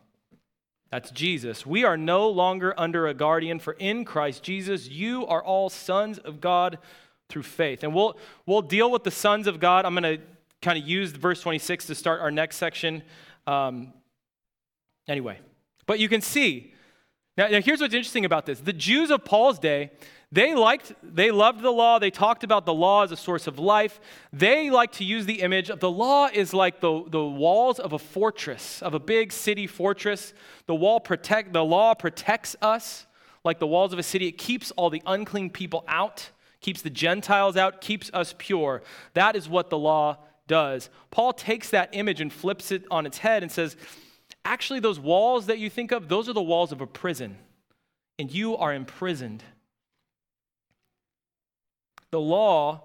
that's 0.92 1.12
Jesus. 1.12 1.66
We 1.66 1.84
are 1.84 1.98
no 1.98 2.30
longer 2.30 2.74
under 2.78 3.08
a 3.08 3.14
guardian, 3.14 3.60
for 3.60 3.74
in 3.74 4.06
Christ 4.06 4.44
Jesus, 4.44 4.88
you 4.88 5.26
are 5.28 5.44
all 5.44 5.70
sons 5.70 6.18
of 6.18 6.42
God 6.42 6.80
through 7.30 7.44
faith. 7.44 7.84
And 7.84 7.94
we'll, 7.94 8.18
we'll 8.46 8.64
deal 8.64 8.90
with 8.90 9.04
the 9.04 9.12
sons 9.12 9.46
of 9.46 9.60
God. 9.60 9.86
I'm 9.86 9.94
going 9.94 10.18
to 10.18 10.24
kind 10.62 10.80
of 10.80 10.88
use 10.88 11.12
verse 11.12 11.42
26 11.42 11.86
to 11.88 11.96
start 11.96 12.22
our 12.22 12.32
next 12.32 12.58
section. 12.58 13.04
Um, 13.46 13.94
anyway, 15.08 15.40
but 15.86 16.00
you 16.00 16.10
can 16.10 16.22
see. 16.22 16.74
Now, 17.38 17.48
now, 17.48 17.62
here's 17.62 17.80
what's 17.80 17.94
interesting 17.94 18.26
about 18.26 18.46
this 18.46 18.60
the 18.60 18.74
Jews 18.74 19.12
of 19.12 19.24
Paul's 19.24 19.60
day, 19.60 19.92
They 20.32 20.54
liked, 20.54 20.94
they 21.02 21.32
loved 21.32 21.62
the 21.62 21.72
law. 21.72 21.98
They 21.98 22.12
talked 22.12 22.44
about 22.44 22.66
the 22.66 22.74
law 22.74 23.04
as 23.04 23.12
a 23.12 23.18
source 23.18 23.48
of 23.48 23.58
life. 23.58 24.00
They 24.32 24.70
like 24.70 24.92
to 24.94 25.04
use 25.04 25.26
the 25.26 25.42
image 25.42 25.72
of 25.72 25.80
the 25.80 25.90
law 25.90 26.30
is 26.32 26.54
like 26.54 26.82
the, 26.82 27.04
the 27.08 27.26
walls 27.26 27.80
of 27.80 27.94
a 27.94 28.00
fortress, 28.00 28.82
of 28.84 28.94
a 28.94 29.00
big 29.00 29.32
city 29.32 29.66
fortress. 29.66 30.34
The 30.68 30.76
wall 30.76 31.00
protect, 31.00 31.52
the 31.52 31.66
law 31.66 31.96
protects 31.96 32.56
us 32.62 33.08
like 33.44 33.58
the 33.58 33.66
walls 33.66 33.92
of 33.92 33.98
a 33.98 34.04
city. 34.04 34.28
It 34.28 34.38
keeps 34.38 34.70
all 34.72 34.92
the 34.92 35.02
unclean 35.08 35.50
people 35.50 35.84
out, 35.88 36.30
keeps 36.62 36.84
the 36.84 36.92
Gentiles 36.92 37.58
out, 37.58 37.82
keeps 37.82 38.12
us 38.14 38.36
pure. 38.38 38.84
That 39.16 39.36
is 39.36 39.50
what 39.50 39.72
the 39.72 39.80
law 39.80 40.18
does. 40.48 40.92
Paul 41.10 41.34
takes 41.34 41.72
that 41.72 41.90
image 41.94 42.22
and 42.22 42.32
flips 42.32 42.72
it 42.72 42.84
on 42.92 43.08
its 43.08 43.18
head 43.20 43.42
and 43.42 43.52
says, 43.52 43.76
actually, 44.46 44.80
those 44.80 45.00
walls 45.00 45.48
that 45.48 45.58
you 45.58 45.72
think 45.72 45.92
of, 45.92 46.08
those 46.08 46.30
are 46.30 46.34
the 46.34 46.42
walls 46.42 46.72
of 46.72 46.82
a 46.82 46.88
prison, 46.88 47.38
and 48.20 48.32
you 48.32 48.58
are 48.58 48.74
imprisoned. 48.74 49.44
The 52.12 52.20
law, 52.20 52.84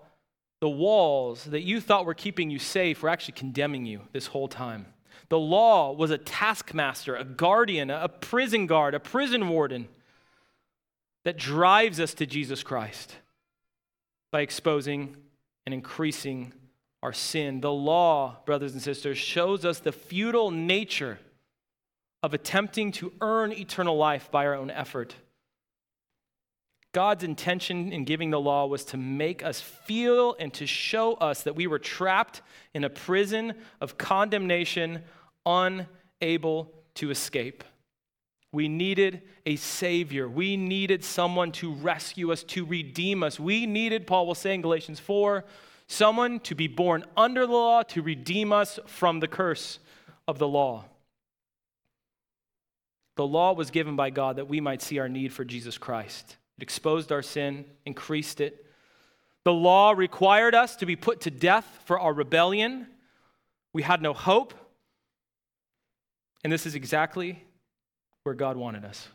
the 0.61 0.69
walls 0.69 1.45
that 1.45 1.63
you 1.63 1.81
thought 1.81 2.07
were 2.07 2.15
keeping 2.15 2.51
you 2.51 2.59
safe 2.59 3.03
were 3.03 3.09
actually 3.09 3.35
condemning 3.35 3.87
you 3.87 4.03
this 4.13 4.27
whole 4.29 4.49
time. 4.49 4.87
The 5.29 5.39
law 5.39 5.93
was 5.93 6.11
a 6.11 6.19
taskmaster, 6.19 7.17
a 7.17 7.25
guardian, 7.25 7.91
a 7.91 8.09
prison 8.09 8.67
guard, 8.67 8.95
a 8.95 9.01
prison 9.01 9.49
warden 9.49 9.89
that 11.25 11.39
drives 11.39 11.99
us 12.01 12.15
to 12.15 12.27
Jesus 12.27 12.63
Christ 12.63 13.17
by 14.31 14.43
exposing 14.43 15.17
and 15.65 15.73
increasing 15.73 16.53
our 17.03 17.13
sin. 17.13 17.61
The 17.61 17.73
law, 17.73 18.39
brothers 18.45 18.73
and 18.73 18.83
sisters, 18.83 19.17
shows 19.17 19.65
us 19.65 19.81
the 19.81 19.93
futile 19.93 20.51
nature 20.51 21.19
of 22.23 22.35
attempting 22.35 22.93
to 22.93 23.13
earn 23.21 23.53
eternal 23.53 23.97
life 23.97 24.31
by 24.31 24.47
our 24.47 24.55
own 24.55 24.71
effort. 24.71 25.15
God's 26.95 27.25
intention 27.25 27.93
in 27.93 28.05
giving 28.05 28.31
the 28.31 28.41
law 28.41 28.67
was 28.67 28.85
to 28.87 28.97
make 28.97 29.45
us 29.45 29.61
feel 29.61 30.37
and 30.39 30.55
to 30.55 30.65
show 30.65 31.15
us 31.15 31.43
that 31.43 31.57
we 31.57 31.67
were 31.67 31.81
trapped 31.81 32.41
in 32.73 32.85
a 32.85 32.89
prison 32.89 33.55
of 33.81 33.99
condemnation, 33.99 35.03
unable 35.45 36.73
to 36.95 37.11
escape. 37.11 37.65
We 38.53 38.69
needed 38.69 39.23
a 39.45 39.57
Savior. 39.57 40.29
We 40.29 40.57
needed 40.57 41.05
someone 41.05 41.51
to 41.53 41.73
rescue 41.73 42.31
us, 42.31 42.45
to 42.45 42.65
redeem 42.65 43.25
us. 43.25 43.41
We 43.41 43.67
needed, 43.67 44.07
Paul 44.07 44.29
will 44.29 44.37
say 44.37 44.55
in 44.55 44.63
Galatians 44.63 45.01
4, 45.01 45.45
someone 45.89 46.39
to 46.41 46.55
be 46.55 46.69
born 46.69 47.05
under 47.17 47.45
the 47.45 47.53
law 47.53 47.83
to 47.83 48.03
redeem 48.03 48.53
us 48.53 48.79
from 48.87 49.19
the 49.19 49.27
curse 49.27 49.81
of 50.29 50.39
the 50.39 50.47
law. 50.47 50.85
The 53.17 53.27
law 53.27 53.53
was 53.53 53.73
given 53.73 53.97
by 53.97 54.11
God 54.11 54.37
that 54.37 54.49
we 54.49 54.61
might 54.61 54.81
see 54.81 55.01
our 55.01 55.09
need 55.09 55.33
for 55.33 55.45
Jesus 55.45 55.77
Christ. 55.77 56.37
It 56.59 56.63
exposed 56.63 57.13
our 57.13 57.23
sin, 57.23 57.65
increased 57.85 58.41
it. 58.41 58.65
The 59.45 59.53
law 59.53 59.93
required 59.93 60.55
us 60.55 60.77
to 60.77 60.87
be 60.87 60.97
put 60.97 61.23
to 61.23 61.31
death 61.31 61.67
for 61.85 61.99
our 61.99 62.13
rebellion. 62.13 62.87
We 63.73 63.83
had 63.83 64.01
no 64.01 64.13
hope. 64.13 64.55
And 66.43 66.53
this 66.53 66.67
is 66.67 66.75
exactly 66.75 67.45
where 68.23 68.35
God 68.35 68.57
wanted 68.57 68.85
us. 68.85 69.09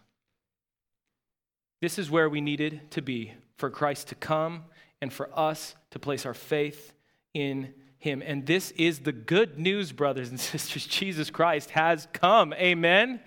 This 1.81 1.97
is 1.97 2.11
where 2.11 2.29
we 2.29 2.41
needed 2.41 2.91
to 2.91 3.01
be 3.01 3.33
for 3.57 3.69
Christ 3.69 4.09
to 4.09 4.15
come 4.15 4.65
and 5.01 5.11
for 5.11 5.29
us 5.37 5.75
to 5.91 5.99
place 5.99 6.25
our 6.25 6.33
faith 6.33 6.93
in 7.33 7.73
him. 7.97 8.21
And 8.25 8.45
this 8.45 8.71
is 8.71 8.99
the 8.99 9.11
good 9.11 9.59
news, 9.59 9.91
brothers 9.91 10.29
and 10.29 10.39
sisters. 10.39 10.85
Jesus 10.85 11.29
Christ 11.29 11.71
has 11.71 12.07
come. 12.13 12.53
Amen. 12.53 13.19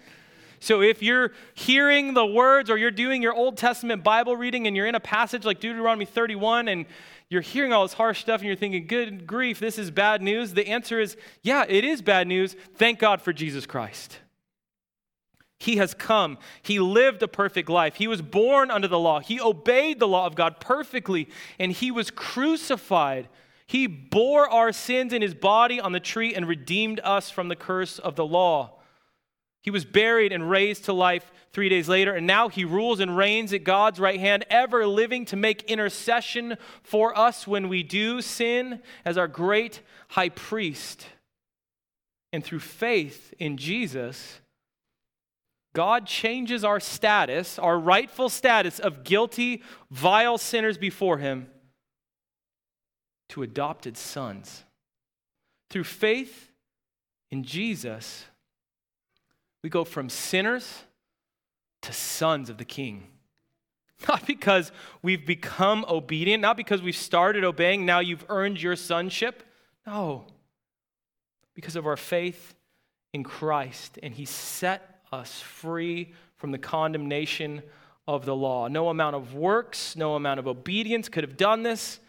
So 0.63 0.81
if 0.81 1.03
you're 1.03 1.33
hearing 1.55 2.15
the 2.15 2.25
words 2.25 2.71
or 2.71 2.79
you're 2.79 2.93
doing 2.93 3.21
your 3.21 3.35
Old 3.35 3.57
Testament 3.57 4.05
Bible 4.05 4.37
reading 4.37 4.69
and 4.69 4.77
you're 4.77 4.87
in 4.87 4.95
a 4.95 5.01
passage 5.01 5.45
like 5.45 5.59
Deuteronomy 5.59 6.05
31 6.05 6.69
and 6.69 6.87
you're 7.29 7.41
hearing 7.41 7.73
all 7.73 7.83
this 7.83 7.95
harsh 7.95 8.21
stuff 8.21 8.43
and 8.43 8.47
you're 8.47 8.55
thinking, 8.55 8.87
good 8.87 9.27
grief, 9.27 9.59
this 9.59 9.77
is 9.77 9.91
bad 9.91 10.23
news, 10.23 10.55
the 10.55 10.69
answer 10.69 11.01
is, 11.01 11.17
yeah, 11.43 11.65
it 11.69 11.85
is 11.85 12.01
bad 12.01 12.29
news. 12.29 12.55
Thank 12.77 13.01
God 13.01 13.21
for 13.21 13.33
Jesus 13.33 13.67
Christ. 13.67 14.19
He 15.59 15.79
has 15.79 15.95
come. 15.95 16.39
He 16.63 16.79
lived 16.79 17.25
a 17.25 17.29
perfect 17.29 17.69
life. 17.69 17.97
He 17.97 18.07
was 18.07 18.23
born 18.23 18.71
under 18.71 18.87
the 18.87 19.01
law. 19.01 19.19
He 19.19 19.41
obeyed 19.41 19.99
the 19.99 20.07
law 20.07 20.27
of 20.27 20.37
God 20.37 20.61
perfectly, 20.61 21.29
and 21.59 21.73
he 21.73 21.91
was 21.91 22.13
crucified. 22.13 23.29
He 23.67 23.89
bore 23.89 24.49
our 24.49 24.71
sins 24.71 25.13
in 25.13 25.23
his 25.23 25.35
body 25.35 25.81
on 25.81 25.91
the 25.91 25.99
tree 25.99 26.37
and 26.37 26.47
redeemed 26.47 27.01
us 27.03 27.31
from 27.31 27.49
the 27.49 27.57
curse 27.57 27.99
of 27.99 28.15
the 28.15 28.27
law. 28.27 28.79
He 29.63 29.71
was 29.71 29.85
buried 29.85 30.33
and 30.33 30.51
raised 30.51 30.85
to 30.85 30.93
life 30.93 31.31
three 31.53 31.69
days 31.69 31.89
later, 31.89 32.15
and 32.15 32.27
now 32.27 32.49
he 32.49 32.65
rules 32.65 32.99
and 32.99 33.17
reigns 33.17 33.53
at 33.53 33.63
God's 33.63 34.01
right 34.01 34.19
hand, 34.19 34.45
ever 34.51 34.87
living 34.87 35.25
to 35.27 35.37
make 35.37 35.63
intercession 35.65 36.57
for 36.83 37.17
us 37.17 37.47
when 37.47 37.69
we 37.69 37.83
do 37.83 38.21
sin 38.21 38.83
as 39.05 39.17
our 39.17 39.29
great 39.29 39.81
high 40.09 40.31
priest. 40.31 41.07
And 42.33 42.43
through 42.43 42.61
faith 42.61 43.33
in 43.39 43.57
Jesus, 43.57 44.41
God 45.75 46.07
changes 46.07 46.65
our 46.65 46.81
status, 46.81 47.59
our 47.59 47.79
rightful 47.79 48.29
status 48.29 48.79
of 48.79 49.05
guilty, 49.05 49.63
vile 49.91 50.39
sinners 50.39 50.77
before 50.77 51.19
him, 51.19 51.49
to 53.29 53.43
adopted 53.43 53.97
sons. 53.97 54.65
Through 55.71 55.85
faith 55.85 56.51
in 57.31 57.45
Jesus, 57.45 58.27
we 59.63 59.71
go 59.71 59.85
from 59.85 60.09
sinners 60.09 60.83
to 61.83 61.93
sons 61.93 62.51
of 62.51 62.59
the 62.59 62.65
King. 62.65 63.09
Not 64.09 64.27
because 64.27 64.73
we've 65.03 65.25
become 65.25 65.85
obedient, 65.89 66.41
not 66.41 66.57
because 66.57 66.83
we've 66.83 66.97
started 66.97 67.45
obeying, 67.45 67.87
now 67.87 68.01
you've 68.01 68.25
earned 68.29 68.61
your 68.61 68.75
sonship. 68.75 69.45
No. 69.87 70.25
Because 71.55 71.77
of 71.77 71.87
our 71.87 71.97
faith 71.97 72.55
in 73.13 73.23
Christ, 73.23 73.99
and 74.03 74.13
He 74.13 74.25
set 74.25 75.03
us 75.13 75.41
free 75.41 76.15
from 76.37 76.51
the 76.51 76.59
condemnation 76.59 77.63
of 78.09 78.25
the 78.25 78.35
law. 78.35 78.67
No 78.67 78.89
amount 78.89 79.15
of 79.15 79.35
works, 79.35 79.95
no 79.95 80.17
amount 80.17 80.41
of 80.41 80.49
obedience 80.49 81.09
could 81.09 81.23
have 81.23 81.37
done 81.37 81.63
this. 81.63 82.01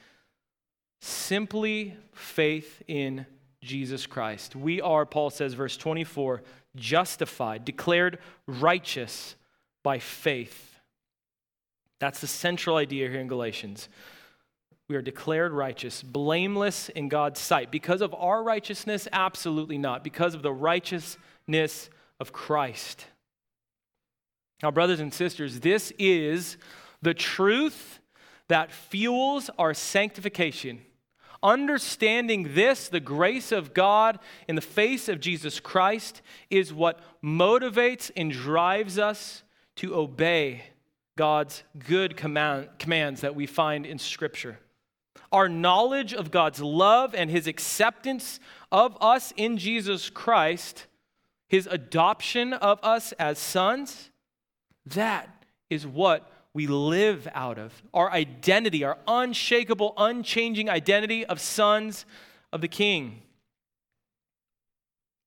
Simply 1.02 1.96
faith 2.14 2.82
in 2.88 3.26
Jesus 3.62 4.08
Christ. 4.08 4.56
We 4.56 4.82
are, 4.82 5.06
Paul 5.06 5.30
says, 5.30 5.54
verse 5.54 5.78
24, 5.78 6.42
justified, 6.76 7.66
declared 7.66 8.20
righteous 8.48 9.36
by 9.84 10.00
faith. 10.00 10.80
That's 12.00 12.20
the 12.20 12.28
central 12.28 12.78
idea 12.78 13.10
here 13.10 13.20
in 13.20 13.28
Galatians. 13.28 13.90
We 14.90 14.96
are 14.96 15.02
declared 15.02 15.54
righteous, 15.54 16.04
blameless 16.04 16.90
in 16.90 17.08
God's 17.08 17.40
sight. 17.40 17.72
Because 17.72 18.02
of 18.02 18.14
our 18.14 18.44
righteousness? 18.44 19.08
Absolutely 19.12 19.78
not. 19.78 20.04
Because 20.04 20.36
of 20.36 20.42
the 20.42 20.52
righteousness 20.52 21.90
of 22.20 22.34
Christ. 22.34 23.06
Now, 24.62 24.72
brothers 24.72 25.00
and 25.00 25.14
sisters, 25.14 25.62
this 25.62 25.92
is 25.98 26.58
the 27.02 27.14
truth 27.14 28.00
that 28.50 28.72
fuels 28.72 29.50
our 29.58 29.74
sanctification. 29.74 30.82
Understanding 31.44 32.56
this, 32.56 32.88
the 32.88 33.02
grace 33.02 33.52
of 33.52 33.74
God 33.74 34.18
in 34.48 34.56
the 34.56 34.62
face 34.62 35.10
of 35.10 35.20
Jesus 35.20 35.60
Christ, 35.60 36.22
is 36.50 36.74
what 36.74 37.02
motivates 37.22 38.10
and 38.16 38.32
drives 38.32 38.98
us 38.98 39.44
to 39.76 39.94
obey 39.94 40.64
God's 41.18 41.64
good 41.88 42.16
command, 42.16 42.70
commands 42.80 43.22
that 43.22 43.36
we 43.36 43.46
find 43.46 43.86
in 43.86 44.00
Scripture. 44.00 44.58
Our 45.32 45.50
knowledge 45.50 46.14
of 46.14 46.32
God's 46.32 46.62
love 46.62 47.14
and 47.14 47.30
his 47.30 47.46
acceptance 47.46 48.40
of 48.72 48.98
us 49.02 49.34
in 49.36 49.58
Jesus 49.58 50.10
Christ, 50.10 50.88
his 51.48 51.68
adoption 51.70 52.54
of 52.54 52.80
us 52.84 53.12
as 53.14 53.38
sons, 53.38 54.12
that 54.86 55.46
is 55.70 55.86
what 55.86 56.30
we 56.54 56.68
live 56.68 57.28
out 57.34 57.58
of. 57.58 57.74
Our 57.94 58.12
identity, 58.12 58.84
our 58.84 58.98
unshakable, 59.08 59.94
unchanging 59.98 60.70
identity 60.70 61.26
of 61.26 61.40
sons 61.40 62.06
of 62.52 62.62
the 62.62 62.68
King. 62.68 63.22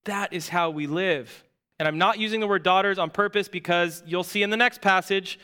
That 0.05 0.33
is 0.33 0.49
how 0.49 0.71
we 0.71 0.87
live. 0.87 1.45
And 1.79 1.89
I'm 1.89 1.99
not 1.99 2.19
using 2.19 2.41
the 2.41 2.47
word 2.47 2.63
daughters 2.63 2.99
on 2.99 3.11
purpose 3.11 3.49
because 3.49 4.03
you'll 4.07 4.25
see 4.25 4.43
in 4.43 4.51
the 4.51 4.57
next 4.57 4.81
passage. 4.81 5.39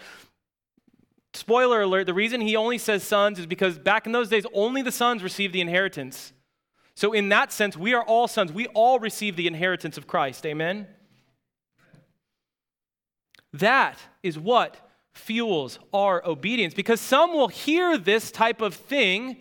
Spoiler 1.35 1.83
alert, 1.83 2.07
the 2.07 2.15
reason 2.15 2.41
he 2.41 2.57
only 2.57 2.79
says 2.79 3.03
sons 3.03 3.39
is 3.39 3.47
because 3.47 3.79
back 3.79 4.07
in 4.07 4.13
those 4.13 4.29
days, 4.29 4.47
only 4.53 4.83
the 4.83 4.93
sons 4.93 5.23
received 5.23 5.53
the 5.53 5.61
inheritance. 5.61 6.33
So, 6.95 7.13
in 7.13 7.31
that 7.31 7.51
sense, 7.51 7.77
we 7.77 7.95
are 7.95 8.05
all 8.05 8.29
sons. 8.29 8.53
We 8.53 8.67
all 8.69 8.99
receive 8.99 9.35
the 9.35 9.47
inheritance 9.47 9.97
of 9.97 10.07
Christ. 10.07 10.45
Amen? 10.45 10.87
That 13.53 13.99
is 14.23 14.39
what 14.39 14.77
fuels 15.13 15.79
our 15.93 16.25
obedience 16.27 16.75
because 16.75 17.01
some 17.01 17.33
will 17.33 17.49
hear 17.49 17.99
this 17.99 18.31
type 18.31 18.61
of 18.61 18.75
thing 18.75 19.37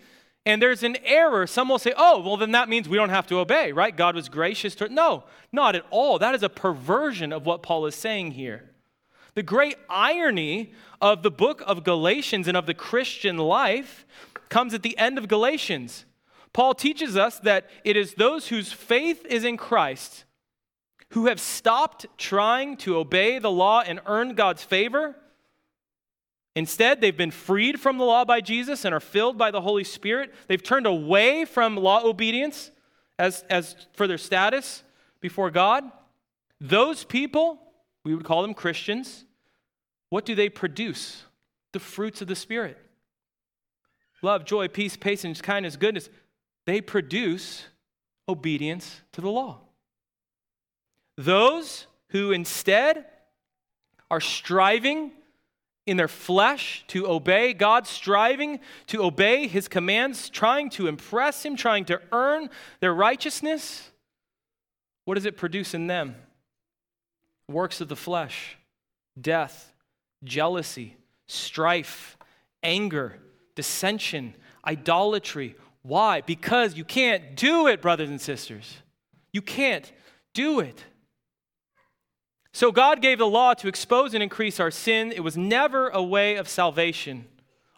and 0.46 0.60
there's 0.60 0.82
an 0.82 0.98
error. 1.04 1.46
Some 1.46 1.70
will 1.70 1.78
say, 1.78 1.94
oh, 1.96 2.20
well, 2.20 2.36
then 2.36 2.52
that 2.54 2.68
means 2.68 2.90
we 2.90 2.98
don't 2.98 3.10
have 3.10 3.28
to 3.28 3.38
obey, 3.38 3.72
right? 3.72 3.96
God 3.96 4.16
was 4.16 4.28
gracious 4.28 4.74
to. 4.76 4.90
No, 4.90 5.24
not 5.52 5.76
at 5.76 5.86
all. 5.92 6.18
That 6.18 6.34
is 6.34 6.42
a 6.42 6.50
perversion 6.50 7.32
of 7.32 7.46
what 7.46 7.62
Paul 7.62 7.86
is 7.86 7.94
saying 7.94 8.32
here. 8.32 8.72
The 9.36 9.44
great 9.44 9.76
irony 9.88 10.74
of 11.00 11.22
the 11.22 11.30
book 11.30 11.62
of 11.68 11.84
Galatians 11.84 12.48
and 12.48 12.58
of 12.58 12.66
the 12.66 12.74
Christian 12.74 13.38
life 13.38 14.06
comes 14.50 14.74
at 14.74 14.82
the 14.82 14.98
end 14.98 15.20
of 15.20 15.28
Galatians. 15.28 16.06
Paul 16.54 16.74
teaches 16.74 17.16
us 17.16 17.40
that 17.40 17.70
it 17.84 17.96
is 17.96 18.16
those 18.16 18.48
whose 18.48 18.74
faith 18.74 19.26
is 19.28 19.46
in 19.46 19.58
Christ 19.58 20.26
who 21.12 21.28
have 21.28 21.40
stopped 21.40 22.06
trying 22.18 22.78
to 22.78 22.98
obey 22.98 23.38
the 23.38 23.52
law 23.52 23.82
and 23.82 24.00
earn 24.06 24.34
God's 24.34 24.64
favor. 24.64 25.16
Instead, 26.56 26.99
they've 26.99 27.16
been 27.16 27.32
freed 27.32 27.80
from 27.80 27.97
the 27.97 28.04
law 28.04 28.26
by 28.26 28.41
Jesus 28.41 28.84
and 28.84 28.93
are 28.93 28.99
filled 28.99 29.38
by 29.38 29.52
the 29.52 29.62
Holy 29.62 29.84
Spirit. 29.84 30.34
They've 30.47 30.62
turned 30.62 30.86
away 30.86 31.45
from 31.45 31.78
law 31.78 32.04
obedience 32.04 32.72
as, 33.18 33.45
as 33.49 33.76
for 33.93 34.08
their 34.08 34.18
status 34.18 34.84
before 35.22 35.49
God. 35.49 35.84
Those 36.60 37.06
people, 37.06 37.60
we 38.04 38.14
would 38.14 38.26
call 38.26 38.41
them 38.41 38.54
Christians, 38.54 39.26
what 40.10 40.26
do 40.26 40.36
they 40.36 40.49
produce? 40.49 41.24
The 41.72 41.80
fruits 41.80 42.22
of 42.22 42.28
the 42.28 42.36
Spirit 42.36 42.78
love, 44.22 44.45
joy, 44.45 44.68
peace, 44.68 44.95
patience, 44.97 45.41
kindness, 45.41 45.76
goodness. 45.76 46.10
They 46.68 46.82
produce 46.82 47.66
obedience 48.30 49.02
to 49.14 49.22
the 49.22 49.32
law. 49.32 49.62
Those 51.18 51.88
who 52.10 52.32
instead 52.32 53.06
are 54.12 54.22
striving 54.22 55.12
in 55.86 55.98
their 55.98 56.08
flesh 56.08 56.84
to 56.88 57.08
obey 57.08 57.54
God, 57.54 57.88
striving 57.88 58.60
to 58.88 59.04
obey 59.04 59.48
His 59.48 59.68
commands, 59.68 60.30
trying 60.30 60.70
to 60.72 60.88
impress 60.88 61.44
Him, 61.44 61.56
trying 61.56 61.86
to 61.86 62.02
earn 62.12 62.50
their 62.80 62.94
righteousness, 62.94 63.90
what 65.06 65.16
does 65.16 65.26
it 65.26 65.38
produce 65.38 65.74
in 65.74 65.88
them? 65.88 66.16
Works 67.48 67.82
of 67.82 67.90
the 67.90 67.96
flesh, 67.96 68.58
death, 69.20 69.74
jealousy, 70.24 70.96
strife, 71.28 72.18
anger, 72.64 73.18
dissension, 73.56 74.36
idolatry. 74.66 75.56
Why? 75.82 76.22
Because 76.22 76.76
you 76.76 76.86
can't 76.86 77.36
do 77.36 77.68
it, 77.68 77.82
brothers 77.82 78.10
and 78.10 78.22
sisters. 78.22 78.78
You 79.34 79.42
can't 79.42 79.92
do 80.34 80.60
it. 80.60 80.86
So 82.54 82.72
God 82.72 83.02
gave 83.02 83.18
the 83.18 83.28
law 83.28 83.54
to 83.56 83.68
expose 83.68 84.14
and 84.14 84.22
increase 84.22 84.60
our 84.60 84.72
sin. 84.72 85.12
It 85.12 85.24
was 85.24 85.38
never 85.38 85.89
a 85.89 86.04
way 86.04 86.36
of 86.36 86.49
salvation. 86.49 87.26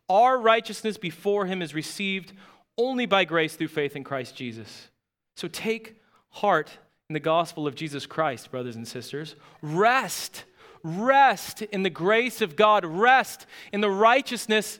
Our 0.10 0.38
righteousness 0.38 0.98
before 0.98 1.46
Him 1.46 1.62
is 1.62 1.74
received 1.74 2.34
only 2.78 3.06
by 3.06 3.26
grace 3.26 3.56
through 3.56 3.68
faith 3.68 3.96
in 3.96 4.04
Christ 4.04 4.36
Jesus. 4.36 4.90
So 5.36 5.48
take 5.48 6.02
heart 6.30 6.72
in 7.10 7.14
the 7.14 7.20
gospel 7.20 7.68
of 7.68 7.76
Jesus 7.76 8.06
Christ, 8.06 8.50
brothers 8.50 8.76
and 8.76 8.88
sisters. 8.88 9.36
Rest. 9.62 10.46
Rest 10.84 11.62
in 11.62 11.84
the 11.84 11.90
grace 11.90 12.42
of 12.42 12.56
God. 12.56 12.84
Rest 12.84 13.46
in 13.72 13.82
the 13.82 13.90
righteousness 13.90 14.80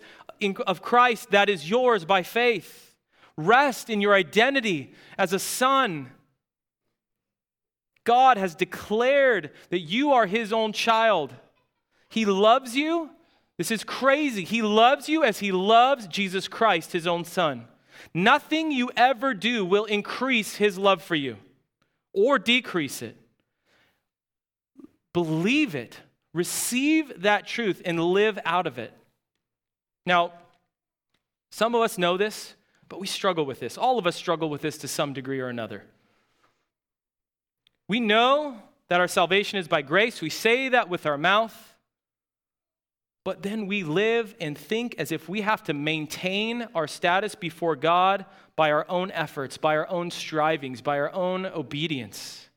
of 0.66 0.82
Christ 0.82 1.32
that 1.32 1.50
is 1.50 1.70
yours 1.70 2.04
by 2.04 2.24
faith. 2.24 2.96
Rest 3.38 3.90
in 3.90 4.02
your 4.02 4.14
identity 4.14 4.94
as 5.18 5.34
a 5.34 5.40
son 5.40 6.12
God 8.04 8.38
has 8.38 8.56
declared 8.56 9.52
that 9.70 9.80
you 9.80 10.12
are 10.12 10.26
his 10.26 10.52
own 10.52 10.74
child. 10.74 11.34
He 12.10 12.26
loves 12.26 12.76
you. 12.76 13.10
This 13.58 13.72
is 13.72 13.84
crazy. 13.84 14.44
He 14.44 14.62
loves 14.62 15.08
you 15.08 15.24
as 15.24 15.40
he 15.40 15.52
loves 15.52 16.08
Jesus 16.08 16.48
Christ, 16.48 16.92
his 16.92 17.08
own 17.08 17.24
son. 17.24 17.66
Nothing 18.14 18.72
you 18.72 18.92
ever 18.98 19.34
do 19.34 19.64
will 19.64 19.86
increase 19.86 20.56
his 20.56 20.78
love 20.78 21.02
for 21.02 21.16
you 21.16 21.38
or 22.12 22.40
decrease 22.40 23.02
it. 23.02 23.16
Believe 25.14 25.76
it, 25.76 26.00
receive 26.34 27.22
that 27.22 27.46
truth, 27.46 27.82
and 27.86 28.04
live 28.04 28.40
out 28.46 28.66
of 28.66 28.80
it. 28.80 28.94
Now, 30.06 30.34
some 31.52 31.76
of 31.76 31.82
us 31.82 32.00
know 32.00 32.18
this, 32.18 32.56
but 32.90 33.00
we 33.00 33.08
struggle 33.08 33.46
with 33.46 33.60
this. 33.60 33.78
All 33.78 34.00
of 34.00 34.08
us 34.08 34.16
struggle 34.16 34.50
with 34.50 34.62
this 34.62 34.80
to 34.80 34.88
some 34.88 35.14
degree 35.14 35.40
or 35.40 35.50
another. 35.50 35.84
We 37.94 38.00
know 38.00 38.58
that 38.90 39.00
our 39.02 39.08
salvation 39.08 39.60
is 39.60 39.68
by 39.68 39.84
grace. 39.84 40.20
We 40.20 40.32
say 40.32 40.68
that 40.70 40.90
with 40.90 41.06
our 41.06 41.16
mouth. 41.16 41.76
But 43.24 43.44
then 43.44 43.68
we 43.68 43.84
live 43.84 44.34
and 44.42 44.58
think 44.58 44.96
as 44.98 45.12
if 45.12 45.30
we 45.30 45.42
have 45.42 45.64
to 45.66 45.76
maintain 45.76 46.68
our 46.74 46.88
status 46.88 47.36
before 47.36 47.76
God 47.76 48.26
by 48.56 48.72
our 48.72 48.90
own 48.90 49.12
efforts, 49.12 49.58
by 49.58 49.78
our 49.78 49.88
own 49.90 50.10
strivings, 50.10 50.82
by 50.82 50.98
our 50.98 51.14
own 51.14 51.46
obedience. 51.46 52.50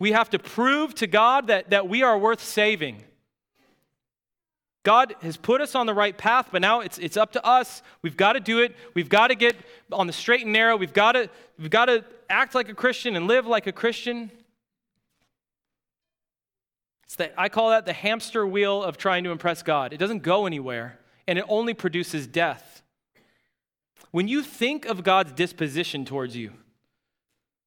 We 0.00 0.10
have 0.10 0.28
to 0.30 0.40
prove 0.40 0.96
to 0.96 1.06
God 1.06 1.46
that, 1.46 1.70
that 1.70 1.88
we 1.88 2.02
are 2.02 2.18
worth 2.18 2.42
saving. 2.42 3.04
God 4.84 5.14
has 5.22 5.36
put 5.36 5.60
us 5.60 5.74
on 5.74 5.86
the 5.86 5.94
right 5.94 6.16
path, 6.16 6.48
but 6.50 6.60
now 6.60 6.80
it's, 6.80 6.98
it's 6.98 7.16
up 7.16 7.32
to 7.32 7.46
us. 7.46 7.82
We've 8.02 8.16
got 8.16 8.32
to 8.32 8.40
do 8.40 8.58
it. 8.60 8.74
We've 8.94 9.08
got 9.08 9.28
to 9.28 9.36
get 9.36 9.54
on 9.92 10.08
the 10.08 10.12
straight 10.12 10.42
and 10.42 10.52
narrow. 10.52 10.76
We've 10.76 10.92
got 10.92 11.12
to, 11.12 11.30
we've 11.58 11.70
got 11.70 11.84
to 11.84 12.04
act 12.28 12.54
like 12.54 12.68
a 12.68 12.74
Christian 12.74 13.14
and 13.14 13.28
live 13.28 13.46
like 13.46 13.68
a 13.68 13.72
Christian. 13.72 14.32
It's 17.04 17.14
the, 17.14 17.40
I 17.40 17.48
call 17.48 17.70
that 17.70 17.86
the 17.86 17.92
hamster 17.92 18.44
wheel 18.44 18.82
of 18.82 18.96
trying 18.96 19.22
to 19.24 19.30
impress 19.30 19.62
God. 19.62 19.92
It 19.92 19.98
doesn't 19.98 20.24
go 20.24 20.46
anywhere, 20.46 20.98
and 21.28 21.38
it 21.38 21.44
only 21.48 21.74
produces 21.74 22.26
death. 22.26 22.82
When 24.10 24.26
you 24.26 24.42
think 24.42 24.84
of 24.84 25.04
God's 25.04 25.32
disposition 25.32 26.04
towards 26.04 26.36
you, 26.36 26.52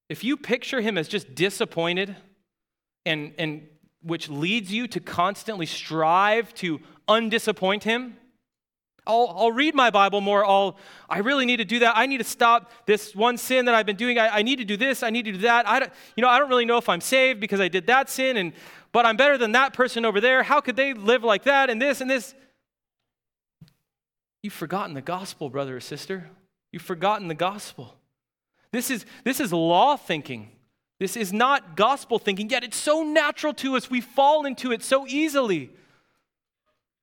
if 0.08 0.22
you 0.22 0.36
picture 0.36 0.80
him 0.80 0.98
as 0.98 1.08
just 1.08 1.34
disappointed 1.34 2.14
and, 3.04 3.32
and 3.38 3.66
which 4.02 4.28
leads 4.28 4.72
you 4.72 4.86
to 4.88 5.00
constantly 5.00 5.66
strive 5.66 6.54
to 6.54 6.80
undisappoint 7.08 7.82
him, 7.82 8.16
I'll, 9.06 9.32
I'll 9.36 9.52
read 9.52 9.74
my 9.74 9.90
Bible 9.90 10.20
more. 10.20 10.44
I'll, 10.44 10.78
I 11.08 11.18
really 11.18 11.46
need 11.46 11.58
to 11.58 11.64
do 11.64 11.78
that. 11.80 11.96
I 11.96 12.06
need 12.06 12.18
to 12.18 12.24
stop 12.24 12.72
this 12.86 13.14
one 13.14 13.38
sin 13.38 13.66
that 13.66 13.74
I've 13.74 13.86
been 13.86 13.96
doing. 13.96 14.18
I, 14.18 14.38
I 14.38 14.42
need 14.42 14.56
to 14.56 14.64
do 14.64 14.76
this. 14.76 15.02
I 15.02 15.10
need 15.10 15.26
to 15.26 15.32
do 15.32 15.38
that. 15.38 15.68
I 15.68 15.78
don't, 15.78 15.92
you 16.16 16.22
know, 16.22 16.28
I 16.28 16.38
don't 16.38 16.48
really 16.48 16.64
know 16.64 16.76
if 16.76 16.88
I'm 16.88 17.00
saved 17.00 17.38
because 17.38 17.60
I 17.60 17.68
did 17.68 17.86
that 17.86 18.10
sin, 18.10 18.36
and, 18.36 18.52
but 18.90 19.06
I'm 19.06 19.16
better 19.16 19.38
than 19.38 19.52
that 19.52 19.72
person 19.72 20.04
over 20.04 20.20
there. 20.20 20.42
How 20.42 20.60
could 20.60 20.74
they 20.74 20.92
live 20.92 21.22
like 21.22 21.44
that 21.44 21.70
and 21.70 21.80
this 21.80 22.00
and 22.00 22.10
this? 22.10 22.34
You've 24.42 24.52
forgotten 24.52 24.94
the 24.94 25.02
gospel, 25.02 25.50
brother 25.50 25.76
or 25.76 25.80
sister. 25.80 26.30
You've 26.72 26.82
forgotten 26.82 27.28
the 27.28 27.34
gospel. 27.34 27.94
This 28.72 28.90
is, 28.90 29.06
this 29.24 29.38
is 29.38 29.52
law 29.52 29.96
thinking. 29.96 30.50
This 30.98 31.16
is 31.16 31.32
not 31.32 31.76
gospel 31.76 32.18
thinking, 32.18 32.48
yet 32.50 32.64
it's 32.64 32.76
so 32.76 33.02
natural 33.02 33.52
to 33.54 33.76
us. 33.76 33.90
We 33.90 34.00
fall 34.00 34.46
into 34.46 34.72
it 34.72 34.82
so 34.82 35.06
easily 35.06 35.70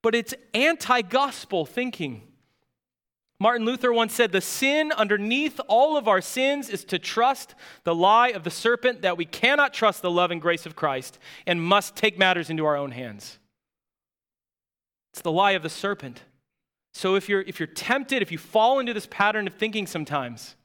but 0.03 0.13
it's 0.13 0.35
anti 0.53 1.01
gospel 1.01 1.65
thinking. 1.65 2.21
Martin 3.39 3.65
Luther 3.65 3.91
once 3.91 4.13
said, 4.13 4.31
The 4.31 4.41
sin 4.41 4.91
underneath 4.91 5.59
all 5.67 5.97
of 5.97 6.07
our 6.07 6.21
sins 6.21 6.69
is 6.69 6.85
to 6.85 6.99
trust 6.99 7.55
the 7.83 7.95
lie 7.95 8.29
of 8.29 8.43
the 8.43 8.51
serpent 8.51 9.01
that 9.01 9.17
we 9.17 9.25
cannot 9.25 9.73
trust 9.73 10.01
the 10.01 10.11
love 10.11 10.29
and 10.29 10.39
grace 10.39 10.65
of 10.65 10.75
Christ 10.75 11.17
and 11.47 11.61
must 11.61 11.95
take 11.95 12.17
matters 12.17 12.49
into 12.49 12.65
our 12.65 12.75
own 12.75 12.91
hands. 12.91 13.39
It's 15.13 15.21
the 15.21 15.31
lie 15.31 15.51
of 15.51 15.63
the 15.63 15.69
serpent. 15.69 16.21
So 16.93 17.15
if 17.15 17.27
you're, 17.27 17.41
if 17.41 17.59
you're 17.59 17.67
tempted, 17.67 18.21
if 18.21 18.31
you 18.31 18.37
fall 18.37 18.79
into 18.79 18.93
this 18.93 19.07
pattern 19.09 19.47
of 19.47 19.55
thinking 19.55 19.87
sometimes, 19.87 20.55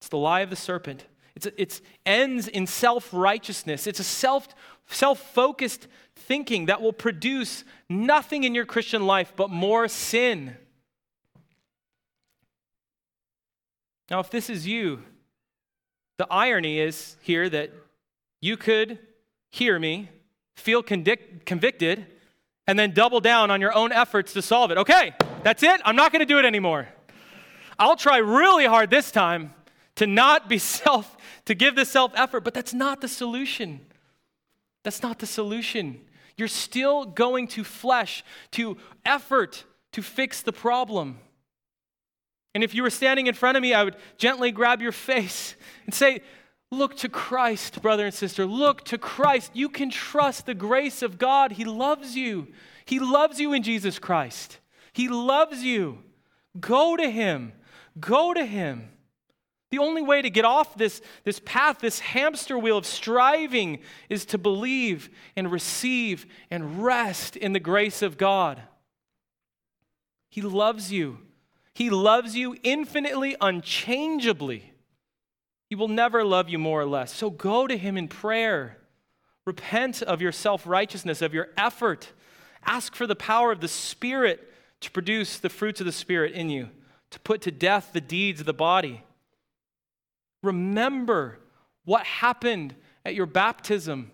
it's 0.00 0.08
the 0.08 0.18
lie 0.18 0.40
of 0.40 0.50
the 0.50 0.56
serpent. 0.56 1.06
It's, 1.36 1.48
it's 1.56 1.82
ends 2.06 2.48
in 2.48 2.66
self 2.66 3.12
righteousness. 3.12 3.86
It's 3.86 4.00
a 4.00 4.04
self 4.04 4.48
self 4.88 5.18
focused 5.32 5.88
thinking 6.14 6.66
that 6.66 6.80
will 6.80 6.92
produce 6.92 7.64
nothing 7.88 8.44
in 8.44 8.54
your 8.54 8.64
Christian 8.64 9.06
life 9.06 9.32
but 9.36 9.50
more 9.50 9.88
sin. 9.88 10.56
Now, 14.10 14.20
if 14.20 14.30
this 14.30 14.50
is 14.50 14.66
you, 14.66 15.02
the 16.18 16.26
irony 16.30 16.78
is 16.78 17.16
here 17.22 17.48
that 17.48 17.72
you 18.40 18.56
could 18.56 18.98
hear 19.50 19.78
me, 19.78 20.10
feel 20.56 20.82
convic- 20.82 21.44
convicted, 21.46 22.06
and 22.66 22.78
then 22.78 22.92
double 22.92 23.20
down 23.20 23.50
on 23.50 23.60
your 23.60 23.74
own 23.74 23.92
efforts 23.92 24.32
to 24.34 24.42
solve 24.42 24.70
it. 24.70 24.78
Okay, 24.78 25.14
that's 25.42 25.62
it. 25.62 25.80
I'm 25.84 25.96
not 25.96 26.12
going 26.12 26.20
to 26.20 26.26
do 26.26 26.38
it 26.38 26.44
anymore. 26.44 26.88
I'll 27.78 27.96
try 27.96 28.18
really 28.18 28.66
hard 28.66 28.90
this 28.90 29.10
time 29.10 29.52
to 29.96 30.06
not 30.06 30.48
be 30.48 30.58
self, 30.58 31.16
to 31.46 31.54
give 31.54 31.74
the 31.76 31.84
self 31.84 32.12
effort, 32.14 32.40
but 32.40 32.54
that's 32.54 32.74
not 32.74 33.00
the 33.00 33.08
solution. 33.08 33.80
That's 34.82 35.02
not 35.02 35.18
the 35.18 35.26
solution. 35.26 36.00
You're 36.36 36.48
still 36.48 37.04
going 37.04 37.48
to 37.48 37.64
flesh, 37.64 38.24
to 38.52 38.76
effort 39.04 39.64
to 39.92 40.02
fix 40.02 40.42
the 40.42 40.52
problem. 40.52 41.18
And 42.54 42.62
if 42.62 42.74
you 42.74 42.82
were 42.82 42.90
standing 42.90 43.26
in 43.26 43.34
front 43.34 43.56
of 43.56 43.62
me, 43.62 43.74
I 43.74 43.84
would 43.84 43.96
gently 44.18 44.52
grab 44.52 44.80
your 44.80 44.92
face 44.92 45.56
and 45.86 45.94
say, 45.94 46.20
Look 46.70 46.96
to 46.98 47.08
Christ, 47.08 47.80
brother 47.82 48.06
and 48.06 48.14
sister. 48.14 48.46
Look 48.46 48.84
to 48.86 48.98
Christ. 48.98 49.52
You 49.54 49.68
can 49.68 49.90
trust 49.90 50.46
the 50.46 50.54
grace 50.54 51.02
of 51.02 51.18
God. 51.18 51.52
He 51.52 51.64
loves 51.64 52.16
you. 52.16 52.48
He 52.84 52.98
loves 52.98 53.38
you 53.38 53.52
in 53.52 53.62
Jesus 53.62 53.98
Christ. 53.98 54.58
He 54.92 55.08
loves 55.08 55.62
you. 55.62 55.98
Go 56.58 56.96
to 56.96 57.08
Him. 57.08 57.52
Go 58.00 58.34
to 58.34 58.44
Him. 58.44 58.88
The 59.74 59.80
only 59.80 60.02
way 60.02 60.22
to 60.22 60.30
get 60.30 60.44
off 60.44 60.76
this, 60.76 61.02
this 61.24 61.40
path, 61.44 61.80
this 61.80 61.98
hamster 61.98 62.56
wheel 62.56 62.78
of 62.78 62.86
striving, 62.86 63.80
is 64.08 64.24
to 64.26 64.38
believe 64.38 65.10
and 65.34 65.50
receive 65.50 66.26
and 66.48 66.84
rest 66.84 67.34
in 67.34 67.54
the 67.54 67.58
grace 67.58 68.00
of 68.00 68.16
God. 68.16 68.62
He 70.30 70.42
loves 70.42 70.92
you. 70.92 71.18
He 71.74 71.90
loves 71.90 72.36
you 72.36 72.56
infinitely, 72.62 73.34
unchangeably. 73.40 74.72
He 75.68 75.74
will 75.74 75.88
never 75.88 76.22
love 76.22 76.48
you 76.48 76.60
more 76.60 76.82
or 76.82 76.86
less. 76.86 77.12
So 77.12 77.28
go 77.28 77.66
to 77.66 77.76
Him 77.76 77.96
in 77.96 78.06
prayer. 78.06 78.78
Repent 79.44 80.02
of 80.02 80.22
your 80.22 80.30
self 80.30 80.68
righteousness, 80.68 81.20
of 81.20 81.34
your 81.34 81.48
effort. 81.56 82.12
Ask 82.64 82.94
for 82.94 83.08
the 83.08 83.16
power 83.16 83.50
of 83.50 83.60
the 83.60 83.66
Spirit 83.66 84.52
to 84.82 84.92
produce 84.92 85.36
the 85.40 85.50
fruits 85.50 85.80
of 85.80 85.86
the 85.86 85.90
Spirit 85.90 86.32
in 86.32 86.48
you, 86.48 86.68
to 87.10 87.18
put 87.18 87.40
to 87.40 87.50
death 87.50 87.90
the 87.92 88.00
deeds 88.00 88.38
of 88.38 88.46
the 88.46 88.54
body. 88.54 89.02
Remember 90.44 91.38
what 91.84 92.04
happened 92.04 92.74
at 93.04 93.14
your 93.14 93.26
baptism, 93.26 94.10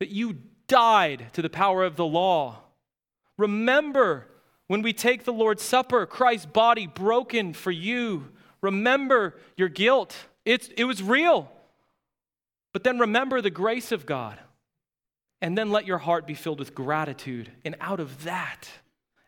that 0.00 0.10
you 0.10 0.38
died 0.68 1.26
to 1.32 1.42
the 1.42 1.50
power 1.50 1.84
of 1.84 1.96
the 1.96 2.04
law. 2.04 2.58
Remember 3.38 4.26
when 4.66 4.82
we 4.82 4.92
take 4.92 5.24
the 5.24 5.32
Lord's 5.32 5.62
Supper, 5.62 6.06
Christ's 6.06 6.46
body 6.46 6.86
broken 6.86 7.52
for 7.52 7.70
you. 7.70 8.28
Remember 8.60 9.36
your 9.56 9.68
guilt. 9.68 10.16
It's, 10.44 10.68
it 10.76 10.84
was 10.84 11.02
real. 11.02 11.50
But 12.72 12.84
then 12.84 12.98
remember 12.98 13.40
the 13.40 13.50
grace 13.50 13.92
of 13.92 14.06
God. 14.06 14.38
And 15.40 15.56
then 15.56 15.70
let 15.70 15.86
your 15.86 15.98
heart 15.98 16.26
be 16.26 16.34
filled 16.34 16.58
with 16.58 16.74
gratitude. 16.74 17.50
And 17.64 17.76
out 17.80 18.00
of 18.00 18.24
that, 18.24 18.68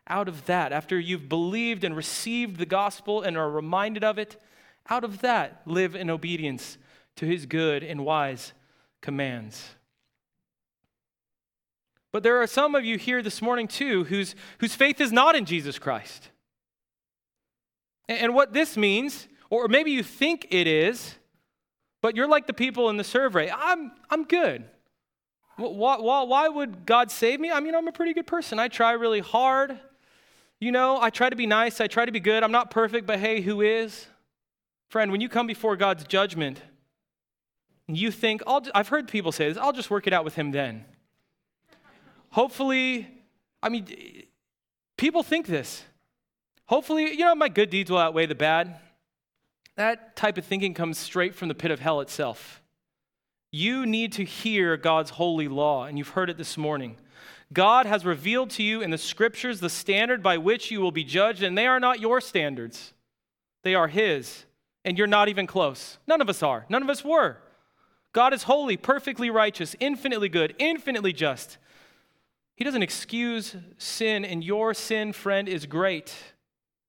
out 0.07 0.27
of 0.27 0.45
that, 0.47 0.73
after 0.73 0.99
you've 0.99 1.29
believed 1.29 1.83
and 1.83 1.95
received 1.95 2.57
the 2.57 2.65
gospel 2.65 3.21
and 3.21 3.37
are 3.37 3.49
reminded 3.49 4.03
of 4.03 4.17
it, 4.17 4.41
out 4.87 5.03
of 5.03 5.21
that, 5.21 5.61
live 5.65 5.95
in 5.95 6.09
obedience 6.09 6.77
to 7.15 7.25
his 7.25 7.45
good 7.45 7.83
and 7.83 8.05
wise 8.05 8.53
commands. 9.01 9.75
But 12.11 12.23
there 12.23 12.41
are 12.41 12.47
some 12.47 12.75
of 12.75 12.83
you 12.83 12.97
here 12.97 13.21
this 13.21 13.41
morning, 13.41 13.67
too, 13.67 14.03
whose, 14.05 14.35
whose 14.59 14.73
faith 14.73 14.99
is 14.99 15.11
not 15.11 15.35
in 15.35 15.45
Jesus 15.45 15.77
Christ. 15.77 16.29
And, 18.07 18.19
and 18.19 18.33
what 18.33 18.53
this 18.53 18.75
means, 18.75 19.27
or 19.49 19.67
maybe 19.67 19.91
you 19.91 20.01
think 20.01 20.47
it 20.49 20.65
is, 20.65 21.15
but 22.01 22.15
you're 22.15 22.27
like 22.27 22.47
the 22.47 22.53
people 22.53 22.89
in 22.89 22.97
the 22.97 23.03
survey 23.03 23.51
I'm, 23.51 23.91
I'm 24.09 24.23
good. 24.23 24.63
Why, 25.57 25.97
why, 25.97 26.23
why 26.23 26.47
would 26.47 26.85
God 26.85 27.11
save 27.11 27.39
me? 27.39 27.51
I 27.51 27.59
mean, 27.59 27.75
I'm 27.75 27.87
a 27.87 27.91
pretty 27.91 28.13
good 28.13 28.27
person. 28.27 28.59
I 28.59 28.69
try 28.69 28.93
really 28.93 29.19
hard. 29.19 29.77
You 30.59 30.71
know, 30.71 30.99
I 31.01 31.09
try 31.09 31.29
to 31.29 31.35
be 31.35 31.45
nice. 31.45 31.81
I 31.81 31.87
try 31.87 32.05
to 32.05 32.11
be 32.11 32.21
good. 32.21 32.43
I'm 32.43 32.51
not 32.51 32.71
perfect, 32.71 33.05
but 33.05 33.19
hey, 33.19 33.41
who 33.41 33.61
is? 33.61 34.07
Friend, 34.89 35.11
when 35.11 35.21
you 35.21 35.29
come 35.29 35.45
before 35.45 35.75
God's 35.75 36.03
judgment, 36.03 36.61
you 37.87 38.11
think, 38.11 38.41
I've 38.47 38.87
heard 38.87 39.07
people 39.07 39.31
say 39.31 39.47
this, 39.47 39.57
I'll 39.57 39.73
just 39.73 39.91
work 39.91 40.07
it 40.07 40.13
out 40.13 40.25
with 40.25 40.35
him 40.35 40.51
then. 40.51 40.85
Hopefully, 42.31 43.07
I 43.61 43.69
mean, 43.69 43.87
people 44.97 45.23
think 45.23 45.47
this. 45.47 45.83
Hopefully, 46.65 47.11
you 47.11 47.19
know, 47.19 47.35
my 47.35 47.49
good 47.49 47.69
deeds 47.69 47.89
will 47.89 47.97
outweigh 47.97 48.25
the 48.25 48.35
bad. 48.35 48.75
That 49.75 50.15
type 50.15 50.37
of 50.37 50.45
thinking 50.45 50.73
comes 50.73 50.97
straight 50.97 51.33
from 51.33 51.47
the 51.47 51.55
pit 51.55 51.71
of 51.71 51.79
hell 51.79 52.01
itself. 52.01 52.61
You 53.51 53.85
need 53.85 54.11
to 54.13 54.23
hear 54.23 54.77
God's 54.77 55.11
holy 55.11 55.47
law, 55.47 55.85
and 55.85 55.97
you've 55.97 56.09
heard 56.09 56.29
it 56.29 56.37
this 56.37 56.57
morning. 56.57 56.97
God 57.51 57.87
has 57.87 58.05
revealed 58.05 58.51
to 58.51 58.63
you 58.63 58.81
in 58.81 58.91
the 58.91 58.97
scriptures 58.97 59.59
the 59.59 59.69
standard 59.69 60.21
by 60.21 60.37
which 60.37 60.69
you 60.69 60.81
will 60.81 60.91
be 60.91 61.03
judged, 61.03 61.41
and 61.41 61.57
they 61.57 61.65
are 61.65 61.79
not 61.79 61.99
your 61.99 62.21
standards, 62.21 62.93
they 63.63 63.73
are 63.73 63.87
His 63.87 64.45
and 64.85 64.97
you're 64.97 65.07
not 65.07 65.29
even 65.29 65.47
close. 65.47 65.97
None 66.07 66.21
of 66.21 66.29
us 66.29 66.41
are. 66.41 66.65
None 66.69 66.83
of 66.83 66.89
us 66.89 67.03
were. 67.03 67.37
God 68.13 68.33
is 68.33 68.43
holy, 68.43 68.77
perfectly 68.77 69.29
righteous, 69.29 69.75
infinitely 69.79 70.29
good, 70.29 70.55
infinitely 70.57 71.13
just. 71.13 71.57
He 72.55 72.63
doesn't 72.63 72.83
excuse 72.83 73.55
sin, 73.77 74.25
and 74.25 74.43
your 74.43 74.73
sin, 74.73 75.13
friend, 75.13 75.47
is 75.47 75.65
great. 75.65 76.15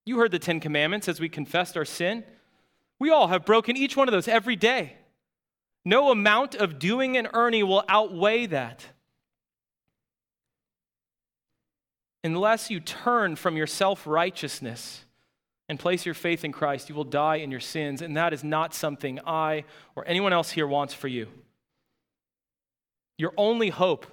You 0.04 0.18
heard 0.18 0.32
the 0.32 0.38
Ten 0.38 0.60
Commandments 0.60 1.08
as 1.08 1.20
we 1.20 1.28
confessed 1.28 1.76
our 1.76 1.84
sin. 1.84 2.24
We 2.98 3.10
all 3.10 3.28
have 3.28 3.44
broken 3.44 3.76
each 3.76 3.96
one 3.96 4.08
of 4.08 4.12
those 4.12 4.28
every 4.28 4.56
day. 4.56 4.96
No 5.84 6.10
amount 6.10 6.54
of 6.54 6.78
doing 6.78 7.16
and 7.16 7.28
earning 7.32 7.66
will 7.66 7.84
outweigh 7.88 8.46
that. 8.46 8.84
Unless 12.22 12.70
you 12.70 12.80
turn 12.80 13.36
from 13.36 13.56
your 13.56 13.66
self 13.66 14.06
righteousness 14.06 15.04
and 15.70 15.78
place 15.78 16.04
your 16.04 16.16
faith 16.16 16.44
in 16.44 16.50
Christ, 16.50 16.88
you 16.88 16.96
will 16.96 17.04
die 17.04 17.36
in 17.36 17.52
your 17.52 17.60
sins, 17.60 18.02
and 18.02 18.16
that 18.16 18.32
is 18.32 18.42
not 18.42 18.74
something 18.74 19.20
I 19.24 19.62
or 19.94 20.02
anyone 20.04 20.32
else 20.32 20.50
here 20.50 20.66
wants 20.66 20.92
for 20.92 21.06
you. 21.06 21.28
Your 23.16 23.32
only 23.36 23.68
hope 23.68 24.04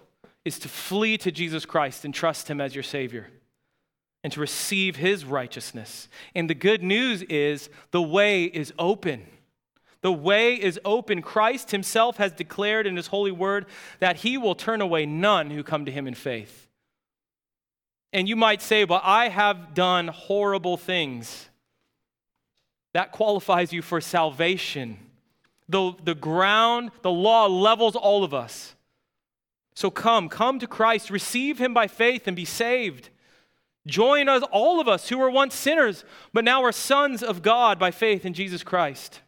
is 0.45 0.60
to 0.60 0.70
flee 0.70 1.18
to 1.18 1.32
Jesus 1.32 1.66
Christ 1.66 2.05
and 2.05 2.14
trust 2.14 2.47
Him 2.47 2.62
as 2.62 2.76
your 2.76 2.84
Savior 2.84 3.32
and 4.24 4.32
to 4.34 4.39
receive 4.39 4.97
His 4.97 5.26
righteousness. 5.26 6.10
And 6.36 6.47
the 6.47 6.53
good 6.53 6.84
news 6.84 7.24
is 7.24 7.70
the 7.89 8.03
way 8.03 8.43
is 8.43 8.72
open. 8.78 9.26
The 10.01 10.14
way 10.14 10.53
is 10.53 10.80
open. 10.86 11.24
Christ 11.24 11.72
Himself 11.72 12.18
has 12.18 12.34
declared 12.34 12.86
in 12.86 12.95
His 12.95 13.08
holy 13.08 13.32
word 13.32 13.66
that 13.99 14.18
He 14.18 14.38
will 14.38 14.53
turn 14.53 14.80
away 14.80 15.08
none 15.08 15.49
who 15.49 15.64
come 15.64 15.86
to 15.86 15.91
Him 15.91 16.05
in 16.05 16.14
faith. 16.14 16.66
And 18.18 18.28
you 18.28 18.36
might 18.36 18.63
say, 18.63 18.84
Well, 18.84 18.99
I 19.03 19.30
have 19.30 19.76
done 19.76 20.07
horrible 20.07 20.76
things. 20.76 21.49
That 22.95 23.11
qualifies 23.11 23.72
you 23.72 23.84
for 23.84 24.01
salvation. 24.01 24.97
The, 25.70 25.93
the 26.03 26.15
ground, 26.15 26.89
the 27.03 27.11
law 27.11 27.45
levels 27.45 27.95
all 27.95 28.24
of 28.24 28.34
us. 28.34 28.74
So 29.76 29.91
come, 29.91 30.30
come 30.30 30.57
to 30.57 30.65
Christ, 30.65 31.11
receive 31.11 31.59
him 31.59 31.76
by 31.76 31.86
faith 31.86 32.26
and 32.26 32.36
be 32.36 32.43
saved. 32.43 33.09
Join 33.86 34.28
us, 34.28 34.41
all 34.51 34.82
of 34.82 34.88
us 34.88 35.09
who 35.09 35.20
were 35.20 35.30
once 35.30 35.53
sinners, 35.53 36.03
but 36.34 36.43
now 36.43 36.63
are 36.63 36.72
sons 36.72 37.22
of 37.22 37.43
God 37.43 37.78
by 37.78 37.91
faith 37.91 38.26
in 38.26 38.34
Jesus 38.34 38.63
Christ. 38.63 39.22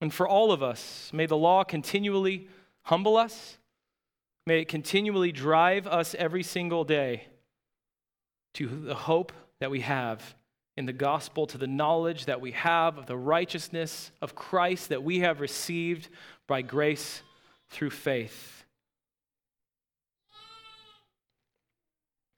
And 0.00 0.14
for 0.14 0.28
all 0.28 0.52
of 0.52 0.62
us, 0.62 1.10
may 1.12 1.26
the 1.26 1.36
law 1.36 1.64
continually 1.64 2.46
humble 2.84 3.16
us 3.16 3.58
May 4.46 4.60
it 4.60 4.68
continually 4.68 5.32
drive 5.32 5.86
us 5.86 6.14
every 6.18 6.42
single 6.42 6.84
day 6.84 7.28
to 8.54 8.66
the 8.68 8.94
hope 8.94 9.32
that 9.60 9.70
we 9.70 9.80
have 9.80 10.34
in 10.76 10.86
the 10.86 10.92
gospel, 10.92 11.46
to 11.46 11.56
the 11.56 11.66
knowledge 11.66 12.26
that 12.26 12.40
we 12.40 12.50
have 12.52 12.98
of 12.98 13.06
the 13.06 13.16
righteousness 13.16 14.10
of 14.20 14.34
Christ 14.34 14.90
that 14.90 15.02
we 15.02 15.20
have 15.20 15.40
received 15.40 16.08
by 16.46 16.62
grace 16.62 17.22
through 17.70 17.90
faith. 17.90 18.64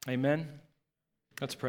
Amen. 0.09 0.49
Let's 1.41 1.57
pray. 1.57 1.65